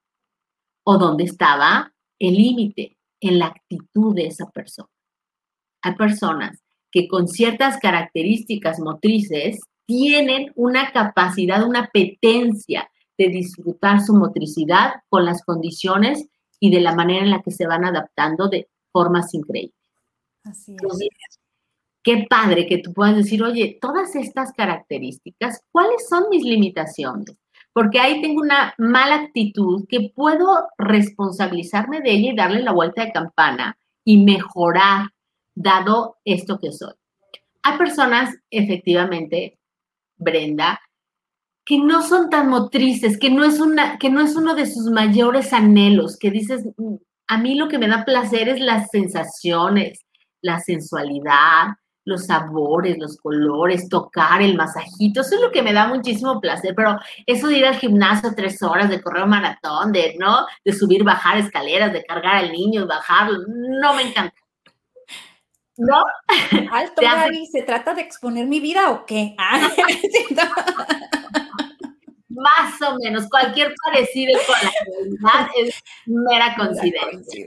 ¿O 0.85 0.99
dónde 0.99 1.25
estaba 1.25 1.93
el 2.19 2.35
límite? 2.35 2.97
En 3.23 3.39
la 3.39 3.47
actitud 3.47 4.15
de 4.15 4.29
esa 4.29 4.51
persona. 4.51 4.89
Hay 5.83 5.95
personas 5.95 6.63
que 6.91 7.07
con 7.07 7.29
ciertas 7.29 7.79
características 7.79 8.81
motrices 8.81 9.61
tienen 9.87 10.53
una 10.55 10.91
capacidad, 10.93 11.67
una 11.67 11.81
apetencia 11.81 12.91
de 13.19 13.29
disfrutar 13.29 14.01
su 14.01 14.15
motricidad 14.15 14.95
con 15.11 15.27
las 15.27 15.45
condiciones 15.45 16.27
y 16.59 16.71
de 16.71 16.81
la 16.81 16.95
manera 16.95 17.25
en 17.25 17.31
la 17.31 17.43
que 17.43 17.51
se 17.51 17.67
van 17.67 17.85
adaptando 17.85 18.49
de 18.49 18.69
formas 18.93 19.33
increíbles. 19.35 19.75
Así 20.45 20.75
es. 20.75 21.39
qué 22.03 22.27
padre 22.29 22.67
que 22.67 22.79
tú 22.79 22.93
puedas 22.95 23.17
decir, 23.17 23.43
oye, 23.43 23.79
todas 23.81 24.17
estas 24.17 24.53
características, 24.53 25.61
¿cuáles 25.71 26.09
son 26.09 26.29
mis 26.31 26.43
limitaciones? 26.43 27.37
Porque 27.73 28.01
ahí 28.01 28.21
tengo 28.21 28.41
una 28.41 28.75
mala 28.79 29.17
actitud 29.17 29.87
que 29.89 30.11
puedo 30.15 30.69
responsabilizarme 30.79 32.01
de 32.01 32.13
ella 32.13 32.33
y 32.33 32.37
darle 32.37 32.63
la 32.63 32.73
vuelta 32.73 33.05
de 33.05 33.13
campana 33.13 33.77
y 34.05 34.19
mejorar 34.19 35.11
dado 35.55 36.19
esto 36.25 36.59
que 36.59 36.73
soy. 36.73 36.95
Hay 37.63 37.77
personas, 37.77 38.35
efectivamente, 38.51 39.59
Brenda, 40.17 40.81
que 41.65 41.79
no 41.79 42.03
son 42.03 42.31
tan 42.31 42.49
motrices, 42.49 43.19
que 43.19 43.31
no 43.31 43.45
es, 43.45 43.61
una, 43.61 43.99
que 43.99 44.11
no 44.11 44.21
es 44.21 44.35
uno 44.35 44.55
de 44.55 44.67
sus 44.67 44.91
mayores 44.91 45.53
anhelos, 45.53 46.17
que 46.19 46.31
dices, 46.31 46.65
mm, 46.77 46.97
a 47.31 47.39
mí 47.39 47.55
lo 47.55 47.69
que 47.69 47.79
me 47.79 47.87
da 47.87 48.05
placer 48.05 48.49
es 48.49 48.59
las 48.59 48.91
sensaciones, 48.91 50.05
la 50.43 50.59
sensualidad, 50.59 51.69
los 52.05 52.27
sabores, 52.27 52.99
los 52.99 53.19
colores, 53.19 53.89
tocar 53.89 54.43
el 54.43 54.57
masajito, 54.57 55.21
eso 55.21 55.37
es 55.37 55.41
lo 55.41 55.53
que 55.53 55.63
me 55.63 55.73
da 55.73 55.87
muchísimo 55.87 56.41
placer, 56.41 56.75
pero 56.75 56.99
eso 57.27 57.47
de 57.47 57.59
ir 57.59 57.67
al 57.67 57.77
gimnasio 57.77 58.35
tres 58.35 58.61
horas, 58.65 58.91
de 58.91 59.01
correr 59.01 59.23
un 59.23 59.31
maratón, 59.31 59.93
de, 59.93 60.17
¿no? 60.19 60.45
De 60.65 60.73
subir, 60.73 61.05
bajar 61.05 61.39
escaleras, 61.39 61.93
de 61.93 62.05
cargar 62.05 62.35
al 62.35 62.51
niño, 62.51 62.89
bajarlo, 62.89 63.39
no 63.47 63.95
me 63.95 64.03
encanta. 64.03 64.35
¿No? 65.77 66.03
Alto, 66.73 67.01
Gaby, 67.01 67.47
¿se 67.47 67.63
trata 67.63 67.95
de 67.95 68.03
exponer 68.03 68.49
mi 68.49 68.59
vida 68.59 68.91
o 68.91 69.07
qué? 69.07 69.37
Ah, 69.39 69.71
más 72.31 72.81
o 72.83 72.97
menos, 73.03 73.29
cualquier 73.29 73.75
parecido 73.85 74.39
con 74.47 74.57
la 74.63 74.73
realidad 74.87 75.51
es 75.59 75.75
mera 76.07 76.55
coincidencia. 76.57 77.47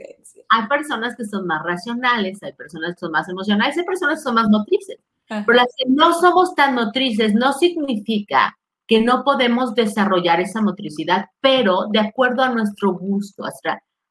Hay 0.50 0.68
personas 0.68 1.16
que 1.16 1.24
son 1.24 1.46
más 1.46 1.62
racionales, 1.62 2.42
hay 2.42 2.52
personas 2.52 2.94
que 2.94 3.00
son 3.00 3.10
más 3.10 3.28
emocionales, 3.28 3.78
hay 3.78 3.84
personas 3.84 4.18
que 4.18 4.24
son 4.24 4.34
más 4.34 4.48
motrices. 4.48 4.98
Pero 5.26 5.52
las 5.54 5.68
que 5.76 5.86
no 5.88 6.12
somos 6.12 6.54
tan 6.54 6.74
motrices 6.74 7.34
no 7.34 7.54
significa 7.54 8.56
que 8.86 9.00
no 9.00 9.24
podemos 9.24 9.74
desarrollar 9.74 10.40
esa 10.40 10.60
motricidad, 10.60 11.26
pero 11.40 11.86
de 11.90 12.00
acuerdo 12.00 12.42
a 12.42 12.50
nuestro 12.50 12.92
gusto, 12.92 13.44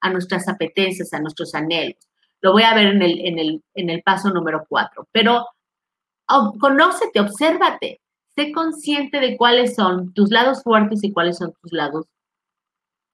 a, 0.02 0.10
nuestras 0.10 0.48
apetencias, 0.48 1.14
a 1.14 1.20
nuestros 1.20 1.54
anhelos. 1.54 2.00
Lo 2.42 2.52
voy 2.52 2.64
a 2.64 2.74
ver 2.74 2.88
en 2.88 3.02
el, 3.04 3.20
en 3.26 3.40
el, 3.40 3.64
en 3.76 3.90
el 3.92 4.02
paso 4.02 4.32
número 4.32 4.66
cuatro. 4.68 5.08
Pero 5.12 5.46
oh, 6.30 6.54
conócete, 6.60 7.20
obsérvate, 7.20 8.02
sé 8.36 8.52
consciente 8.52 9.20
de 9.20 9.38
cuáles 9.38 9.76
son 9.76 10.14
tus 10.14 10.30
lados 10.32 10.64
fuertes 10.64 11.04
y 11.04 11.12
cuáles 11.12 11.38
son 11.38 11.54
tus 11.62 11.72
lados 11.72 12.08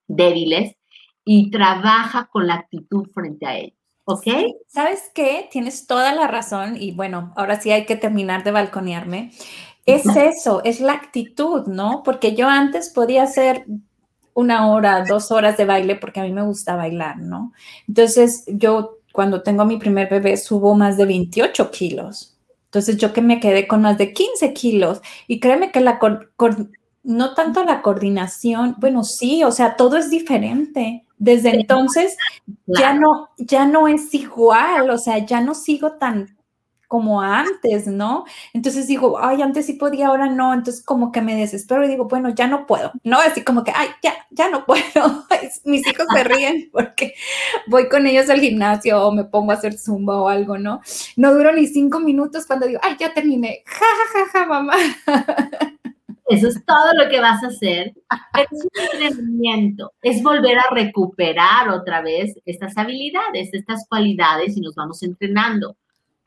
débiles 0.07 0.75
y 1.25 1.51
trabaja 1.51 2.29
con 2.31 2.47
la 2.47 2.55
actitud 2.55 3.07
frente 3.13 3.45
a 3.45 3.57
ellos. 3.57 3.77
¿Ok? 4.05 4.25
¿Sabes 4.67 5.11
qué? 5.13 5.47
Tienes 5.51 5.85
toda 5.85 6.15
la 6.15 6.27
razón 6.27 6.77
y 6.81 6.93
bueno, 6.93 7.31
ahora 7.35 7.61
sí 7.61 7.69
hay 7.71 7.85
que 7.85 7.95
terminar 7.95 8.43
de 8.43 8.51
balconearme. 8.51 9.31
Es 9.85 10.05
eso, 10.05 10.63
es 10.63 10.81
la 10.81 10.93
actitud, 10.93 11.67
¿no? 11.67 12.01
Porque 12.03 12.35
yo 12.35 12.47
antes 12.47 12.89
podía 12.89 13.23
hacer 13.23 13.65
una 14.33 14.71
hora, 14.71 15.03
dos 15.05 15.31
horas 15.31 15.57
de 15.57 15.65
baile 15.65 15.95
porque 15.95 16.19
a 16.19 16.23
mí 16.23 16.31
me 16.31 16.43
gusta 16.43 16.75
bailar, 16.75 17.17
¿no? 17.17 17.53
Entonces 17.87 18.45
yo 18.47 18.97
cuando 19.11 19.41
tengo 19.41 19.63
a 19.63 19.65
mi 19.65 19.77
primer 19.77 20.09
bebé 20.09 20.37
subo 20.37 20.75
más 20.75 20.97
de 20.97 21.05
28 21.05 21.71
kilos. 21.71 22.38
Entonces 22.69 22.97
yo 22.97 23.13
que 23.13 23.21
me 23.21 23.39
quedé 23.39 23.67
con 23.67 23.81
más 23.81 23.97
de 23.97 24.13
15 24.13 24.53
kilos 24.53 25.01
y 25.27 25.39
créeme 25.39 25.71
que 25.71 25.81
la 25.81 25.99
no 27.01 27.33
tanto 27.33 27.63
la 27.63 27.81
coordinación, 27.81 28.75
bueno, 28.77 29.03
sí, 29.03 29.43
o 29.43 29.51
sea, 29.51 29.75
todo 29.75 29.97
es 29.97 30.11
diferente. 30.11 31.03
Desde 31.17 31.49
entonces 31.49 32.15
ya 32.67 32.93
no, 32.93 33.29
ya 33.37 33.65
no 33.65 33.87
es 33.87 34.13
igual, 34.13 34.89
o 34.89 34.97
sea, 34.97 35.17
ya 35.17 35.41
no 35.41 35.55
sigo 35.55 35.93
tan 35.93 36.38
como 36.89 37.21
antes, 37.21 37.85
¿no? 37.85 38.25
Entonces 38.51 38.87
digo, 38.87 39.19
ay, 39.21 39.43
antes 39.43 39.67
sí 39.67 39.73
podía, 39.73 40.07
ahora 40.07 40.27
no, 40.27 40.55
entonces 40.55 40.83
como 40.83 41.11
que 41.11 41.21
me 41.21 41.35
desespero 41.35 41.85
y 41.85 41.87
digo, 41.87 42.05
bueno, 42.05 42.29
ya 42.29 42.47
no 42.47 42.65
puedo, 42.65 42.91
¿no? 43.03 43.19
Así 43.19 43.43
como 43.43 43.63
que, 43.63 43.71
ay, 43.75 43.89
ya, 44.01 44.13
ya 44.31 44.49
no 44.49 44.65
puedo. 44.65 44.83
Mis 45.65 45.87
hijos 45.87 46.07
se 46.11 46.23
ríen 46.23 46.69
porque 46.73 47.13
voy 47.67 47.87
con 47.87 48.07
ellos 48.07 48.27
al 48.31 48.41
gimnasio 48.41 49.05
o 49.05 49.11
me 49.11 49.23
pongo 49.23 49.51
a 49.51 49.55
hacer 49.55 49.77
zumba 49.77 50.19
o 50.19 50.27
algo, 50.27 50.57
¿no? 50.57 50.81
No 51.15 51.33
duro 51.33 51.53
ni 51.53 51.67
cinco 51.67 51.99
minutos 51.99 52.47
cuando 52.47 52.65
digo, 52.65 52.79
ay, 52.83 52.97
ya 52.99 53.13
terminé, 53.13 53.63
ja, 53.65 53.85
ja, 54.13 54.25
ja, 54.25 54.39
ja, 54.39 54.45
mamá. 54.47 54.73
Eso 56.25 56.47
es 56.47 56.63
todo 56.65 56.93
lo 56.93 57.09
que 57.09 57.19
vas 57.19 57.43
a 57.43 57.47
hacer. 57.47 57.93
Pero 58.33 58.47
es 58.51 58.63
un 58.63 59.03
entrenamiento, 59.05 59.91
es 60.01 60.23
volver 60.23 60.57
a 60.57 60.73
recuperar 60.73 61.69
otra 61.69 62.01
vez 62.01 62.33
estas 62.45 62.75
habilidades, 62.77 63.49
estas 63.53 63.87
cualidades 63.87 64.57
y 64.57 64.61
nos 64.61 64.73
vamos 64.73 65.03
entrenando 65.03 65.75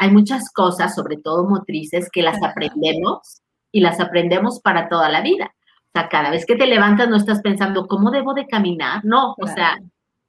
hay 0.03 0.11
muchas 0.11 0.51
cosas, 0.51 0.97
sobre 0.97 1.17
todo 1.17 1.49
motrices, 1.49 2.11
que 2.11 2.23
las 2.23 2.43
aprendemos 2.43 3.41
y 3.71 3.81
las 3.81 4.01
aprendemos 4.01 4.61
para 4.61 4.89
toda 4.89 5.09
la 5.09 5.21
vida. 5.21 5.55
O 5.55 5.91
sea, 5.95 6.09
cada 6.09 6.31
vez 6.31 6.45
que 6.45 6.57
te 6.57 6.67
levantas 6.67 7.09
no 7.09 7.15
estás 7.15 7.41
pensando, 7.41 7.87
¿cómo 7.87 8.11
debo 8.11 8.35
de 8.35 8.49
caminar? 8.49 9.05
No, 9.05 9.37
o 9.39 9.47
sea, 9.47 9.79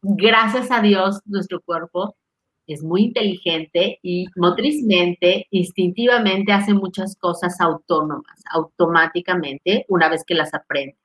gracias 0.03 0.69
a 0.69 0.80
Dios, 0.80 1.21
nuestro 1.26 1.59
cuerpo 1.61 2.15
es 2.67 2.84
muy 2.84 3.05
inteligente 3.05 3.97
y 4.03 4.28
motrizmente, 4.36 5.47
instintivamente 5.49 6.53
hace 6.53 6.76
muchas 6.76 7.15
cosas 7.17 7.59
autónomas, 7.59 8.43
automáticamente, 8.51 9.86
una 9.89 10.07
vez 10.07 10.24
que 10.24 10.36
las 10.36 10.53
aprende. 10.53 10.97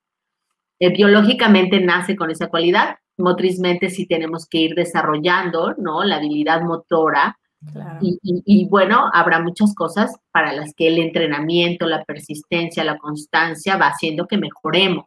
Eh, 0.79 0.91
biológicamente 0.91 1.81
nace 1.81 2.17
con 2.17 2.31
esa 2.31 2.49
cualidad, 2.49 2.99
motrizmente 3.17 3.89
sí 3.89 4.07
tenemos 4.07 4.47
que 4.47 4.59
ir 4.59 4.75
desarrollando, 4.75 5.75
¿no? 5.79 6.05
La 6.05 6.17
habilidad 6.17 6.61
motora 6.61 7.39
y, 8.01 8.69
bueno, 8.69 9.11
habrá 9.13 9.41
muchas 9.41 9.75
cosas 9.75 10.17
para 10.31 10.53
las 10.53 10.75
que 10.75 10.89
el 10.89 10.99
entrenamiento, 10.99 11.87
la 11.87 12.05
persistencia, 12.05 12.85
la 12.85 12.99
constancia 12.99 13.77
va 13.77 13.89
haciendo 13.89 14.27
que 14.27 14.39
mejoremos, 14.39 15.07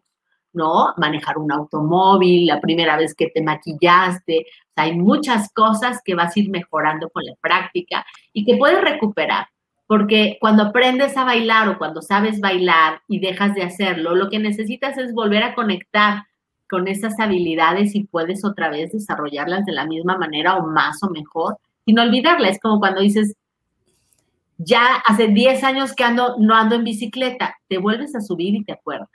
¿no? 0.54 0.94
Manejar 0.98 1.38
un 1.38 1.52
automóvil, 1.52 2.48
la 2.48 2.60
primera 2.60 2.98
vez 2.98 3.16
que 3.16 3.28
te 3.28 3.42
maquillaste. 3.42 4.46
hay 4.76 4.98
muchas 4.98 5.52
cosas 5.54 6.02
que 6.04 6.16
vas 6.16 6.36
a 6.36 6.40
ir 6.40 6.50
mejorando 6.50 7.10
con 7.10 7.24
la 7.24 7.36
práctica 7.40 8.06
y 8.34 8.44
que 8.46 8.58
puedes 8.58 8.82
recuperar. 8.82 9.48
Porque 9.88 10.38
cuando 10.40 10.64
aprendes 10.64 11.18
a 11.18 11.26
bailar 11.26 11.68
o 11.70 11.78
cuando 11.78 12.02
sabes 12.02 12.40
bailar 12.40 13.02
y 13.08 13.20
dejas 13.20 13.54
de 13.56 13.64
hacerlo, 13.64 14.16
lo 14.16 14.30
que 14.30 14.40
necesitas 14.40 14.98
es 14.98 15.14
volver 15.14 15.44
a 15.44 15.54
conectar 15.54 16.24
con 16.70 16.88
esas 16.88 17.20
habilidades 17.20 17.96
y 17.96 18.06
puedes 18.06 18.46
otra 18.46 18.70
vez 18.70 18.94
desarrollarlas 18.94 19.66
de 19.66 19.74
la 19.74 19.86
misma 19.86 20.18
manera 20.18 20.56
o 20.56 20.68
más 20.68 21.04
o 21.04 21.10
mejor, 21.10 21.58
sin 21.86 22.00
olvidarlas. 22.00 22.52
Es 22.52 22.60
como 22.60 22.80
cuando 22.80 23.02
dices, 23.02 23.36
ya 24.58 24.96
hace 25.06 25.28
10 25.28 25.64
años 25.64 25.94
que 25.94 26.04
ando, 26.04 26.36
no 26.38 26.56
ando 26.56 26.76
en 26.76 26.84
bicicleta, 26.84 27.56
te 27.68 27.78
vuelves 27.78 28.16
a 28.16 28.22
subir 28.22 28.56
y 28.56 28.64
te 28.64 28.74
acuerdas. 28.74 29.10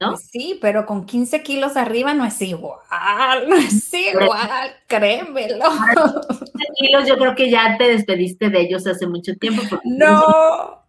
¿No? 0.00 0.16
Sí, 0.16 0.58
pero 0.60 0.86
con 0.86 1.06
15 1.06 1.42
kilos 1.42 1.76
arriba 1.76 2.14
no 2.14 2.24
es 2.24 2.42
igual, 2.42 2.80
no 3.48 3.56
es 3.56 3.94
igual, 3.94 4.74
créemelo. 4.88 5.64
15 5.70 6.64
kilos 6.76 7.08
yo 7.08 7.16
creo 7.16 7.34
que 7.34 7.48
ya 7.48 7.76
te 7.78 7.84
despediste 7.84 8.50
de 8.50 8.62
ellos 8.62 8.86
hace 8.86 9.06
mucho 9.06 9.34
tiempo. 9.36 9.62
No. 9.84 10.82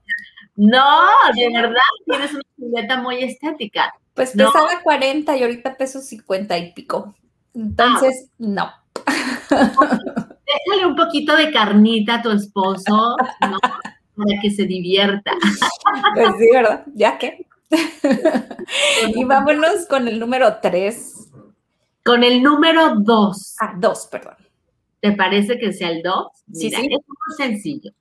No, 0.58 1.00
de 1.36 1.50
verdad, 1.54 1.82
tienes 2.06 2.34
una 2.34 2.44
silueta 2.56 3.02
muy 3.02 3.24
estética. 3.24 3.94
Pues 4.14 4.32
pesaba 4.32 4.82
40 4.82 5.36
y 5.36 5.44
ahorita 5.44 5.76
peso 5.76 6.00
50 6.00 6.58
y 6.58 6.72
pico. 6.72 7.14
Entonces, 7.54 8.30
no. 8.38 8.72
Déjale 10.46 10.86
un 10.86 10.96
poquito 10.96 11.36
de 11.36 11.52
carnita 11.52 12.16
a 12.16 12.22
tu 12.22 12.32
esposo, 12.32 13.16
¿no? 13.42 13.60
Para 13.60 14.42
que 14.42 14.52
se 14.52 14.66
divierta. 14.66 15.32
Pues 16.14 16.30
sí, 16.40 16.50
¿verdad? 16.54 16.86
Ya 16.94 17.18
que. 17.18 17.48
y 19.16 19.24
vámonos 19.24 19.86
con 19.90 20.08
el 20.08 20.20
número 20.20 20.58
3. 20.62 21.32
Con 22.04 22.24
el 22.24 22.42
número 22.44 22.96
2. 23.00 23.56
Ah, 23.60 23.74
2, 23.78 24.08
perdón. 24.12 24.36
¿Te 25.02 25.12
parece 25.14 25.58
que 25.58 25.74
sea 25.74 25.90
el 25.90 26.02
2? 26.04 26.28
Sí, 26.54 26.70
sí. 26.70 26.76
Es 26.76 26.82
muy 26.82 27.38
sencillo. 27.38 27.92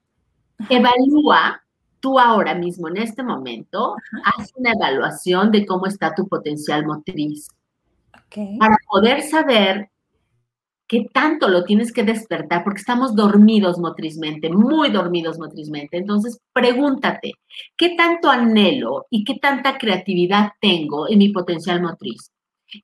Evalúa 0.68 1.62
tú 2.00 2.18
ahora 2.18 2.54
mismo, 2.54 2.88
en 2.88 2.98
este 2.98 3.22
momento, 3.22 3.96
haz 4.24 4.52
una 4.56 4.72
evaluación 4.72 5.50
de 5.50 5.64
cómo 5.64 5.86
está 5.86 6.14
tu 6.14 6.28
potencial 6.28 6.84
motriz. 6.84 7.48
Para 8.58 8.76
poder 8.90 9.22
saber 9.22 9.90
qué 10.86 11.06
tanto 11.12 11.48
lo 11.48 11.64
tienes 11.64 11.92
que 11.92 12.02
despertar, 12.04 12.64
porque 12.64 12.80
estamos 12.80 13.14
dormidos 13.16 13.78
motrizmente, 13.78 14.50
muy 14.50 14.90
dormidos 14.90 15.38
motrizmente. 15.38 15.96
Entonces, 15.98 16.38
pregúntate, 16.52 17.32
¿qué 17.76 17.94
tanto 17.96 18.30
anhelo 18.30 19.06
y 19.10 19.24
qué 19.24 19.36
tanta 19.38 19.78
creatividad 19.78 20.52
tengo 20.60 21.08
en 21.08 21.18
mi 21.18 21.30
potencial 21.30 21.82
motriz? 21.82 22.30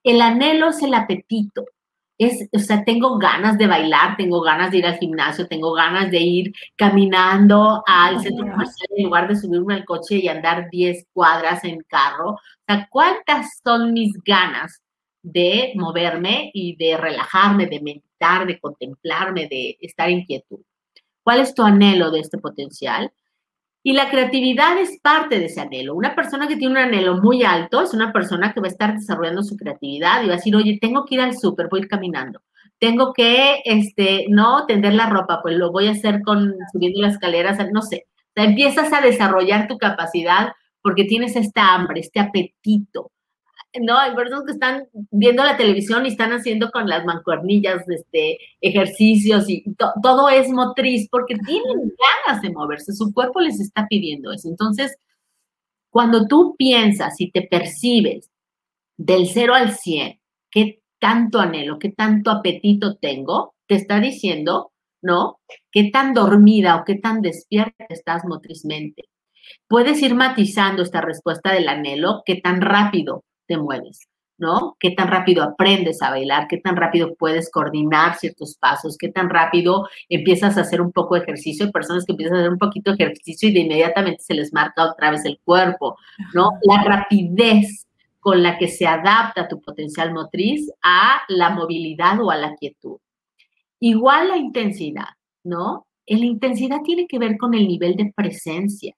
El 0.03 0.23
anhelo 0.23 0.71
es 0.71 0.83
el 0.83 0.95
apetito, 0.95 1.65
es, 2.21 2.49
o 2.53 2.59
sea, 2.59 2.85
tengo 2.85 3.19
ganas 3.19 3.57
de 3.57 3.67
bailar, 3.67 4.17
tengo 4.19 4.43
ganas 4.43 4.71
de 4.71 4.79
ir 4.79 4.87
al 4.87 4.99
gimnasio, 4.99 5.49
tengo 5.49 5.73
ganas 5.73 6.11
de 6.11 6.19
ir 6.21 6.53
caminando 6.77 7.83
al 7.87 8.21
centro 8.21 8.47
comercial 8.47 8.89
en 8.95 9.05
lugar 9.05 9.27
de 9.27 9.37
subirme 9.37 9.75
al 9.75 9.87
coche 9.87 10.17
y 10.17 10.29
andar 10.29 10.69
10 10.71 11.07
cuadras 11.15 11.65
en 11.65 11.81
carro. 11.89 12.33
O 12.33 12.39
sea, 12.67 12.87
¿cuántas 12.91 13.61
son 13.65 13.95
mis 13.95 14.13
ganas 14.23 14.83
de 15.23 15.73
moverme 15.75 16.51
y 16.55 16.77
de 16.77 16.97
relajarme, 16.97 17.66
de 17.66 17.81
meditar, 17.81 18.47
de 18.47 18.59
contemplarme, 18.59 19.47
de 19.49 19.77
estar 19.81 20.09
en 20.09 20.25
quietud? 20.25 20.61
¿Cuál 21.23 21.41
es 21.41 21.55
tu 21.55 21.62
anhelo 21.62 22.11
de 22.11 22.21
este 22.21 22.39
potencial? 22.39 23.12
Y 23.83 23.95
la 23.95 24.11
creatividad 24.11 24.79
es 24.79 24.99
parte 25.01 25.39
de 25.39 25.47
ese 25.47 25.61
anhelo. 25.61 25.95
Una 25.95 26.14
persona 26.14 26.47
que 26.47 26.57
tiene 26.57 26.73
un 26.73 26.79
anhelo 26.79 27.16
muy 27.16 27.45
alto 27.45 27.81
es 27.81 27.95
una 27.95 28.12
persona 28.12 28.53
que 28.53 28.61
va 28.61 28.66
a 28.66 28.71
estar 28.71 28.95
desarrollando 28.95 29.43
su 29.43 29.57
creatividad 29.57 30.23
y 30.23 30.27
va 30.27 30.35
a 30.35 30.37
decir, 30.37 30.55
oye, 30.55 30.79
tengo 30.81 31.05
que 31.05 31.14
ir 31.14 31.21
al 31.23 31.37
súper, 31.37 31.68
voy 31.71 31.89
caminando. 31.89 32.43
Tengo 32.79 33.12
que, 33.12 33.62
este, 33.64 34.27
no, 34.29 34.66
tender 34.66 34.95
la 34.95 35.07
ropa, 35.09 35.41
pues 35.43 35.57
lo 35.57 35.73
voy 35.73 35.89
a 35.89 35.93
hacer 35.93 36.23
con, 36.23 36.57
subiendo 36.73 37.01
las 37.01 37.14
escaleras, 37.14 37.59
no 37.73 37.83
sé. 37.83 38.07
O 38.16 38.33
sea, 38.35 38.45
empiezas 38.45 38.93
a 38.93 39.01
desarrollar 39.01 39.66
tu 39.66 39.79
capacidad 39.79 40.53
porque 40.83 41.05
tienes 41.05 41.37
esta 41.37 41.75
hambre, 41.75 42.01
este 42.01 42.21
apetito 42.21 43.12
no, 43.79 43.99
hay 43.99 44.14
personas 44.14 44.45
que 44.45 44.53
están 44.53 44.89
viendo 45.11 45.45
la 45.45 45.57
televisión 45.57 46.05
y 46.05 46.09
están 46.09 46.33
haciendo 46.33 46.71
con 46.71 46.89
las 46.89 47.05
mancuernillas 47.05 47.89
este, 47.89 48.39
ejercicios 48.61 49.49
y 49.49 49.64
todo 50.03 50.29
es 50.29 50.49
motriz 50.49 51.09
porque 51.09 51.37
tienen 51.37 51.93
ganas 52.27 52.43
de 52.43 52.51
moverse, 52.51 52.93
su 52.93 53.12
cuerpo 53.12 53.41
les 53.41 53.61
está 53.61 53.87
pidiendo 53.89 54.33
eso. 54.33 54.49
Entonces, 54.49 54.97
cuando 55.91 56.27
tú 56.27 56.57
piensas 56.57 57.21
y 57.21 57.31
te 57.31 57.43
percibes 57.43 58.29
del 58.97 59.29
0 59.29 59.55
al 59.55 59.73
100, 59.73 60.21
qué 60.51 60.83
tanto 60.99 61.39
anhelo, 61.39 61.79
qué 61.79 61.91
tanto 61.91 62.31
apetito 62.31 62.97
tengo, 62.97 63.55
te 63.66 63.77
está 63.77 64.01
diciendo, 64.01 64.73
¿no? 65.01 65.39
¿Qué 65.71 65.91
tan 65.91 66.12
dormida 66.12 66.77
o 66.77 66.85
qué 66.85 66.97
tan 66.97 67.23
despierta 67.23 67.87
estás 67.89 68.25
motrizmente? 68.25 69.05
Puedes 69.68 70.03
ir 70.03 70.14
matizando 70.14 70.83
esta 70.83 71.01
respuesta 71.01 71.53
del 71.53 71.68
anhelo, 71.68 72.23
qué 72.27 72.37
tan 72.37 72.61
rápido 72.61 73.25
te 73.51 73.59
mueves, 73.59 74.09
¿no? 74.39 74.77
¿Qué 74.79 74.93
tan 74.93 75.09
rápido 75.09 75.43
aprendes 75.43 76.01
a 76.03 76.11
bailar? 76.11 76.47
¿Qué 76.49 76.59
tan 76.59 76.77
rápido 76.77 77.17
puedes 77.17 77.51
coordinar 77.51 78.17
ciertos 78.17 78.57
pasos? 78.57 78.97
¿Qué 78.97 79.09
tan 79.09 79.29
rápido 79.29 79.89
empiezas 80.09 80.57
a 80.57 80.61
hacer 80.61 80.81
un 80.81 80.93
poco 80.93 81.17
de 81.17 81.23
ejercicio? 81.23 81.67
Hay 81.67 81.73
personas 81.73 82.05
que 82.05 82.13
empiezan 82.13 82.37
a 82.37 82.41
hacer 82.43 82.53
un 82.53 82.59
poquito 82.59 82.93
de 82.93 83.03
ejercicio 83.03 83.49
y 83.49 83.53
de 83.53 83.61
inmediatamente 83.61 84.23
se 84.23 84.35
les 84.35 84.53
marca 84.53 84.85
otra 84.85 85.11
vez 85.11 85.25
el 85.25 85.41
cuerpo, 85.45 85.97
¿no? 86.33 86.53
La 86.63 86.85
rapidez 86.85 87.89
con 88.21 88.41
la 88.41 88.57
que 88.57 88.69
se 88.69 88.87
adapta 88.87 89.49
tu 89.49 89.61
potencial 89.61 90.13
motriz 90.13 90.71
a 90.81 91.23
la 91.29 91.51
movilidad 91.51 92.23
o 92.23 92.31
a 92.31 92.37
la 92.37 92.55
quietud. 92.55 92.99
Igual 93.81 94.29
la 94.29 94.37
intensidad, 94.37 95.09
¿no? 95.43 95.89
La 96.07 96.25
intensidad 96.25 96.83
tiene 96.85 97.09
que 97.09 97.19
ver 97.19 97.37
con 97.37 97.55
el 97.55 97.67
nivel 97.67 97.97
de 97.97 98.13
presencia. 98.15 98.95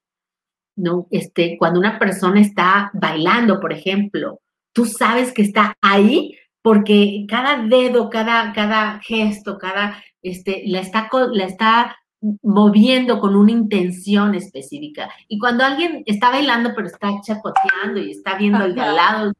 ¿No? 0.77 1.07
Este, 1.11 1.57
cuando 1.59 1.81
una 1.81 1.99
persona 1.99 2.41
está 2.41 2.91
bailando, 2.95 3.61
por 3.61 3.73
ejemplo, 3.73 4.41
tú 4.73 4.87
sabes 4.87 5.33
que 5.33 5.43
está 5.43 5.75
ahí 5.81 6.37
porque 6.63 7.27
cada 7.29 7.65
dedo, 7.67 8.09
cada, 8.09 8.53
cada 8.53 9.01
gesto, 9.01 9.59
cada, 9.59 10.03
este, 10.23 10.63
la 10.67 10.81
está, 10.81 11.09
la 11.33 11.45
está 11.45 11.97
moviendo 12.43 13.21
con 13.21 13.35
una 13.35 13.51
intención 13.51 14.35
específica. 14.35 15.11
Y 15.29 15.39
cuando 15.39 15.65
alguien 15.65 16.03
está 16.07 16.31
bailando 16.31 16.73
pero 16.75 16.87
está 16.87 17.11
chacoteando 17.23 18.01
y 18.01 18.13
está 18.13 18.37
viendo 18.37 18.65
el 18.65 18.75
de 18.75 18.81
al 18.81 18.97
lado, 18.97 19.33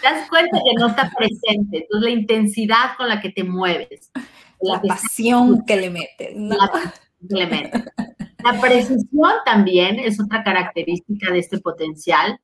te 0.00 0.08
das 0.08 0.28
cuenta 0.28 0.58
que 0.64 0.80
no 0.80 0.88
está 0.88 1.10
presente. 1.16 1.78
Entonces, 1.78 2.02
la 2.02 2.10
intensidad 2.10 2.96
con 2.96 3.08
la 3.08 3.20
que 3.20 3.30
te 3.30 3.44
mueves. 3.44 4.10
La, 4.60 4.80
pasión 4.80 5.64
que 5.66 5.76
le 5.76 5.90
metes. 5.90 6.36
¿no? 6.36 6.56
que 7.28 7.34
le 7.34 7.46
metes. 7.46 7.82
La 8.42 8.60
precisión 8.60 9.32
también 9.44 9.98
es 9.98 10.20
otra 10.20 10.42
característica 10.42 11.30
de 11.30 11.38
este 11.38 11.58
potencial, 11.58 12.40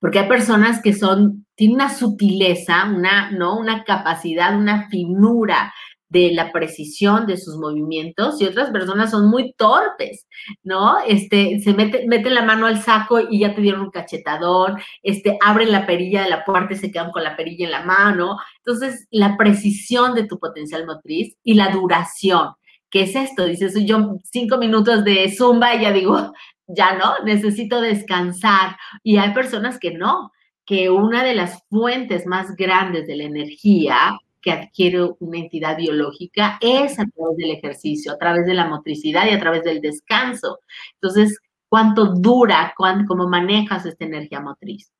porque 0.00 0.20
hay 0.20 0.28
personas 0.28 0.82
que 0.82 0.92
son, 0.92 1.46
tienen 1.54 1.76
una 1.76 1.94
sutileza, 1.94 2.84
una, 2.84 3.30
¿no? 3.30 3.58
una 3.58 3.84
capacidad, 3.84 4.56
una 4.56 4.88
finura 4.88 5.72
de 6.10 6.32
la 6.32 6.50
precisión 6.50 7.24
de 7.26 7.36
sus 7.36 7.56
movimientos 7.56 8.40
y 8.40 8.44
otras 8.44 8.70
personas 8.70 9.12
son 9.12 9.30
muy 9.30 9.52
torpes, 9.52 10.26
¿no? 10.64 10.96
Este, 11.06 11.60
se 11.60 11.72
mete, 11.72 12.04
meten 12.08 12.34
la 12.34 12.42
mano 12.42 12.66
al 12.66 12.82
saco 12.82 13.20
y 13.20 13.40
ya 13.40 13.54
te 13.54 13.60
dieron 13.60 13.82
un 13.82 13.90
cachetadón, 13.90 14.76
este, 15.04 15.38
abren 15.40 15.70
la 15.70 15.86
perilla 15.86 16.24
de 16.24 16.30
la 16.30 16.44
puerta 16.44 16.74
y 16.74 16.78
se 16.78 16.90
quedan 16.90 17.12
con 17.12 17.22
la 17.22 17.36
perilla 17.36 17.64
en 17.64 17.70
la 17.70 17.84
mano. 17.84 18.38
Entonces, 18.58 19.06
la 19.10 19.36
precisión 19.36 20.14
de 20.14 20.24
tu 20.24 20.40
potencial 20.40 20.84
motriz 20.84 21.36
y 21.44 21.54
la 21.54 21.70
duración. 21.70 22.54
¿Qué 22.90 23.02
es 23.02 23.14
esto? 23.14 23.46
Dices, 23.46 23.74
yo 23.84 24.18
cinco 24.24 24.58
minutos 24.58 25.04
de 25.04 25.32
zumba 25.34 25.74
y 25.74 25.82
ya 25.82 25.92
digo, 25.92 26.32
ya 26.66 26.96
no, 26.96 27.24
necesito 27.24 27.80
descansar. 27.80 28.76
Y 29.02 29.16
hay 29.16 29.32
personas 29.32 29.78
que 29.78 29.92
no, 29.92 30.32
que 30.64 30.90
una 30.90 31.24
de 31.24 31.34
las 31.34 31.62
fuentes 31.68 32.26
más 32.26 32.54
grandes 32.56 33.06
de 33.06 33.16
la 33.16 33.24
energía 33.24 34.18
que 34.40 34.52
adquiere 34.52 35.02
una 35.18 35.38
entidad 35.38 35.76
biológica 35.76 36.58
es 36.60 36.98
a 36.98 37.04
través 37.04 37.36
del 37.36 37.50
ejercicio, 37.50 38.12
a 38.12 38.18
través 38.18 38.46
de 38.46 38.54
la 38.54 38.66
motricidad 38.66 39.26
y 39.26 39.30
a 39.30 39.40
través 39.40 39.64
del 39.64 39.80
descanso. 39.80 40.60
Entonces, 40.94 41.38
¿cuánto 41.68 42.14
dura, 42.14 42.72
cuánto, 42.76 43.06
cómo 43.06 43.28
manejas 43.28 43.84
esta 43.84 44.04
energía 44.04 44.40
motriz? 44.40 44.90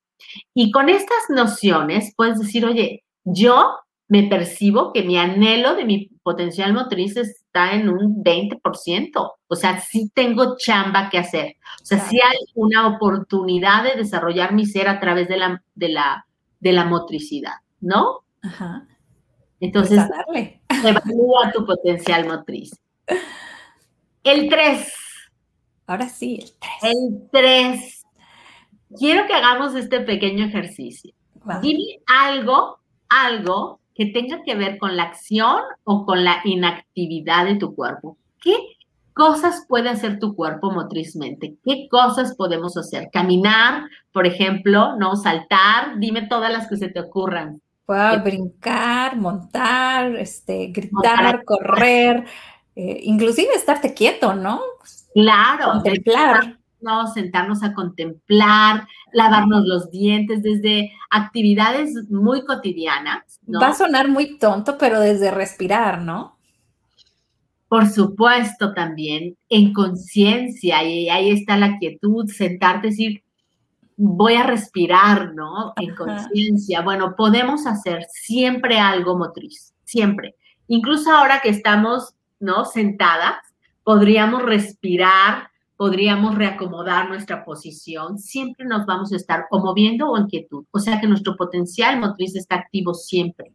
Y 0.55 0.71
con 0.71 0.89
estas 0.89 1.31
nociones 1.31 2.13
puedes 2.17 2.39
decir, 2.39 2.67
oye, 2.67 3.05
yo 3.25 3.77
me 4.09 4.25
percibo 4.25 4.93
que 4.93 5.03
mi 5.03 5.17
anhelo 5.17 5.75
de 5.75 5.85
mi 5.85 6.10
potencial 6.23 6.73
motriz 6.73 7.17
está 7.17 7.73
en 7.73 7.89
un 7.89 8.23
20%. 8.23 9.33
O 9.47 9.57
sea, 9.57 9.81
sí 9.81 10.11
tengo 10.15 10.57
chamba 10.57 11.11
que 11.11 11.19
hacer. 11.19 11.57
O 11.83 11.85
sea, 11.85 11.99
sí 11.99 12.19
hay 12.23 12.39
una 12.55 12.87
oportunidad 12.87 13.85
de 13.85 13.97
desarrollar 13.97 14.53
mi 14.53 14.67
ser 14.67 14.89
a 14.89 15.01
través 15.01 15.29
de 15.29 15.37
la, 15.37 15.63
de 15.75 15.89
la, 15.89 16.27
de 16.61 16.73
la 16.73 16.85
motricidad, 16.85 17.55
¿no? 17.81 18.21
Ajá. 18.43 18.87
Entonces, 19.61 20.01
pues 20.27 20.55
evalúa 20.85 21.53
tu 21.53 21.67
potencial 21.67 22.27
motriz. 22.27 22.71
El 24.23 24.49
3. 24.49 24.93
Ahora 25.87 26.09
sí, 26.09 26.39
el 26.41 26.53
3. 26.81 26.95
El 26.95 27.29
3. 27.31 28.07
Quiero 28.97 29.27
que 29.27 29.35
hagamos 29.35 29.75
este 29.75 30.01
pequeño 30.01 30.47
ejercicio. 30.47 31.15
Dime 31.63 32.01
algo, 32.07 32.81
algo 33.09 33.80
que 34.01 34.07
tenga 34.07 34.43
que 34.43 34.55
ver 34.55 34.79
con 34.79 34.97
la 34.97 35.03
acción 35.03 35.61
o 35.85 36.07
con 36.07 36.25
la 36.25 36.41
inactividad 36.45 37.45
de 37.45 37.57
tu 37.57 37.75
cuerpo. 37.75 38.17
¿Qué 38.41 38.57
cosas 39.13 39.67
puede 39.69 39.91
hacer 39.91 40.19
tu 40.19 40.35
cuerpo 40.35 40.71
motrizmente? 40.71 41.57
¿Qué 41.63 41.87
cosas 41.91 42.35
podemos 42.35 42.79
hacer? 42.79 43.11
Caminar, 43.13 43.83
por 44.11 44.27
ejemplo, 44.27 44.97
¿no? 44.97 45.17
Saltar, 45.17 45.99
dime 45.99 46.23
todas 46.29 46.51
las 46.51 46.67
que 46.67 46.79
se 46.79 46.89
te 46.89 46.99
ocurran. 46.99 47.61
Puedo 47.85 48.23
brincar, 48.23 49.19
montar, 49.19 50.17
este, 50.17 50.69
gritar, 50.69 51.45
correr, 51.45 52.25
eh, 52.77 53.01
inclusive 53.03 53.53
estarte 53.55 53.93
quieto, 53.93 54.33
¿no? 54.33 54.63
Claro. 55.13 55.73
Contemplar. 55.73 56.60
Sentarnos 57.15 57.63
a 57.63 57.75
contemplar, 57.75 58.87
lavarnos 59.13 59.65
los 59.67 59.91
dientes, 59.91 60.43
desde 60.43 60.93
actividades 61.11 61.95
muy 62.11 62.45
cotidianas. 62.45 63.41
Va 63.49 63.69
a 63.69 63.75
sonar 63.75 64.09
muy 64.09 64.39
tonto, 64.39 64.79
pero 64.79 65.01
desde 65.01 65.31
respirar, 65.31 66.03
¿no? 66.03 66.39
Por 67.69 67.87
supuesto, 67.89 68.75
también 68.75 69.37
en 69.49 69.73
conciencia, 69.73 70.83
y 70.83 71.09
ahí 71.09 71.31
está 71.31 71.57
la 71.57 71.79
quietud, 71.79 72.27
sentarte 72.29 72.89
y 72.89 72.91
decir, 72.91 73.23
voy 73.97 74.35
a 74.35 74.45
respirar, 74.45 75.35
¿no? 75.35 75.75
En 75.77 75.95
conciencia. 75.95 76.81
Bueno, 76.81 77.15
podemos 77.17 77.67
hacer 77.67 78.07
siempre 78.11 78.79
algo 78.81 79.17
motriz, 79.17 79.75
siempre. 79.85 80.35
Incluso 80.69 81.13
ahora 81.13 81.41
que 81.41 81.51
estamos, 81.51 82.15
¿no? 82.41 82.65
Sentadas, 82.65 83.37
podríamos 83.85 84.43
respirar, 84.43 85.50
podríamos 85.81 86.35
reacomodar 86.35 87.09
nuestra 87.09 87.43
posición, 87.43 88.19
siempre 88.19 88.67
nos 88.67 88.85
vamos 88.85 89.15
a 89.15 89.17
estar 89.17 89.47
o 89.51 89.61
moviendo 89.61 90.11
o 90.11 90.19
en 90.19 90.27
quietud. 90.27 90.67
O 90.73 90.79
sea 90.79 91.01
que 91.01 91.07
nuestro 91.07 91.37
potencial 91.37 91.99
motriz 91.99 92.37
está 92.37 92.57
activo 92.57 92.93
siempre. 92.93 93.55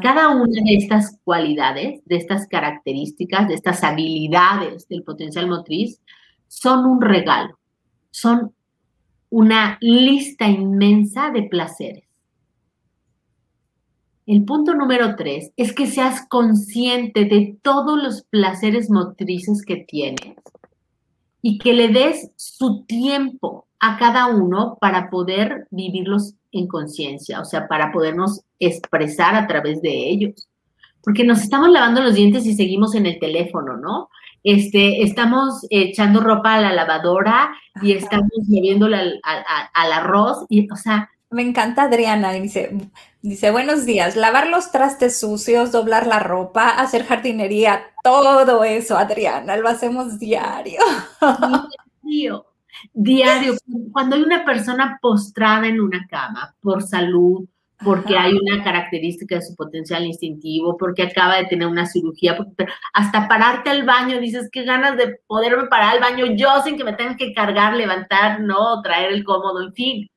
Cada 0.00 0.28
una 0.28 0.62
de 0.64 0.76
estas 0.76 1.18
cualidades, 1.24 2.00
de 2.04 2.14
estas 2.14 2.46
características, 2.46 3.48
de 3.48 3.54
estas 3.54 3.82
habilidades 3.82 4.86
del 4.86 5.02
potencial 5.02 5.48
motriz, 5.48 6.00
son 6.46 6.86
un 6.86 7.02
regalo, 7.02 7.58
son 8.12 8.54
una 9.28 9.78
lista 9.80 10.46
inmensa 10.46 11.30
de 11.30 11.42
placeres. 11.42 12.04
El 14.26 14.44
punto 14.44 14.74
número 14.74 15.16
tres 15.16 15.50
es 15.56 15.72
que 15.74 15.88
seas 15.88 16.24
consciente 16.28 17.24
de 17.24 17.58
todos 17.62 18.00
los 18.00 18.22
placeres 18.22 18.90
motrices 18.90 19.64
que 19.64 19.78
tienes 19.78 20.36
y 21.42 21.58
que 21.58 21.72
le 21.72 21.88
des 21.88 22.30
su 22.36 22.84
tiempo 22.84 23.66
a 23.80 23.98
cada 23.98 24.26
uno 24.26 24.78
para 24.80 25.10
poder 25.10 25.66
vivirlos 25.70 26.34
en 26.52 26.68
conciencia, 26.68 27.40
o 27.40 27.44
sea, 27.44 27.66
para 27.66 27.90
podernos 27.90 28.42
expresar 28.60 29.34
a 29.34 29.48
través 29.48 29.82
de 29.82 30.08
ellos. 30.08 30.48
Porque 31.02 31.24
nos 31.24 31.42
estamos 31.42 31.68
lavando 31.68 32.00
los 32.00 32.14
dientes 32.14 32.46
y 32.46 32.54
seguimos 32.54 32.94
en 32.94 33.06
el 33.06 33.18
teléfono, 33.18 33.76
¿no? 33.76 34.08
Este, 34.44 35.02
estamos 35.02 35.66
echando 35.70 36.20
ropa 36.20 36.54
a 36.54 36.60
la 36.60 36.72
lavadora 36.72 37.52
y 37.82 37.92
estamos 37.92 38.30
moviéndola 38.48 38.98
al, 38.98 39.20
al, 39.74 39.92
arroz 39.92 40.46
y, 40.48 40.70
o 40.70 40.76
sea... 40.76 41.10
Me 41.30 41.42
encanta 41.42 41.84
Adriana, 41.84 42.32
dice, 42.32 42.76
dice, 43.22 43.52
buenos 43.52 43.86
días, 43.86 44.16
lavar 44.16 44.48
los 44.48 44.72
trastes 44.72 45.18
sucios, 45.18 45.72
doblar 45.72 46.06
la 46.06 46.18
ropa, 46.18 46.70
hacer 46.70 47.04
jardinería, 47.04 47.84
todo 48.02 48.64
eso, 48.64 48.98
Adriana, 48.98 49.56
lo 49.56 49.68
hacemos 49.68 50.18
diario. 50.18 50.80
Diario, 52.02 52.46
diario. 52.92 53.54
Cuando 53.92 54.16
hay 54.16 54.22
una 54.22 54.44
persona 54.44 54.98
postrada 55.00 55.66
en 55.68 55.80
una 55.80 56.06
cama 56.08 56.54
por 56.60 56.82
salud, 56.82 57.46
porque 57.82 58.16
hay 58.16 58.34
una 58.34 58.62
característica 58.62 59.36
de 59.36 59.42
su 59.42 59.56
potencial 59.56 60.04
instintivo, 60.04 60.76
porque 60.76 61.04
acaba 61.04 61.36
de 61.36 61.46
tener 61.46 61.66
una 61.66 61.86
cirugía, 61.86 62.36
hasta 62.92 63.28
pararte 63.28 63.70
al 63.70 63.84
baño, 63.84 64.20
dices, 64.20 64.48
qué 64.52 64.64
ganas 64.64 64.96
de 64.96 65.20
poderme 65.26 65.68
parar 65.68 65.94
al 65.94 66.00
baño 66.00 66.26
yo 66.36 66.60
sin 66.62 66.76
que 66.76 66.84
me 66.84 66.92
tengan 66.92 67.16
que 67.16 67.32
cargar, 67.32 67.74
levantar, 67.74 68.40
no, 68.40 68.82
traer 68.82 69.12
el 69.12 69.24
cómodo, 69.24 69.62
en 69.62 69.72
fin. 69.72 70.10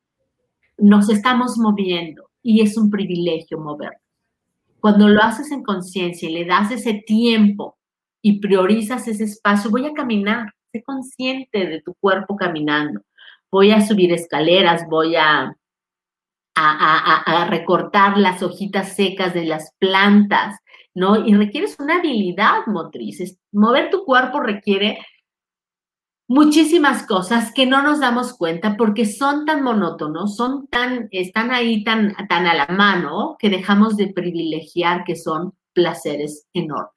Nos 0.78 1.10
estamos 1.10 1.58
moviendo 1.58 2.30
y 2.46 2.62
es 2.62 2.78
un 2.78 2.92
privilegio 2.92 3.60
movernos. 3.60 4.00
Cuando 4.80 5.10
lo 5.10 5.20
haces 5.24 5.52
en 5.52 5.64
conciencia 5.64 6.30
y 6.30 6.34
le 6.34 6.46
das 6.46 6.70
ese 6.70 6.94
tiempo 6.94 7.76
y 8.22 8.40
priorizas 8.40 9.08
ese 9.08 9.24
espacio, 9.24 9.72
voy 9.72 9.88
a 9.88 9.94
caminar, 9.94 10.54
sé 10.72 10.84
consciente 10.84 11.66
de 11.66 11.82
tu 11.82 11.96
cuerpo 11.96 12.36
caminando, 12.36 13.02
voy 13.52 13.72
a 13.72 13.82
subir 13.82 14.14
escaleras, 14.14 14.86
voy 14.88 15.16
a 15.16 15.58
a, 16.56 17.48
recortar 17.50 18.18
las 18.18 18.42
hojitas 18.42 18.96
secas 18.96 19.34
de 19.34 19.46
las 19.46 19.72
plantas, 19.78 20.58
¿no? 20.94 21.26
Y 21.26 21.34
requieres 21.34 21.78
una 21.80 21.98
habilidad 21.98 22.66
motriz. 22.68 23.38
mover 23.52 23.90
tu 23.90 24.06
cuerpo 24.06 24.40
requiere 24.40 25.00
muchísimas 26.28 27.06
cosas 27.06 27.52
que 27.54 27.66
no 27.66 27.82
nos 27.82 28.00
damos 28.00 28.34
cuenta 28.34 28.76
porque 28.78 29.06
son 29.06 29.46
tan 29.46 29.64
monótonos, 29.64 30.36
son 30.36 30.68
tan, 30.68 31.08
están 31.12 31.52
ahí 31.52 31.84
tan, 31.84 32.16
tan 32.28 32.48
a 32.48 32.54
la 32.54 32.68
mano 32.68 33.36
que 33.40 33.50
dejamos 33.50 33.96
de 33.98 34.08
privilegiar 34.08 35.04
que 35.04 35.16
son 35.16 35.54
placeres 35.74 36.48
enormes. 36.54 36.92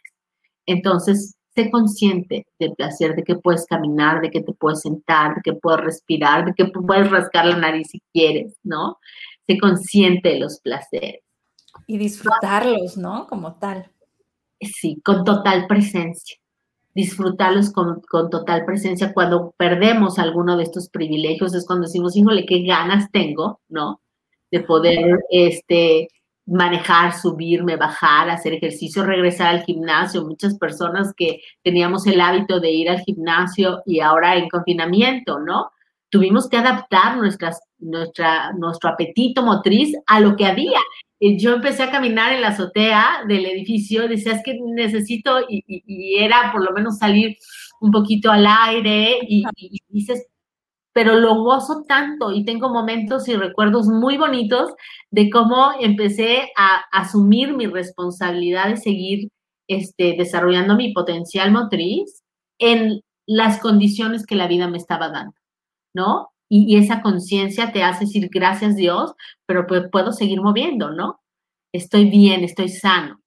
Entonces, 0.67 1.37
sé 1.55 1.71
consciente 1.71 2.47
del 2.59 2.75
placer, 2.75 3.17
de 3.17 3.25
que 3.25 3.35
puedes 3.35 3.67
caminar, 3.67 4.21
de 4.21 4.31
que 4.31 4.43
te 4.43 4.53
puedes 4.53 4.81
sentar, 4.83 5.35
de 5.35 5.41
que 5.43 5.53
puedes 5.55 5.81
respirar, 5.81 6.45
de 6.45 6.55
que 6.55 6.67
puedes 6.67 7.11
rascar 7.11 7.47
la 7.47 7.57
nariz 7.57 7.89
si 7.91 8.03
quieres, 8.13 8.57
¿no? 8.63 8.99
Sé 9.47 9.59
consciente 9.59 10.31
de 10.31 10.41
los 10.41 10.61
placeres. 10.61 11.23
Y 11.87 11.99
disfrutarlos, 11.99 12.97
¿no? 12.97 13.27
Como 13.27 13.55
tal. 13.57 13.91
Sí, 14.61 15.01
con 15.05 15.25
total 15.25 15.67
presencia. 15.67 16.39
Disfrutarlos 16.99 17.71
con, 17.71 18.03
total 18.31 18.65
presencia. 18.65 19.13
Cuando 19.15 19.55
perdemos 19.57 20.19
alguno 20.19 20.57
de 20.57 20.65
estos 20.65 20.89
privilegios 20.89 21.55
es 21.55 21.67
cuando 21.67 21.87
decimos, 21.87 22.17
híjole, 22.17 22.45
qué 22.45 22.63
ganas 22.63 23.11
tengo, 23.13 23.61
¿no? 23.69 24.01
De 24.51 24.61
poder 24.61 25.21
este, 25.31 26.09
manejar, 26.47 27.15
subirme, 27.15 27.77
bajar, 27.77 28.31
hacer 28.31 28.55
ejercicio, 28.55 29.05
regresar 29.05 29.49
al 29.55 29.65
gimnasio. 29.65 30.25
Muchas 30.25 30.59
personas 30.59 31.13
que 31.17 31.41
teníamos 31.63 32.07
el 32.07 32.21
hábito 32.21 32.61
de 32.61 32.71
ir 32.73 32.91
al 32.91 33.01
gimnasio 33.01 33.83
y 33.87 34.01
ahora 34.01 34.37
en 34.37 34.49
confinamiento, 34.49 35.39
¿no? 35.39 35.71
tuvimos 36.11 36.49
que 36.49 36.57
adaptar 36.57 37.17
nuestra, 37.17 37.53
nuestro 37.79 38.91
apetito 38.91 39.43
motriz 39.43 39.95
a 40.07 40.21
lo 40.21 40.37
que 40.37 40.47
había. 40.47 40.81
Yo 41.21 41.55
empecé 41.55 41.83
a 41.83 41.91
caminar 41.91 42.33
en 42.33 42.43
la 42.43 42.49
azotea 42.49 43.25
del 43.27 43.47
edificio, 43.47 44.07
decía, 44.09 44.35
es 44.35 44.43
que 44.45 44.57
necesito, 44.61 45.41
y, 45.49 46.17
era 46.19 46.53
por 46.53 46.65
lo 46.65 46.73
menos 46.73 46.99
salir 46.99 47.37
un 47.81 47.91
poquito 47.91 48.31
al 48.31 48.47
aire, 48.47 49.19
y, 49.29 49.45
dices, 49.89 50.27
pero 50.93 51.15
lo 51.17 51.43
gozo 51.43 51.85
tanto 51.87 52.33
y 52.33 52.45
tengo 52.45 52.71
momentos 52.71 53.29
y 53.29 53.37
recuerdos 53.37 53.87
muy 53.87 54.17
bonitos 54.17 54.73
de 55.11 55.31
cómo 55.31 55.73
empecé 55.81 56.51
a 56.57 56.83
asumir 56.93 57.55
mi 57.55 57.67
responsabilidad 57.67 58.69
de 58.71 58.77
seguir 58.77 59.29
este, 59.69 60.15
desarrollando 60.19 60.77
mi 60.77 60.93
potencial 60.93 61.53
motriz 61.53 62.23
en 62.59 63.01
las 63.27 63.61
condiciones 63.61 64.27
que 64.27 64.35
la 64.35 64.49
vida 64.49 64.69
me 64.69 64.79
estaba 64.79 65.09
dando. 65.11 65.35
¿no? 65.95 66.29
Y, 66.49 66.77
esa 66.77 67.03
conciencia 67.03 67.73
te 67.73 67.83
hace 67.83 68.07
decir 68.07 68.29
gracias 68.33 68.77
Dios, 68.77 69.15
pero 69.47 69.67
pues 69.67 69.83
puedo 69.93 70.13
seguir 70.13 70.41
moviendo, 70.41 70.91
¿no? 70.91 71.21
Estoy 71.73 72.09
bien, 72.09 72.45
estoy 72.45 72.69
sano. 72.71 73.21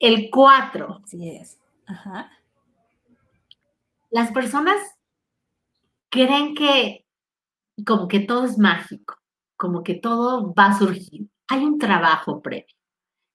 El 0.00 0.30
cuatro. 0.30 1.00
Así 1.04 1.28
es. 1.28 1.58
Ajá. 1.86 2.30
Las 4.10 4.32
personas 4.32 4.76
creen 6.10 6.54
que 6.54 7.06
como 7.86 8.08
que 8.08 8.20
todo 8.20 8.44
es 8.44 8.58
mágico, 8.58 9.16
como 9.56 9.82
que 9.82 9.94
todo 9.94 10.52
va 10.54 10.66
a 10.66 10.78
surgir. 10.78 11.28
Hay 11.48 11.64
un 11.64 11.78
trabajo 11.78 12.42
previo, 12.42 12.76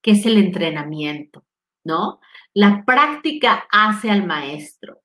que 0.01 0.11
es 0.11 0.25
el 0.25 0.37
entrenamiento, 0.37 1.45
¿no? 1.83 2.19
La 2.53 2.83
práctica 2.85 3.67
hace 3.71 4.11
al 4.11 4.25
maestro. 4.25 5.01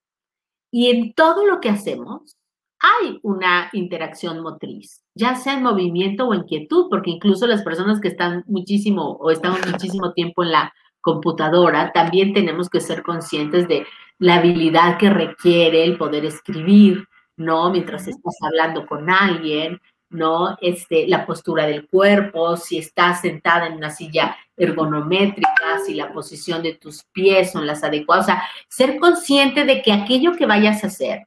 Y 0.73 0.89
en 0.89 1.13
todo 1.13 1.47
lo 1.47 1.61
que 1.61 1.69
hacemos 1.69 2.37
hay 2.81 3.21
una 3.23 3.69
interacción 3.73 4.41
motriz, 4.41 5.05
ya 5.15 5.37
sea 5.37 5.55
en 5.55 5.63
movimiento 5.63 6.27
o 6.27 6.35
en 6.35 6.43
quietud, 6.43 6.87
porque 6.91 7.11
incluso 7.11 7.47
las 7.47 7.63
personas 7.63 8.01
que 8.01 8.09
están 8.09 8.43
muchísimo 8.49 9.13
o 9.21 9.31
están 9.31 9.53
muchísimo 9.71 10.13
tiempo 10.15 10.43
en 10.43 10.51
la 10.51 10.75
computadora, 11.01 11.93
también 11.93 12.33
tenemos 12.33 12.69
que 12.69 12.81
ser 12.81 13.03
conscientes 13.03 13.69
de 13.69 13.87
la 14.19 14.37
habilidad 14.37 14.99
que 14.99 15.11
requiere 15.11 15.85
el 15.85 15.99
poder 15.99 16.25
escribir, 16.25 17.07
¿no? 17.37 17.71
Mientras 17.71 18.09
estás 18.09 18.37
hablando 18.41 18.87
con 18.87 19.11
alguien, 19.11 19.81
¿no? 20.13 20.57
Este, 20.61 21.07
la 21.09 21.27
postura 21.27 21.67
del 21.67 21.89
cuerpo, 21.89 22.57
si 22.57 22.79
estás 22.79 23.23
sentada 23.23 23.67
en 23.67 23.75
una 23.75 23.91
silla 23.91 24.37
ergonométrica, 24.57 25.81
si 25.85 25.95
la 25.95 26.13
posición 26.13 26.63
de 26.63 26.75
tus 26.75 27.05
pies 27.13 27.53
son 27.53 27.67
las 27.67 27.83
adecuadas, 27.83 28.25
o 28.25 28.27
sea, 28.27 28.43
ser 28.69 28.99
consciente 28.99 29.65
de 29.65 29.83
que 29.83 29.93
aquello 29.93 30.33
que 30.37 30.47
vayas 30.47 30.85
a 30.85 30.89
hacer, 30.89 31.27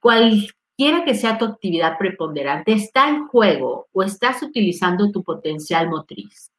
cualquier 0.00 0.54
quiera 0.80 1.04
que 1.04 1.14
sea 1.14 1.36
tu 1.36 1.44
actividad 1.44 1.98
preponderante, 1.98 2.72
está 2.72 3.10
en 3.10 3.28
juego 3.28 3.88
o 3.92 4.02
estás 4.02 4.42
utilizando 4.42 5.12
tu 5.12 5.22
potencial 5.22 5.90
motriz. 5.90 6.50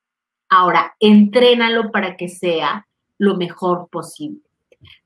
Ahora, 0.48 0.96
entrénalo 1.00 1.90
para 1.92 2.16
que 2.16 2.30
sea 2.30 2.86
lo 3.18 3.36
mejor 3.36 3.88
posible. 3.90 4.42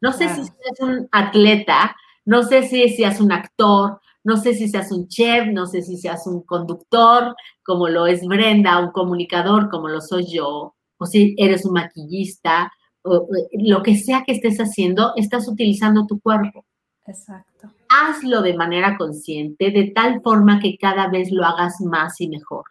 No 0.02 0.12
sé 0.12 0.28
si 0.28 0.43
seas 0.43 0.80
un 0.82 1.08
atleta, 1.14 1.96
no 2.26 2.43
sé 2.43 2.64
si 2.64 2.89
seas 2.89 3.22
un 3.22 3.32
actor, 3.32 4.02
no 4.26 4.38
sé 4.38 4.56
si 4.56 4.68
seas 4.68 4.92
un 4.92 5.08
chef, 5.08 5.48
no 5.54 5.68
sé 5.68 5.84
si 5.84 5.98
seas 5.98 6.26
un 6.26 6.42
conductor, 6.42 7.36
como 7.64 7.88
lo 7.88 8.08
es 8.08 8.26
Brenda, 8.26 8.80
un 8.80 8.92
comunicador, 8.92 9.70
como 9.70 9.88
lo 9.88 10.02
soy 10.02 10.26
yo, 10.26 10.74
o 10.98 11.06
si 11.06 11.36
eres 11.38 11.64
un 11.64 11.74
maquillista, 11.74 12.72
o, 13.04 13.28
lo 13.52 13.84
que 13.84 13.96
sea 13.96 14.24
que 14.26 14.32
estés 14.32 14.58
haciendo, 14.58 15.14
estás 15.16 15.48
utilizando 15.48 16.08
tu 16.08 16.20
cuerpo. 16.20 16.66
Exacto. 17.06 17.70
Hazlo 17.88 18.42
de 18.42 18.58
manera 18.58 18.98
consciente, 18.98 19.70
de 19.70 19.92
tal 19.92 20.22
forma 20.24 20.60
que 20.60 20.76
cada 20.76 21.08
vez 21.08 21.32
lo 21.32 21.46
hagas 21.46 21.80
más 21.82 22.20
y 22.20 22.28
mejor. 22.28 22.66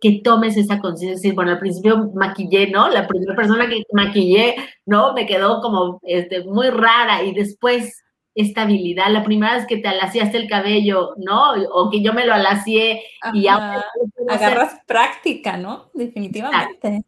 Que 0.00 0.22
tomes 0.24 0.56
esa 0.56 0.78
conciencia. 0.78 1.34
Bueno, 1.34 1.50
al 1.50 1.58
principio 1.58 2.10
maquillé, 2.14 2.70
¿no? 2.70 2.88
La 2.88 3.06
primera 3.06 3.36
persona 3.36 3.68
que 3.68 3.82
maquillé, 3.92 4.56
¿no? 4.86 5.12
Me 5.12 5.26
quedó 5.26 5.60
como 5.60 6.00
este, 6.04 6.44
muy 6.44 6.70
rara 6.70 7.22
y 7.22 7.34
después 7.34 8.02
estabilidad. 8.38 9.10
La 9.10 9.24
primera 9.24 9.54
vez 9.56 9.66
que 9.66 9.78
te 9.78 9.88
alaciaste 9.88 10.36
el 10.38 10.48
cabello, 10.48 11.14
¿no? 11.16 11.52
O 11.72 11.90
que 11.90 12.02
yo 12.02 12.12
me 12.12 12.24
lo 12.24 12.34
alacié 12.34 13.02
y 13.32 13.48
ahora... 13.48 13.84
Agarras 14.28 14.80
práctica, 14.86 15.56
¿no? 15.56 15.90
Definitivamente. 15.94 17.02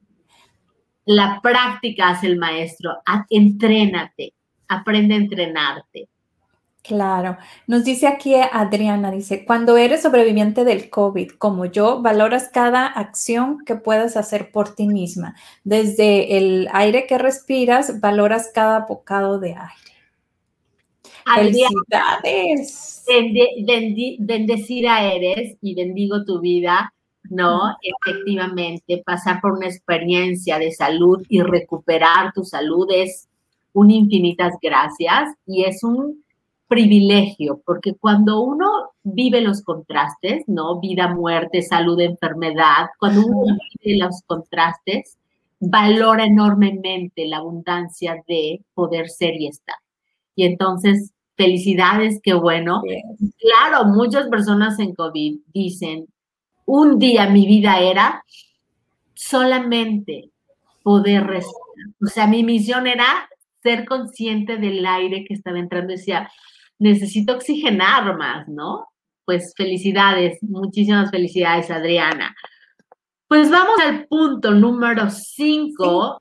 La 1.04 1.40
práctica 1.42 2.10
hace 2.10 2.26
el 2.26 2.38
maestro. 2.38 2.92
Entrénate, 3.30 4.34
aprende 4.68 5.14
a 5.14 5.18
entrenarte. 5.18 6.08
Claro. 6.82 7.36
Nos 7.66 7.84
dice 7.84 8.06
aquí 8.06 8.34
Adriana, 8.34 9.10
dice, 9.10 9.44
cuando 9.44 9.76
eres 9.76 10.00
sobreviviente 10.02 10.64
del 10.64 10.88
COVID, 10.88 11.32
como 11.32 11.66
yo, 11.66 12.00
valoras 12.00 12.48
cada 12.52 12.86
acción 12.86 13.58
que 13.66 13.76
puedas 13.76 14.16
hacer 14.16 14.50
por 14.50 14.74
ti 14.74 14.86
misma. 14.86 15.34
Desde 15.62 16.38
el 16.38 16.68
aire 16.72 17.06
que 17.06 17.18
respiras, 17.18 18.00
valoras 18.00 18.50
cada 18.54 18.86
bocado 18.86 19.38
de 19.38 19.50
aire. 19.50 19.89
Felicidades. 21.34 23.04
bendecida 24.18 25.12
eres 25.12 25.56
y 25.60 25.74
bendigo 25.74 26.24
tu 26.24 26.40
vida, 26.40 26.92
¿no? 27.24 27.76
Efectivamente, 27.82 29.02
pasar 29.04 29.40
por 29.40 29.52
una 29.52 29.66
experiencia 29.66 30.58
de 30.58 30.72
salud 30.72 31.24
y 31.28 31.42
recuperar 31.42 32.32
tu 32.32 32.44
salud 32.44 32.88
es 32.90 33.28
un 33.72 33.90
infinitas 33.90 34.54
gracias 34.60 35.34
y 35.46 35.64
es 35.64 35.84
un 35.84 36.24
privilegio, 36.70 37.60
porque 37.66 37.94
cuando 37.94 38.40
uno 38.40 38.92
vive 39.02 39.40
los 39.40 39.62
contrastes, 39.62 40.44
¿no? 40.46 40.78
Vida, 40.78 41.12
muerte, 41.12 41.62
salud, 41.62 42.00
enfermedad, 42.00 42.90
cuando 42.98 43.26
uno 43.26 43.58
vive 43.82 43.98
los 43.98 44.22
contrastes, 44.22 45.18
valora 45.58 46.24
enormemente 46.24 47.26
la 47.26 47.38
abundancia 47.38 48.22
de 48.28 48.62
poder 48.74 49.08
ser 49.10 49.34
y 49.40 49.48
estar. 49.48 49.76
Y 50.36 50.44
entonces, 50.44 51.12
felicidades, 51.40 52.20
qué 52.22 52.34
bueno. 52.34 52.82
Claro, 53.38 53.86
muchas 53.86 54.28
personas 54.28 54.78
en 54.78 54.94
COVID 54.94 55.38
dicen, 55.54 56.06
un 56.66 56.98
día 56.98 57.30
mi 57.30 57.46
vida 57.46 57.80
era 57.80 58.22
solamente 59.14 60.30
poder 60.82 61.26
respirar. 61.26 61.94
O 62.02 62.06
sea, 62.06 62.26
mi 62.26 62.44
misión 62.44 62.86
era 62.86 63.26
ser 63.62 63.86
consciente 63.86 64.58
del 64.58 64.84
aire 64.84 65.24
que 65.24 65.32
estaba 65.32 65.58
entrando. 65.58 65.92
Decía, 65.92 66.30
necesito 66.78 67.36
oxigenar 67.36 68.16
más, 68.18 68.46
¿no? 68.46 68.88
Pues 69.24 69.54
felicidades, 69.56 70.42
muchísimas 70.42 71.10
felicidades, 71.10 71.70
Adriana. 71.70 72.36
Pues 73.28 73.50
vamos 73.50 73.80
al 73.80 74.06
punto 74.08 74.50
número 74.50 75.08
cinco, 75.08 76.20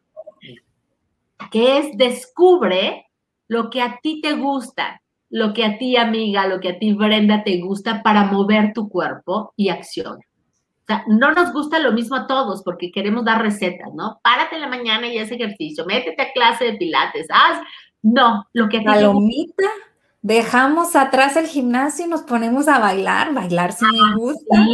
que 1.52 1.80
es 1.80 1.98
descubre 1.98 3.10
lo 3.50 3.70
que 3.70 3.82
a 3.82 4.00
ti 4.02 4.22
te 4.22 4.34
gusta, 4.34 5.02
lo 5.30 5.54
que 5.54 5.66
a 5.66 5.78
ti, 5.78 5.96
amiga, 5.98 6.48
lo 6.48 6.60
que 6.60 6.70
a 6.70 6.80
ti, 6.80 6.94
Brenda, 6.94 7.44
te 7.44 7.60
gusta 7.60 8.02
para 8.04 8.26
mover 8.26 8.74
tu 8.74 8.90
cuerpo 8.90 9.54
y 9.56 9.70
acción. 9.70 10.18
O 10.18 10.86
sea, 10.88 11.04
no 11.08 11.32
nos 11.34 11.54
gusta 11.54 11.80
lo 11.80 11.92
mismo 11.92 12.16
a 12.16 12.28
todos 12.28 12.64
porque 12.64 12.92
queremos 12.92 13.24
dar 13.24 13.42
recetas, 13.42 13.94
¿no? 13.94 14.20
Párate 14.24 14.56
en 14.56 14.62
la 14.62 14.68
mañana 14.68 15.08
y 15.08 15.20
haz 15.20 15.32
ejercicio, 15.32 15.86
métete 15.86 16.22
a 16.22 16.32
clase 16.34 16.66
de 16.66 16.74
pilates, 16.78 17.28
haz. 17.30 17.60
No, 18.02 18.48
lo 18.54 18.70
que 18.70 18.78
a 18.78 18.80
ti 18.80 18.86
Palomita, 18.86 19.70
dejamos 20.22 20.96
atrás 20.96 21.36
el 21.36 21.48
gimnasio 21.48 22.06
y 22.06 22.10
nos 22.10 22.24
ponemos 22.24 22.68
a 22.68 22.80
bailar, 22.80 23.34
bailar 23.34 23.72
si 23.74 23.86
me 23.86 24.16
gusta. 24.16 24.66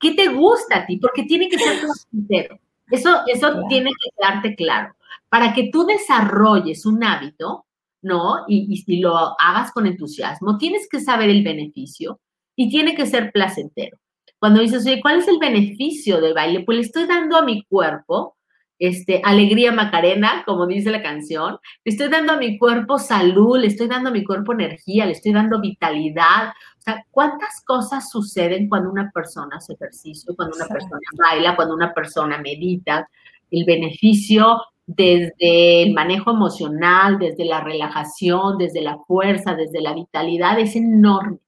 ¿Qué 0.00 0.12
te 0.12 0.28
gusta 0.28 0.78
a 0.78 0.86
ti? 0.86 0.96
Porque 0.96 1.22
tiene 1.22 1.48
que 1.48 1.58
ser 1.58 1.78
sincero. 2.10 2.58
Eso, 2.90 3.22
eso 3.26 3.62
tiene 3.68 3.90
que 3.90 4.10
quedarte 4.16 4.54
claro 4.56 4.96
para 5.28 5.52
que 5.52 5.70
tú 5.72 5.84
desarrolles 5.84 6.86
un 6.86 7.04
hábito, 7.04 7.65
¿no? 8.02 8.44
Y, 8.48 8.84
y, 8.86 9.00
lo 9.00 9.16
hagas 9.40 9.72
con 9.72 9.86
entusiasmo, 9.86 10.58
tienes 10.58 10.88
que 10.88 11.00
saber 11.00 11.30
el 11.30 11.42
beneficio 11.42 12.20
y 12.54 12.68
tiene 12.70 12.94
que 12.94 13.06
ser 13.06 13.32
placentero. 13.32 13.98
Cuando 14.38 14.60
dices, 14.60 14.86
oye, 14.86 15.00
¿cuál 15.00 15.18
es 15.18 15.28
el 15.28 15.38
beneficio 15.38 16.20
del 16.20 16.34
baile? 16.34 16.64
Pues 16.64 16.76
le 16.76 16.84
estoy 16.84 17.06
dando 17.06 17.36
a 17.36 17.42
mi 17.42 17.64
cuerpo 17.64 18.36
este, 18.78 19.22
alegría 19.24 19.72
Macarena, 19.72 20.42
como 20.44 20.66
dice 20.66 20.90
la 20.90 21.02
canción. 21.02 21.58
Le 21.84 21.92
estoy 21.92 22.08
dando 22.08 22.34
a 22.34 22.36
mi 22.36 22.58
cuerpo 22.58 22.98
salud, 22.98 23.58
le 23.58 23.68
estoy 23.68 23.88
dando 23.88 24.10
a 24.10 24.12
mi 24.12 24.24
cuerpo 24.24 24.52
energía, 24.52 25.06
le 25.06 25.12
estoy 25.12 25.32
dando 25.32 25.60
vitalidad. 25.60 26.50
O 26.78 26.82
sea, 26.82 27.04
¿cuántas 27.10 27.62
cosas 27.64 28.10
suceden 28.10 28.68
cuando 28.68 28.90
una 28.90 29.10
persona 29.12 29.56
hace 29.56 29.74
ejercicio, 29.74 30.34
cuando 30.36 30.56
una 30.56 30.66
persona 30.66 31.00
baila, 31.18 31.56
cuando 31.56 31.74
una 31.74 31.94
persona 31.94 32.38
medita? 32.38 33.08
El 33.50 33.64
beneficio 33.64 34.60
desde 34.86 35.82
el 35.82 35.92
manejo 35.92 36.30
emocional, 36.30 37.18
desde 37.18 37.44
la 37.44 37.60
relajación, 37.60 38.56
desde 38.56 38.82
la 38.82 38.98
fuerza, 38.98 39.54
desde 39.54 39.80
la 39.80 39.94
vitalidad, 39.94 40.58
es 40.60 40.76
enorme. 40.76 41.38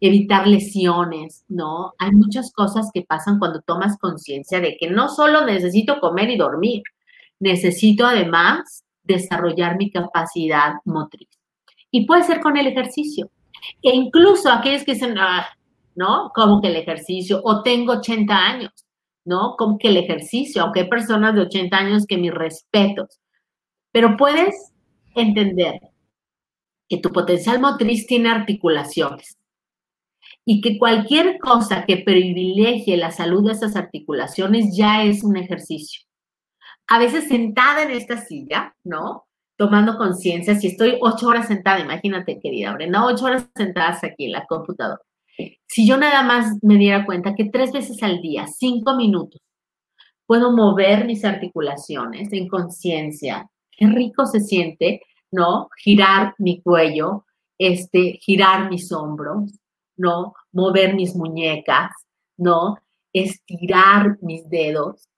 Evitar 0.00 0.48
lesiones, 0.48 1.44
¿no? 1.48 1.92
Hay 1.98 2.10
muchas 2.12 2.50
cosas 2.52 2.90
que 2.92 3.02
pasan 3.02 3.38
cuando 3.38 3.60
tomas 3.60 3.98
conciencia 3.98 4.60
de 4.60 4.76
que 4.76 4.90
no 4.90 5.08
solo 5.08 5.44
necesito 5.44 6.00
comer 6.00 6.30
y 6.30 6.36
dormir, 6.36 6.82
necesito 7.38 8.06
además 8.06 8.84
desarrollar 9.04 9.76
mi 9.76 9.90
capacidad 9.90 10.74
motriz. 10.84 11.28
Y 11.90 12.06
puede 12.06 12.24
ser 12.24 12.40
con 12.40 12.56
el 12.56 12.66
ejercicio. 12.66 13.30
E 13.82 13.94
incluso 13.94 14.50
aquellos 14.50 14.82
que 14.84 14.94
dicen, 14.94 15.16
ah, 15.18 15.46
¿no? 15.94 16.32
Como 16.34 16.60
que 16.60 16.68
el 16.68 16.76
ejercicio, 16.76 17.40
o 17.44 17.62
tengo 17.62 17.92
80 17.94 18.34
años. 18.34 18.72
¿No? 19.24 19.56
Como 19.56 19.78
que 19.78 19.88
el 19.88 19.96
ejercicio, 19.96 20.62
aunque 20.62 20.80
hay 20.80 20.88
personas 20.88 21.34
de 21.34 21.42
80 21.42 21.76
años 21.76 22.06
que 22.06 22.18
mis 22.18 22.32
respetos, 22.32 23.20
pero 23.92 24.16
puedes 24.16 24.72
entender 25.14 25.80
que 26.88 26.98
tu 26.98 27.10
potencial 27.10 27.60
motriz 27.60 28.06
tiene 28.06 28.30
articulaciones 28.30 29.38
y 30.44 30.60
que 30.60 30.78
cualquier 30.78 31.38
cosa 31.38 31.84
que 31.86 31.98
privilegie 31.98 32.96
la 32.96 33.10
salud 33.10 33.46
de 33.46 33.52
esas 33.52 33.76
articulaciones 33.76 34.76
ya 34.76 35.04
es 35.04 35.22
un 35.22 35.36
ejercicio. 35.36 36.02
A 36.88 36.98
veces 36.98 37.28
sentada 37.28 37.82
en 37.82 37.92
esta 37.92 38.18
silla, 38.18 38.74
¿no? 38.84 39.26
Tomando 39.56 39.96
conciencia, 39.96 40.54
si 40.56 40.68
estoy 40.68 40.98
ocho 41.00 41.28
horas 41.28 41.46
sentada, 41.46 41.80
imagínate, 41.80 42.40
querida 42.40 42.74
Brenda, 42.74 43.04
ocho 43.04 43.26
horas 43.26 43.48
sentadas 43.54 44.02
aquí 44.02 44.26
en 44.26 44.32
la 44.32 44.46
computadora 44.46 45.00
si 45.66 45.86
yo 45.86 45.96
nada 45.96 46.22
más 46.22 46.58
me 46.62 46.76
diera 46.76 47.06
cuenta 47.06 47.34
que 47.34 47.46
tres 47.46 47.72
veces 47.72 48.02
al 48.02 48.20
día, 48.20 48.46
cinco 48.46 48.94
minutos, 48.94 49.40
puedo 50.26 50.52
mover 50.52 51.06
mis 51.06 51.24
articulaciones 51.24 52.32
en 52.32 52.48
conciencia, 52.48 53.50
qué 53.70 53.86
rico 53.86 54.26
se 54.26 54.40
siente, 54.40 55.02
¿no? 55.30 55.68
Girar 55.78 56.34
mi 56.38 56.60
cuello, 56.60 57.24
este, 57.58 58.18
girar 58.20 58.70
mis 58.70 58.92
hombros, 58.92 59.58
¿no? 59.96 60.34
Mover 60.52 60.94
mis 60.94 61.14
muñecas, 61.16 61.90
¿no? 62.36 62.76
Estirar 63.12 64.18
mis 64.20 64.48
dedos. 64.48 65.08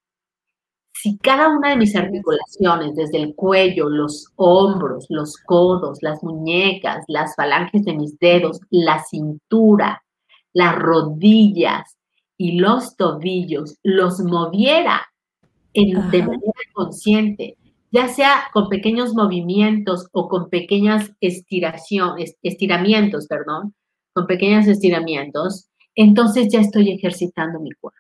Si 0.93 1.19
cada 1.19 1.49
una 1.49 1.71
de 1.71 1.77
mis 1.77 1.97
articulaciones, 1.97 2.95
desde 2.95 3.19
el 3.19 3.35
cuello, 3.35 3.89
los 3.89 4.33
hombros, 4.37 5.07
los 5.09 5.37
codos, 5.37 5.99
las 6.01 6.23
muñecas, 6.23 7.05
las 7.09 7.35
falanges 7.35 7.85
de 7.85 7.95
mis 7.95 8.19
dedos, 8.19 8.61
la 8.71 9.03
cintura, 9.05 10.04
las 10.55 10.77
rodillas 10.77 11.97
y 12.39 12.59
los 12.59 12.97
tobillos 12.97 13.79
los 13.83 14.21
moviera 14.21 15.03
en, 15.75 16.11
de 16.11 16.23
manera 16.23 16.53
consciente, 16.73 17.59
ya 17.91 18.09
sea 18.09 18.45
con 18.53 18.69
pequeños 18.69 19.15
movimientos 19.15 20.09
o 20.13 20.29
con 20.29 20.49
pequeñas 20.49 21.13
estiraciones, 21.21 22.37
estiramientos, 22.43 23.27
perdón, 23.27 23.75
con 24.13 24.27
pequeños 24.27 24.67
estiramientos, 24.67 25.69
entonces 25.95 26.49
ya 26.51 26.61
estoy 26.61 26.91
ejercitando 26.93 27.61
mi 27.61 27.73
cuerpo. 27.73 27.99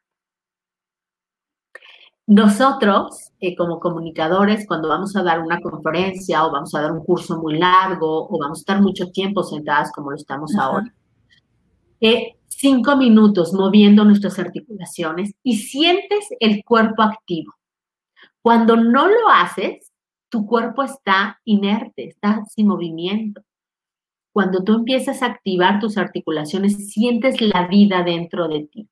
nosotros, 2.27 3.33
eh, 3.41 3.55
como 3.55 3.81
comunicadores, 3.81 4.67
cuando 4.67 4.89
vamos 4.89 5.15
a 5.15 5.23
dar 5.23 5.41
una 5.41 5.61
conferencia 5.61 6.45
o 6.47 6.53
vamos 6.53 6.75
a 6.75 6.81
dar 6.81 6.93
un 6.93 7.05
curso 7.05 7.39
muy 7.41 7.59
largo 7.59 8.27
o 8.29 8.39
vamos 8.39 8.59
a 8.59 8.63
estar 8.63 8.81
mucho 8.81 9.11
tiempo 9.11 9.43
sentadas 9.43 9.93
como 9.93 10.11
lo 10.11 10.17
estamos 10.17 10.55
ahora, 10.57 10.93
eh, 12.01 12.37
cinco 12.65 12.97
minutos 12.97 13.53
moviendo 13.53 14.07
nuestras 14.07 14.39
articulaciones 14.39 15.35
y 15.43 15.59
sientes 15.59 16.29
el 16.41 16.65
cuerpo 16.65 17.03
activo. 17.03 17.53
Cuando 18.41 18.75
no 18.75 19.07
lo 19.07 19.29
haces, 19.29 19.93
tu 20.31 20.47
cuerpo 20.47 20.83
está 20.83 21.41
inerte, 21.45 22.09
está 22.09 22.43
sin 22.47 22.69
movimiento. 22.69 23.43
Cuando 24.33 24.65
tú 24.65 24.73
empiezas 24.73 25.23
a 25.23 25.27
activar 25.27 25.79
tus 25.79 25.99
articulaciones, 25.99 26.89
sientes 26.91 27.43
la 27.43 27.67
vida 27.69 28.03
dentro 28.03 28.49
de 28.49 28.67
ti 28.67 28.89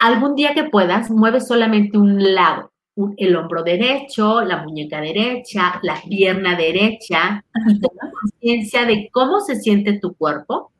algún 0.00 0.34
día 0.34 0.54
que 0.54 0.64
puedas, 0.64 1.10
mueve 1.10 1.40
solamente 1.40 1.98
un 1.98 2.34
lado, 2.34 2.72
el 3.18 3.36
hombro 3.36 3.62
derecho, 3.62 4.40
la 4.40 4.62
muñeca 4.62 4.98
derecha, 5.00 5.78
la 5.82 6.00
pierna 6.00 6.56
derecha, 6.56 7.44
y 7.68 7.78
toma 7.78 8.10
conciencia 8.18 8.86
de 8.86 9.10
cómo 9.12 9.40
se 9.40 9.56
siente 9.56 9.98
tu 9.98 10.14
cuerpo 10.14 10.72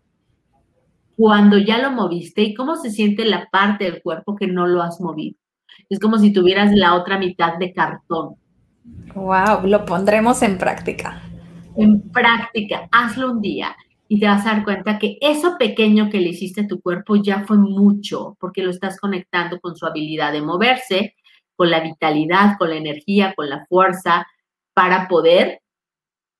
cuando 1.20 1.58
ya 1.58 1.76
lo 1.76 1.90
moviste 1.90 2.40
y 2.40 2.54
cómo 2.54 2.76
se 2.76 2.90
siente 2.90 3.26
la 3.26 3.50
parte 3.50 3.84
del 3.84 4.00
cuerpo 4.00 4.36
que 4.36 4.46
no 4.46 4.66
lo 4.66 4.82
has 4.82 5.02
movido. 5.02 5.36
Es 5.90 6.00
como 6.00 6.16
si 6.16 6.32
tuvieras 6.32 6.72
la 6.72 6.94
otra 6.94 7.18
mitad 7.18 7.58
de 7.58 7.74
cartón. 7.74 8.36
Wow, 9.14 9.66
lo 9.66 9.84
pondremos 9.84 10.40
en 10.40 10.56
práctica. 10.56 11.20
En 11.76 12.00
práctica, 12.10 12.88
hazlo 12.90 13.32
un 13.32 13.42
día 13.42 13.76
y 14.08 14.18
te 14.18 14.24
vas 14.24 14.46
a 14.46 14.54
dar 14.54 14.64
cuenta 14.64 14.98
que 14.98 15.18
eso 15.20 15.58
pequeño 15.58 16.08
que 16.08 16.20
le 16.20 16.30
hiciste 16.30 16.62
a 16.62 16.66
tu 16.66 16.80
cuerpo 16.80 17.16
ya 17.16 17.44
fue 17.46 17.58
mucho, 17.58 18.38
porque 18.40 18.62
lo 18.62 18.70
estás 18.70 18.98
conectando 18.98 19.60
con 19.60 19.76
su 19.76 19.84
habilidad 19.84 20.32
de 20.32 20.40
moverse, 20.40 21.16
con 21.54 21.70
la 21.70 21.80
vitalidad, 21.80 22.56
con 22.58 22.70
la 22.70 22.76
energía, 22.76 23.34
con 23.36 23.50
la 23.50 23.66
fuerza, 23.66 24.26
para 24.72 25.06
poder 25.06 25.60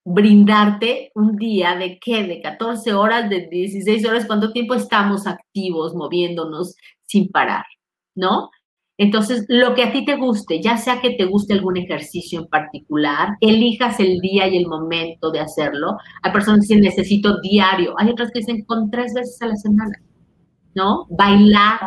brindarte 0.03 1.11
un 1.15 1.35
día 1.35 1.75
de 1.75 1.99
qué, 1.99 2.23
de 2.23 2.41
14 2.41 2.93
horas, 2.93 3.29
de 3.29 3.47
16 3.47 4.05
horas, 4.05 4.25
cuánto 4.25 4.51
tiempo 4.51 4.73
estamos 4.73 5.27
activos, 5.27 5.93
moviéndonos 5.95 6.75
sin 7.05 7.29
parar, 7.29 7.65
¿no? 8.15 8.49
Entonces, 8.97 9.45
lo 9.47 9.73
que 9.73 9.83
a 9.83 9.91
ti 9.91 10.05
te 10.05 10.15
guste, 10.15 10.61
ya 10.61 10.77
sea 10.77 11.01
que 11.01 11.11
te 11.11 11.25
guste 11.25 11.53
algún 11.53 11.75
ejercicio 11.75 12.41
en 12.41 12.47
particular, 12.47 13.29
elijas 13.41 13.99
el 13.99 14.19
día 14.19 14.47
y 14.47 14.57
el 14.57 14.67
momento 14.67 15.31
de 15.31 15.39
hacerlo. 15.39 15.97
Hay 16.21 16.31
personas 16.31 16.67
que 16.67 16.75
dicen 16.75 16.83
necesito 16.83 17.41
diario, 17.41 17.95
hay 17.97 18.09
otras 18.09 18.31
que 18.31 18.39
dicen 18.39 18.63
con 18.65 18.91
tres 18.91 19.13
veces 19.15 19.41
a 19.41 19.47
la 19.47 19.55
semana, 19.55 20.03
¿no? 20.75 21.07
Bailar, 21.09 21.79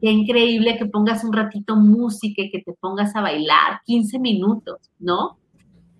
qué 0.00 0.10
increíble 0.10 0.76
que 0.76 0.86
pongas 0.86 1.22
un 1.22 1.32
ratito 1.32 1.76
música 1.76 2.42
y 2.42 2.50
que 2.50 2.62
te 2.62 2.72
pongas 2.72 3.14
a 3.14 3.20
bailar 3.20 3.80
15 3.84 4.18
minutos, 4.18 4.90
¿no? 4.98 5.38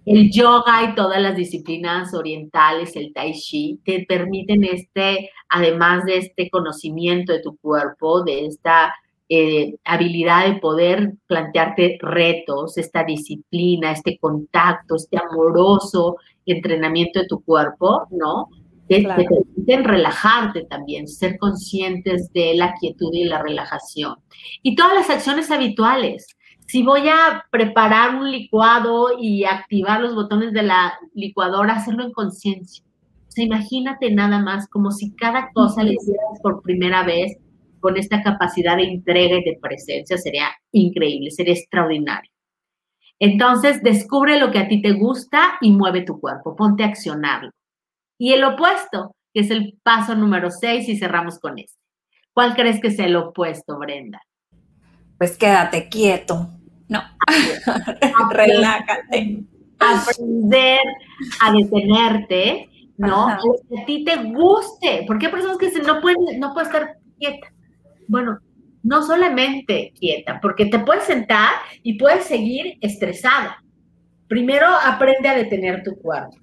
El 0.06 0.30
yoga 0.30 0.84
y 0.84 0.94
todas 0.94 1.20
las 1.20 1.36
disciplinas 1.36 2.14
orientales, 2.14 2.94
el 2.94 3.12
tai 3.12 3.32
chi, 3.32 3.80
te 3.84 4.06
permiten 4.08 4.62
este, 4.62 5.30
además 5.48 6.04
de 6.04 6.18
este 6.18 6.48
conocimiento 6.48 7.32
de 7.32 7.40
tu 7.40 7.56
cuerpo, 7.56 8.22
de 8.22 8.46
esta 8.46 8.94
eh, 9.28 9.74
habilidad 9.84 10.46
de 10.46 10.60
poder 10.60 11.14
plantearte 11.26 11.98
retos, 12.00 12.78
esta 12.78 13.02
disciplina, 13.02 13.90
este 13.90 14.16
contacto, 14.18 14.94
este 14.94 15.18
amoroso 15.18 16.16
entrenamiento 16.46 17.18
de 17.18 17.26
tu 17.26 17.42
cuerpo, 17.42 18.06
¿no? 18.10 18.48
Te, 18.86 19.02
permiten 19.02 19.82
relajarte 19.82 20.66
también, 20.66 21.08
ser 21.08 21.38
conscientes 21.38 22.32
de 22.32 22.54
la 22.54 22.74
quietud 22.78 23.12
y 23.12 23.24
la 23.24 23.42
relajación. 23.42 24.14
Y 24.62 24.76
todas 24.76 24.94
las 24.94 25.10
acciones 25.10 25.50
habituales. 25.50 26.35
Si 26.66 26.82
voy 26.82 27.08
a 27.08 27.44
preparar 27.50 28.16
un 28.16 28.30
licuado 28.30 29.18
y 29.20 29.44
activar 29.44 30.00
los 30.00 30.14
botones 30.14 30.52
de 30.52 30.64
la 30.64 30.94
licuadora, 31.14 31.74
hacerlo 31.74 32.04
en 32.04 32.12
conciencia. 32.12 32.84
O 33.28 33.30
sea, 33.30 33.44
imagínate 33.44 34.10
nada 34.10 34.40
más 34.40 34.68
como 34.68 34.90
si 34.90 35.14
cada 35.14 35.50
cosa 35.52 35.84
le 35.84 35.94
hicieras 35.94 36.40
por 36.42 36.62
primera 36.62 37.04
vez 37.04 37.36
con 37.80 37.96
esta 37.96 38.22
capacidad 38.22 38.76
de 38.76 38.84
entrega 38.84 39.36
y 39.36 39.44
de 39.44 39.58
presencia 39.60 40.18
sería 40.18 40.48
increíble, 40.72 41.30
sería 41.30 41.54
extraordinario. 41.54 42.32
Entonces, 43.18 43.82
descubre 43.82 44.38
lo 44.38 44.50
que 44.50 44.58
a 44.58 44.68
ti 44.68 44.82
te 44.82 44.92
gusta 44.92 45.56
y 45.60 45.70
mueve 45.70 46.02
tu 46.02 46.20
cuerpo, 46.20 46.56
ponte 46.56 46.82
a 46.82 46.88
accionarlo. 46.88 47.50
Y 48.18 48.32
el 48.32 48.44
opuesto, 48.44 49.14
que 49.32 49.40
es 49.40 49.50
el 49.50 49.78
paso 49.82 50.14
número 50.14 50.50
6 50.50 50.88
y 50.88 50.96
cerramos 50.96 51.38
con 51.38 51.58
este. 51.58 51.78
¿Cuál 52.32 52.54
crees 52.54 52.80
que 52.80 52.88
es 52.88 52.98
el 52.98 53.16
opuesto, 53.16 53.78
Brenda? 53.78 54.20
Pues 55.18 55.36
quédate 55.36 55.88
quieto. 55.88 56.48
No, 56.88 57.02
relájate. 58.30 59.44
Aprender 59.78 60.80
a 61.42 61.52
detenerte, 61.52 62.68
¿no? 62.96 63.28
Que 63.68 63.82
a 63.82 63.84
ti 63.84 64.04
te 64.04 64.16
guste. 64.16 65.04
Porque 65.06 65.26
hay 65.26 65.32
personas 65.32 65.58
que 65.58 65.66
dicen, 65.66 65.86
no 65.86 66.00
puede, 66.00 66.38
no 66.38 66.52
puede 66.54 66.66
estar 66.66 66.96
quieta. 67.18 67.48
Bueno, 68.08 68.38
no 68.86 69.02
solamente 69.02 69.92
quieta, 69.98 70.40
porque 70.40 70.66
te 70.66 70.78
puedes 70.78 71.04
sentar 71.04 71.50
y 71.82 71.98
puedes 71.98 72.24
seguir 72.24 72.78
estresada. 72.80 73.62
Primero 74.28 74.66
aprende 74.68 75.28
a 75.28 75.34
detener 75.36 75.82
tu 75.82 75.96
cuerpo, 75.96 76.36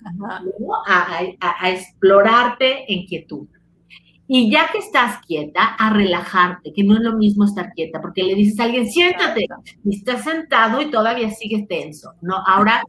a, 0.85 1.69
explorarte 1.69 2.91
en 2.93 3.05
quietud. 3.05 3.47
Y 4.35 4.49
ya 4.51 4.69
que 4.71 4.79
estás 4.79 5.19
quieta, 5.27 5.75
a 5.77 5.91
relajarte, 5.91 6.73
que 6.73 6.83
no 6.83 6.95
es 6.95 7.01
lo 7.01 7.13
mismo 7.13 7.45
estar 7.45 7.71
quieta, 7.73 8.01
porque 8.01 8.23
le 8.23 8.33
dices 8.33 8.59
a 8.59 8.63
alguien, 8.63 8.89
siéntate, 8.89 9.45
y 9.83 9.97
estás 9.97 10.23
sentado 10.23 10.81
y 10.81 10.89
todavía 10.89 11.29
sigues 11.29 11.67
tenso. 11.67 12.13
No, 12.21 12.37
ahora 12.47 12.81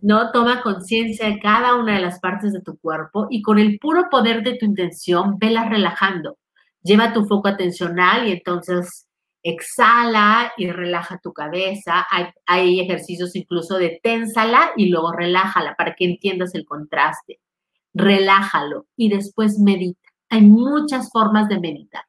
no 0.00 0.32
toma 0.32 0.62
conciencia 0.62 1.28
de 1.28 1.38
cada 1.40 1.74
una 1.74 1.96
de 1.96 2.00
las 2.00 2.20
partes 2.20 2.54
de 2.54 2.62
tu 2.62 2.78
cuerpo 2.78 3.26
y 3.28 3.42
con 3.42 3.58
el 3.58 3.78
puro 3.78 4.08
poder 4.10 4.42
de 4.42 4.54
tu 4.54 4.64
intención, 4.64 5.38
vela 5.38 5.68
relajando 5.68 6.38
lleva 6.86 7.12
tu 7.12 7.26
foco 7.26 7.48
atencional 7.48 8.28
y 8.28 8.32
entonces 8.32 9.08
exhala 9.42 10.52
y 10.56 10.70
relaja 10.70 11.18
tu 11.18 11.32
cabeza. 11.32 12.06
Hay, 12.46 12.80
ejercicios 12.80 13.36
incluso 13.36 13.76
de 13.76 14.00
ténsala 14.02 14.70
y 14.76 14.88
luego 14.88 15.12
relájala 15.12 15.74
para 15.76 15.94
que 15.94 16.04
entiendas 16.04 16.54
el 16.54 16.64
contraste. 16.64 17.40
Relájalo 17.92 18.86
y 18.96 19.08
después 19.08 19.58
medita. 19.58 20.05
Hay 20.30 20.42
muchas 20.42 21.10
formas 21.10 21.48
de 21.48 21.60
meditar. 21.60 22.02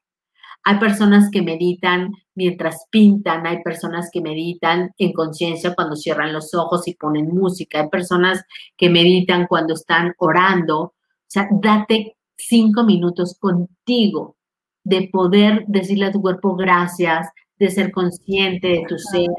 Hay 0.64 0.80
personas 0.80 1.30
que 1.32 1.42
meditan 1.42 2.12
mientras 2.36 2.86
pintan, 2.90 3.48
hay 3.48 3.62
personas 3.64 4.10
que 4.12 4.22
meditan 4.22 4.92
en 4.98 5.14
conciencia 5.14 5.74
cuando 5.74 5.96
cierran 5.96 6.34
los 6.34 6.54
ojos 6.54 6.88
y 6.88 6.96
ponen 6.96 7.34
música, 7.34 7.82
hay 7.82 7.90
personas 7.90 8.44
que 8.76 8.90
meditan 8.90 9.48
cuando 9.48 9.76
están 9.76 10.14
orando. 10.18 10.82
O 10.82 10.94
sea, 11.26 11.48
date 11.62 12.18
cinco 12.36 12.84
minutos 12.84 13.38
contigo 13.40 14.36
de 14.84 15.10
poder 15.12 15.66
decirle 15.68 16.06
a 16.06 16.12
tu 16.12 16.22
cuerpo 16.22 16.56
gracias, 16.56 17.30
de 17.60 17.70
ser 17.70 17.92
consciente 17.92 18.68
de 18.68 18.86
tu 18.88 18.98
ser 18.98 19.30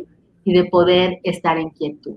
y 0.45 0.53
de 0.53 0.65
poder 0.65 1.21
estar 1.23 1.59
en 1.59 1.71
quietud. 1.71 2.17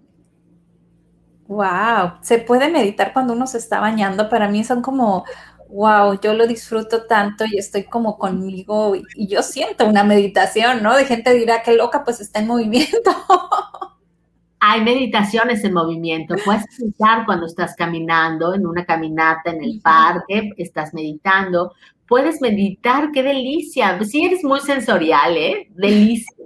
Wow, 1.48 2.14
se 2.22 2.38
puede 2.38 2.70
meditar 2.70 3.12
cuando 3.12 3.34
uno 3.34 3.46
se 3.46 3.58
está 3.58 3.82
bañando. 3.82 4.30
Para 4.30 4.48
mí 4.48 4.64
son 4.64 4.82
como, 4.82 5.26
wow, 5.72 6.20
yo 6.22 6.34
lo 6.34 6.48
disfruto 6.48 7.06
tanto 7.06 7.46
y 7.46 7.58
estoy 7.58 7.86
como 7.86 8.18
conmigo 8.18 8.96
y, 8.96 9.28
yo 9.28 9.42
siento 9.42 9.86
una 9.86 10.04
meditación, 10.04 10.84
¿no? 10.84 10.96
De 10.96 11.06
gente 11.06 11.34
dirá 11.34 11.64
que 11.64 11.74
loca, 11.74 12.04
pues 12.04 12.22
está 12.22 12.40
en 12.40 12.48
movimiento. 12.48 13.12
Hay 14.60 14.82
meditaciones 14.82 15.64
en 15.64 15.74
movimiento. 15.74 16.36
Puedes 16.46 16.66
meditar 16.80 17.26
cuando 17.26 17.48
estás 17.48 17.76
caminando 17.76 18.54
en 18.54 18.68
una 18.68 18.86
caminata 18.86 19.50
en 19.50 19.64
el 19.64 19.82
parque, 19.82 20.52
estás 20.58 20.94
meditando 20.94 21.72
puedes 22.12 22.42
meditar, 22.42 23.10
qué 23.14 23.24
delicia. 23.24 23.98
Sí, 24.04 24.26
eres 24.26 24.44
muy 24.44 24.60
sensorial, 24.60 25.38
¿eh? 25.38 25.70
Delicia. 25.70 26.41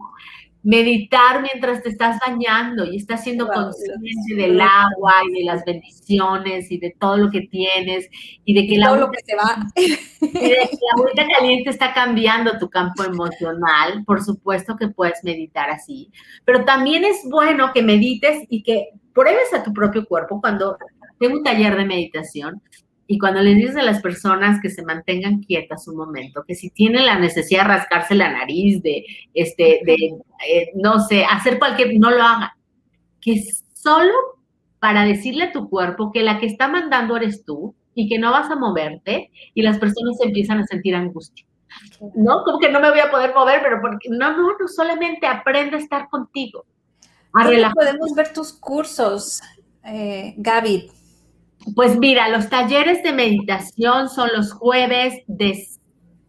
Meditar 0.66 1.42
mientras 1.42 1.84
te 1.84 1.90
estás 1.90 2.20
bañando 2.26 2.86
y 2.86 2.98
estás 2.98 3.24
siendo 3.24 3.48
consciente 3.48 4.36
del 4.36 4.60
agua 4.60 5.14
y 5.30 5.40
de 5.40 5.46
las 5.46 5.64
bendiciones 5.64 6.72
y 6.72 6.80
de 6.80 6.96
todo 7.00 7.18
lo 7.18 7.30
que 7.32 7.42
tienes 7.42 8.10
y 8.44 8.54
de 8.54 8.68
que 8.68 8.78
la 8.78 8.88
todo 8.88 8.98
lo 9.02 9.12
que 9.12 9.20
se 9.24 9.36
va. 9.36 9.66
Y 10.22 10.50
de 10.50 10.56
que 10.56 10.78
la 10.82 11.04
agüita 11.04 11.28
caliente 11.28 11.70
está 11.70 11.94
cambiando 11.94 12.58
tu 12.58 12.68
campo 12.70 13.04
emocional. 13.04 14.04
Por 14.06 14.24
supuesto 14.24 14.76
que 14.76 14.88
puedes 14.88 15.24
meditar 15.24 15.70
así. 15.70 16.12
Pero 16.46 16.66
también 16.66 17.06
es 17.06 17.22
bueno 17.30 17.72
que 17.72 17.84
medites 17.84 18.44
y 18.50 18.64
que 18.64 18.90
pruebes 19.14 19.54
a 19.54 19.64
tu 19.64 19.72
propio 19.72 20.06
cuerpo 20.06 20.42
cuando 20.42 20.78
tengo 21.20 21.38
un 21.38 21.44
taller 21.44 21.78
de 21.78 21.86
meditación 21.86 22.62
y 23.08 23.20
cuando 23.20 23.42
les 23.42 23.56
dices 23.56 23.76
a 23.76 23.84
las 23.84 24.02
personas 24.02 24.60
que 24.62 24.70
se 24.70 24.84
mantengan 24.84 25.42
quietas 25.42 25.88
un 25.88 25.98
momento, 25.98 26.44
que 26.48 26.56
si 26.56 26.72
tienen 26.72 27.06
la 27.06 27.20
necesidad 27.20 27.64
de 27.64 27.68
rascarse 27.68 28.16
la 28.16 28.32
nariz, 28.32 28.82
de, 28.82 29.06
este, 29.34 29.82
de, 29.86 29.96
eh, 30.48 30.72
no 30.76 31.00
sé, 31.00 31.24
hacer 31.24 31.60
cualquier, 31.60 32.00
no 32.00 32.10
lo 32.10 32.24
hagan. 32.24 32.50
Que 33.22 33.44
solo 33.74 34.14
para 34.80 35.06
decirle 35.06 35.46
a 35.46 35.52
tu 35.52 35.70
cuerpo 35.70 36.12
que 36.12 36.24
la 36.24 36.40
que 36.40 36.48
está 36.48 36.68
mandando 36.68 37.16
eres 37.16 37.44
tú 37.46 37.76
y 37.94 38.10
que 38.10 38.18
no 38.18 38.32
vas 38.32 38.50
a 38.50 38.56
moverte 38.56 39.32
y 39.54 39.62
las 39.62 39.78
personas 39.78 40.20
empiezan 40.22 40.60
a 40.60 40.66
sentir 40.66 40.96
angustia. 40.96 41.46
¿no? 42.16 42.44
Como 42.44 42.60
que 42.60 42.70
no 42.70 42.80
me 42.80 42.90
voy 42.90 43.00
a 43.00 43.12
poder 43.12 43.34
mover, 43.34 43.62
pero 43.62 43.82
porque 43.82 44.10
no, 44.10 44.36
no, 44.36 44.58
no 44.58 44.68
solamente 44.68 45.28
aprende 45.28 45.78
a 45.78 45.80
estar 45.80 46.08
contigo. 46.10 46.66
A 47.34 47.44
podemos 47.74 48.14
ver 48.16 48.32
tus 48.32 48.54
cursos, 48.54 49.42
eh, 49.84 50.34
Gaby? 50.38 50.90
Pues 51.74 51.98
mira, 51.98 52.30
los 52.30 52.50
talleres 52.50 53.02
de 53.02 53.12
meditación 53.12 54.10
son 54.10 54.30
los 54.36 54.54
jueves 54.54 55.24
de 55.28 55.58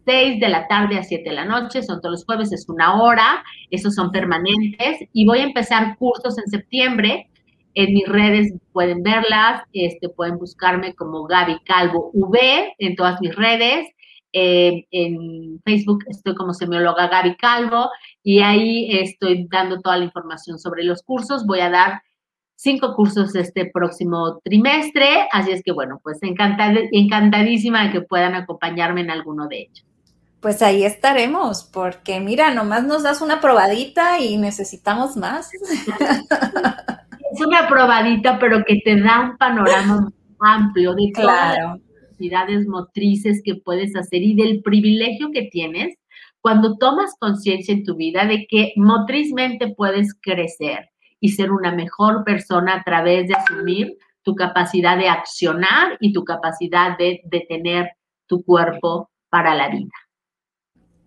6 0.07 0.41
de 0.41 0.49
la 0.49 0.67
tarde 0.67 0.99
a 0.99 1.03
7 1.03 1.29
de 1.29 1.35
la 1.35 1.45
noche, 1.45 1.83
son 1.83 2.01
todos 2.01 2.13
los 2.13 2.25
jueves, 2.25 2.53
es 2.53 2.69
una 2.69 3.03
hora, 3.03 3.45
esos 3.71 3.95
son 3.95 4.13
permanentes 4.13 4.99
y 5.13 5.27
voy 5.27 5.41
a 5.41 5.45
empezar 5.45 5.99
cursos 5.99 6.39
en 6.39 6.47
septiembre. 6.47 7.29
En 7.75 7.93
mis 7.93 8.09
redes 8.09 8.55
pueden 8.73 9.03
verlas, 9.03 9.63
este, 9.73 10.09
pueden 10.09 10.39
buscarme 10.39 10.95
como 10.95 11.25
Gaby 11.25 11.59
Calvo 11.65 12.11
V 12.15 12.75
en 12.79 12.97
todas 12.97 13.21
mis 13.21 13.35
redes. 13.35 13.89
Eh, 14.33 14.87
en 14.91 15.61
Facebook 15.65 16.05
estoy 16.09 16.35
como 16.35 16.55
semióloga 16.55 17.09
Gaby 17.09 17.37
Calvo 17.37 17.91
y 18.23 18.41
ahí 18.41 18.99
estoy 18.99 19.47
dando 19.51 19.81
toda 19.81 19.99
la 19.99 20.05
información 20.05 20.59
sobre 20.59 20.85
los 20.85 21.03
cursos. 21.03 21.45
Voy 21.47 21.61
a 21.61 21.71
dar 21.71 22.03
cinco 22.57 22.95
cursos 22.95 23.35
este 23.35 23.71
próximo 23.73 24.41
trimestre, 24.43 25.29
así 25.31 25.53
es 25.53 25.63
que 25.63 25.73
bueno, 25.73 26.01
pues 26.03 26.19
encantadísima 26.23 27.85
de 27.85 27.93
que 27.93 28.01
puedan 28.01 28.35
acompañarme 28.35 29.03
en 29.03 29.11
alguno 29.11 29.47
de 29.47 29.61
ellos. 29.61 29.85
Pues 30.41 30.63
ahí 30.63 30.85
estaremos, 30.85 31.65
porque 31.65 32.21
mira, 32.21 32.53
nomás 32.53 32.85
nos 32.85 33.03
das 33.03 33.21
una 33.21 33.41
probadita 33.41 34.21
y 34.21 34.37
necesitamos 34.37 35.17
más. 35.17 35.51
Es 35.53 37.41
una 37.45 37.69
probadita, 37.69 38.39
pero 38.39 38.65
que 38.65 38.81
te 38.85 39.01
da 39.01 39.21
un 39.21 39.37
panorama 39.37 40.11
amplio 40.41 40.95
de 40.95 41.13
todas 41.15 41.59
las 41.59 41.81
actividades 42.11 42.67
motrices 42.67 43.43
que 43.45 43.57
puedes 43.57 43.95
hacer 43.97 44.23
y 44.23 44.35
del 44.35 44.63
privilegio 44.63 45.31
que 45.33 45.49
tienes 45.51 45.97
cuando 46.41 46.77
tomas 46.79 47.15
conciencia 47.19 47.75
en 47.75 47.85
tu 47.85 47.97
vida 47.97 48.25
de 48.25 48.47
que 48.47 48.73
motrizmente 48.77 49.75
puedes 49.75 50.15
crecer 50.15 50.91
y 51.21 51.31
ser 51.31 51.51
una 51.51 51.73
mejor 51.73 52.25
persona 52.25 52.75
a 52.75 52.83
través 52.83 53.29
de 53.29 53.35
asumir 53.35 53.97
tu 54.23 54.35
capacidad 54.35 54.97
de 54.97 55.09
accionar 55.09 55.97
y 56.01 56.13
tu 56.13 56.25
capacidad 56.25 56.99
de 56.99 57.21
detener 57.25 57.93
tu 58.27 58.45
cuerpo 58.45 59.11
para 59.29 59.55
la 59.55 59.69
vida. 59.69 59.93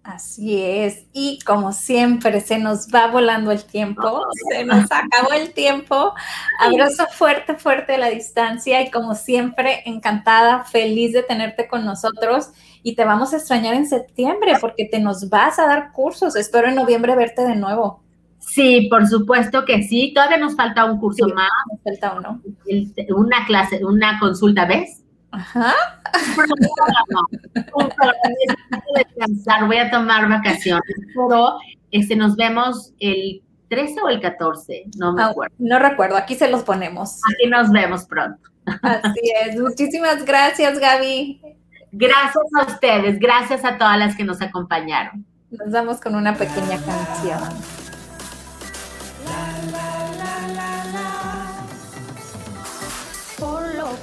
Así 0.04 0.60
es. 0.60 1.06
Y 1.14 1.40
como 1.46 1.72
siempre, 1.72 2.42
se 2.42 2.58
nos 2.58 2.88
va 2.88 3.08
volando 3.08 3.52
el 3.52 3.64
tiempo, 3.64 4.24
se 4.50 4.64
nos 4.66 4.86
acabó 4.86 5.34
el 5.34 5.54
tiempo. 5.54 6.14
Abrazo 6.60 7.06
fuerte, 7.12 7.56
fuerte 7.56 7.96
a 7.96 7.98
la 8.00 8.10
distancia 8.10 8.82
y 8.82 8.90
como 8.90 9.14
siempre, 9.14 9.84
encantada, 9.86 10.64
feliz 10.64 11.14
de 11.14 11.22
tenerte 11.22 11.68
con 11.68 11.86
nosotros 11.86 12.52
y 12.82 12.96
te 12.96 13.06
vamos 13.06 13.34
a 13.34 13.38
extrañar 13.38 13.76
en 13.76 13.88
septiembre 13.88 14.54
porque 14.60 14.86
te 14.86 15.00
nos 15.00 15.30
vas 15.30 15.60
a 15.60 15.68
dar 15.68 15.92
cursos. 15.92 16.36
Espero 16.36 16.70
en 16.70 16.76
noviembre 16.76 17.16
verte 17.16 17.44
de 17.44 17.56
nuevo. 17.56 18.02
Sí, 18.40 18.88
por 18.90 19.08
supuesto 19.08 19.66
que 19.66 19.84
sí. 19.84 20.12
Todavía 20.14 20.38
nos 20.38 20.56
falta 20.56 20.86
un 20.86 21.00
curso 21.00 21.28
más. 21.30 21.50
Nos 21.72 21.84
falta 21.84 22.18
uno. 22.18 22.42
Una 23.16 23.46
clase, 23.46 23.84
una 23.86 24.20
consulta, 24.20 24.66
¿ves? 24.66 25.04
Ajá. 25.32 25.76
descansar, 28.96 29.68
voy 29.68 29.78
a 29.78 29.92
tomar 29.92 30.28
vacaciones, 30.28 30.84
pero 31.16 31.58
este, 31.92 32.16
nos 32.16 32.36
vemos 32.36 32.94
el 33.00 33.42
13 33.70 34.02
o 34.02 34.10
el 34.10 34.20
14, 34.20 34.86
no 34.98 35.14
me 35.14 35.22
ah, 35.22 35.28
acuerdo. 35.28 35.56
No 35.60 35.80
recuerdo, 35.80 36.18
aquí 36.18 36.36
se 36.36 36.50
los 36.50 36.64
ponemos. 36.64 37.22
Aquí 37.34 37.48
nos 37.50 37.72
vemos 37.72 38.06
pronto. 38.06 38.50
Así 38.82 39.32
es, 39.46 39.60
muchísimas 39.60 40.26
gracias 40.26 40.80
Gaby. 40.80 41.42
Gracias 41.92 42.46
a 42.60 42.72
ustedes, 42.72 43.20
gracias 43.20 43.66
a 43.66 43.78
todas 43.78 43.98
las 43.98 44.16
que 44.16 44.24
nos 44.24 44.42
acompañaron. 44.42 45.26
Nos 45.52 45.72
vamos 45.72 46.00
con 46.00 46.16
una 46.16 46.36
pequeña 46.36 46.78
canción. 46.78 47.89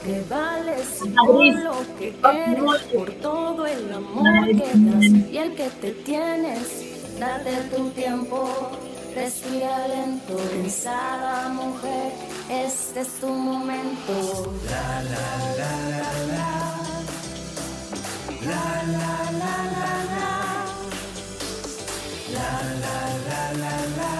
Que 0.07 0.23
vales 0.31 0.89
por 1.27 1.45
lo 1.45 1.75
que 1.99 2.15
eres, 2.23 2.83
por 2.95 3.11
todo 3.15 3.67
el 3.67 3.93
amor 3.93 4.47
que 4.47 4.71
das 4.75 5.05
y 5.33 5.37
el 5.39 5.55
que 5.55 5.69
te 5.81 5.91
tienes. 5.91 6.61
Date 7.19 7.55
tu 7.75 7.91
tiempo, 7.91 8.49
respira 9.15 9.89
lento, 9.89 10.37
pensada 10.53 11.49
mujer, 11.49 12.13
este 12.51 13.01
es 13.01 13.09
tu 13.21 13.29
momento. 13.29 14.13
La 14.71 15.03
la 15.13 15.29
la 15.59 15.73
la 15.91 16.03
la, 16.03 16.09
la. 16.33 16.53
La 18.47 18.65
la 18.97 19.15
la 19.43 19.55
la, 19.75 19.95
la. 20.13 20.31
La 22.37 22.51
la 22.83 22.99
la 23.29 23.43
la, 23.63 23.75
la. 23.99 24.15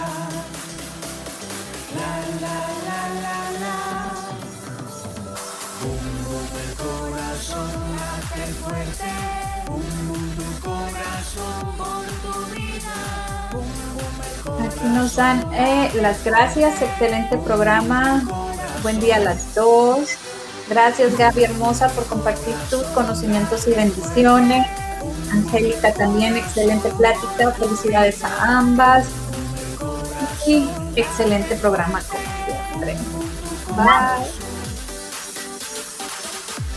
La 1.97 2.11
la 2.43 2.59
la 2.86 2.86
Aquí 14.65 14.89
nos 14.89 15.17
dan 15.17 15.45
eh, 15.55 15.91
las 15.95 16.25
gracias, 16.25 16.83
excelente 16.83 17.39
programa. 17.39 18.23
Buen 18.83 19.01
día 19.01 19.17
a 19.17 19.21
las 19.21 19.55
dos. 19.55 20.17
Gracias 20.69 21.17
Gaby 21.17 21.45
Hermosa 21.45 21.89
por 21.91 22.05
compartir 22.07 22.55
tus 22.71 22.83
conocimientos 22.87 23.67
y 23.69 23.71
bendiciones. 23.71 24.67
Angélica 25.31 25.93
también, 25.93 26.37
excelente 26.37 26.89
plática. 26.91 27.53
Felicidades 27.53 28.25
a 28.25 28.59
ambas. 28.59 29.07
Y 30.47 30.69
excelente 30.97 31.57
programa 31.57 32.01
como 32.03 32.23
siempre. 32.47 32.97
Bye. 33.77 34.46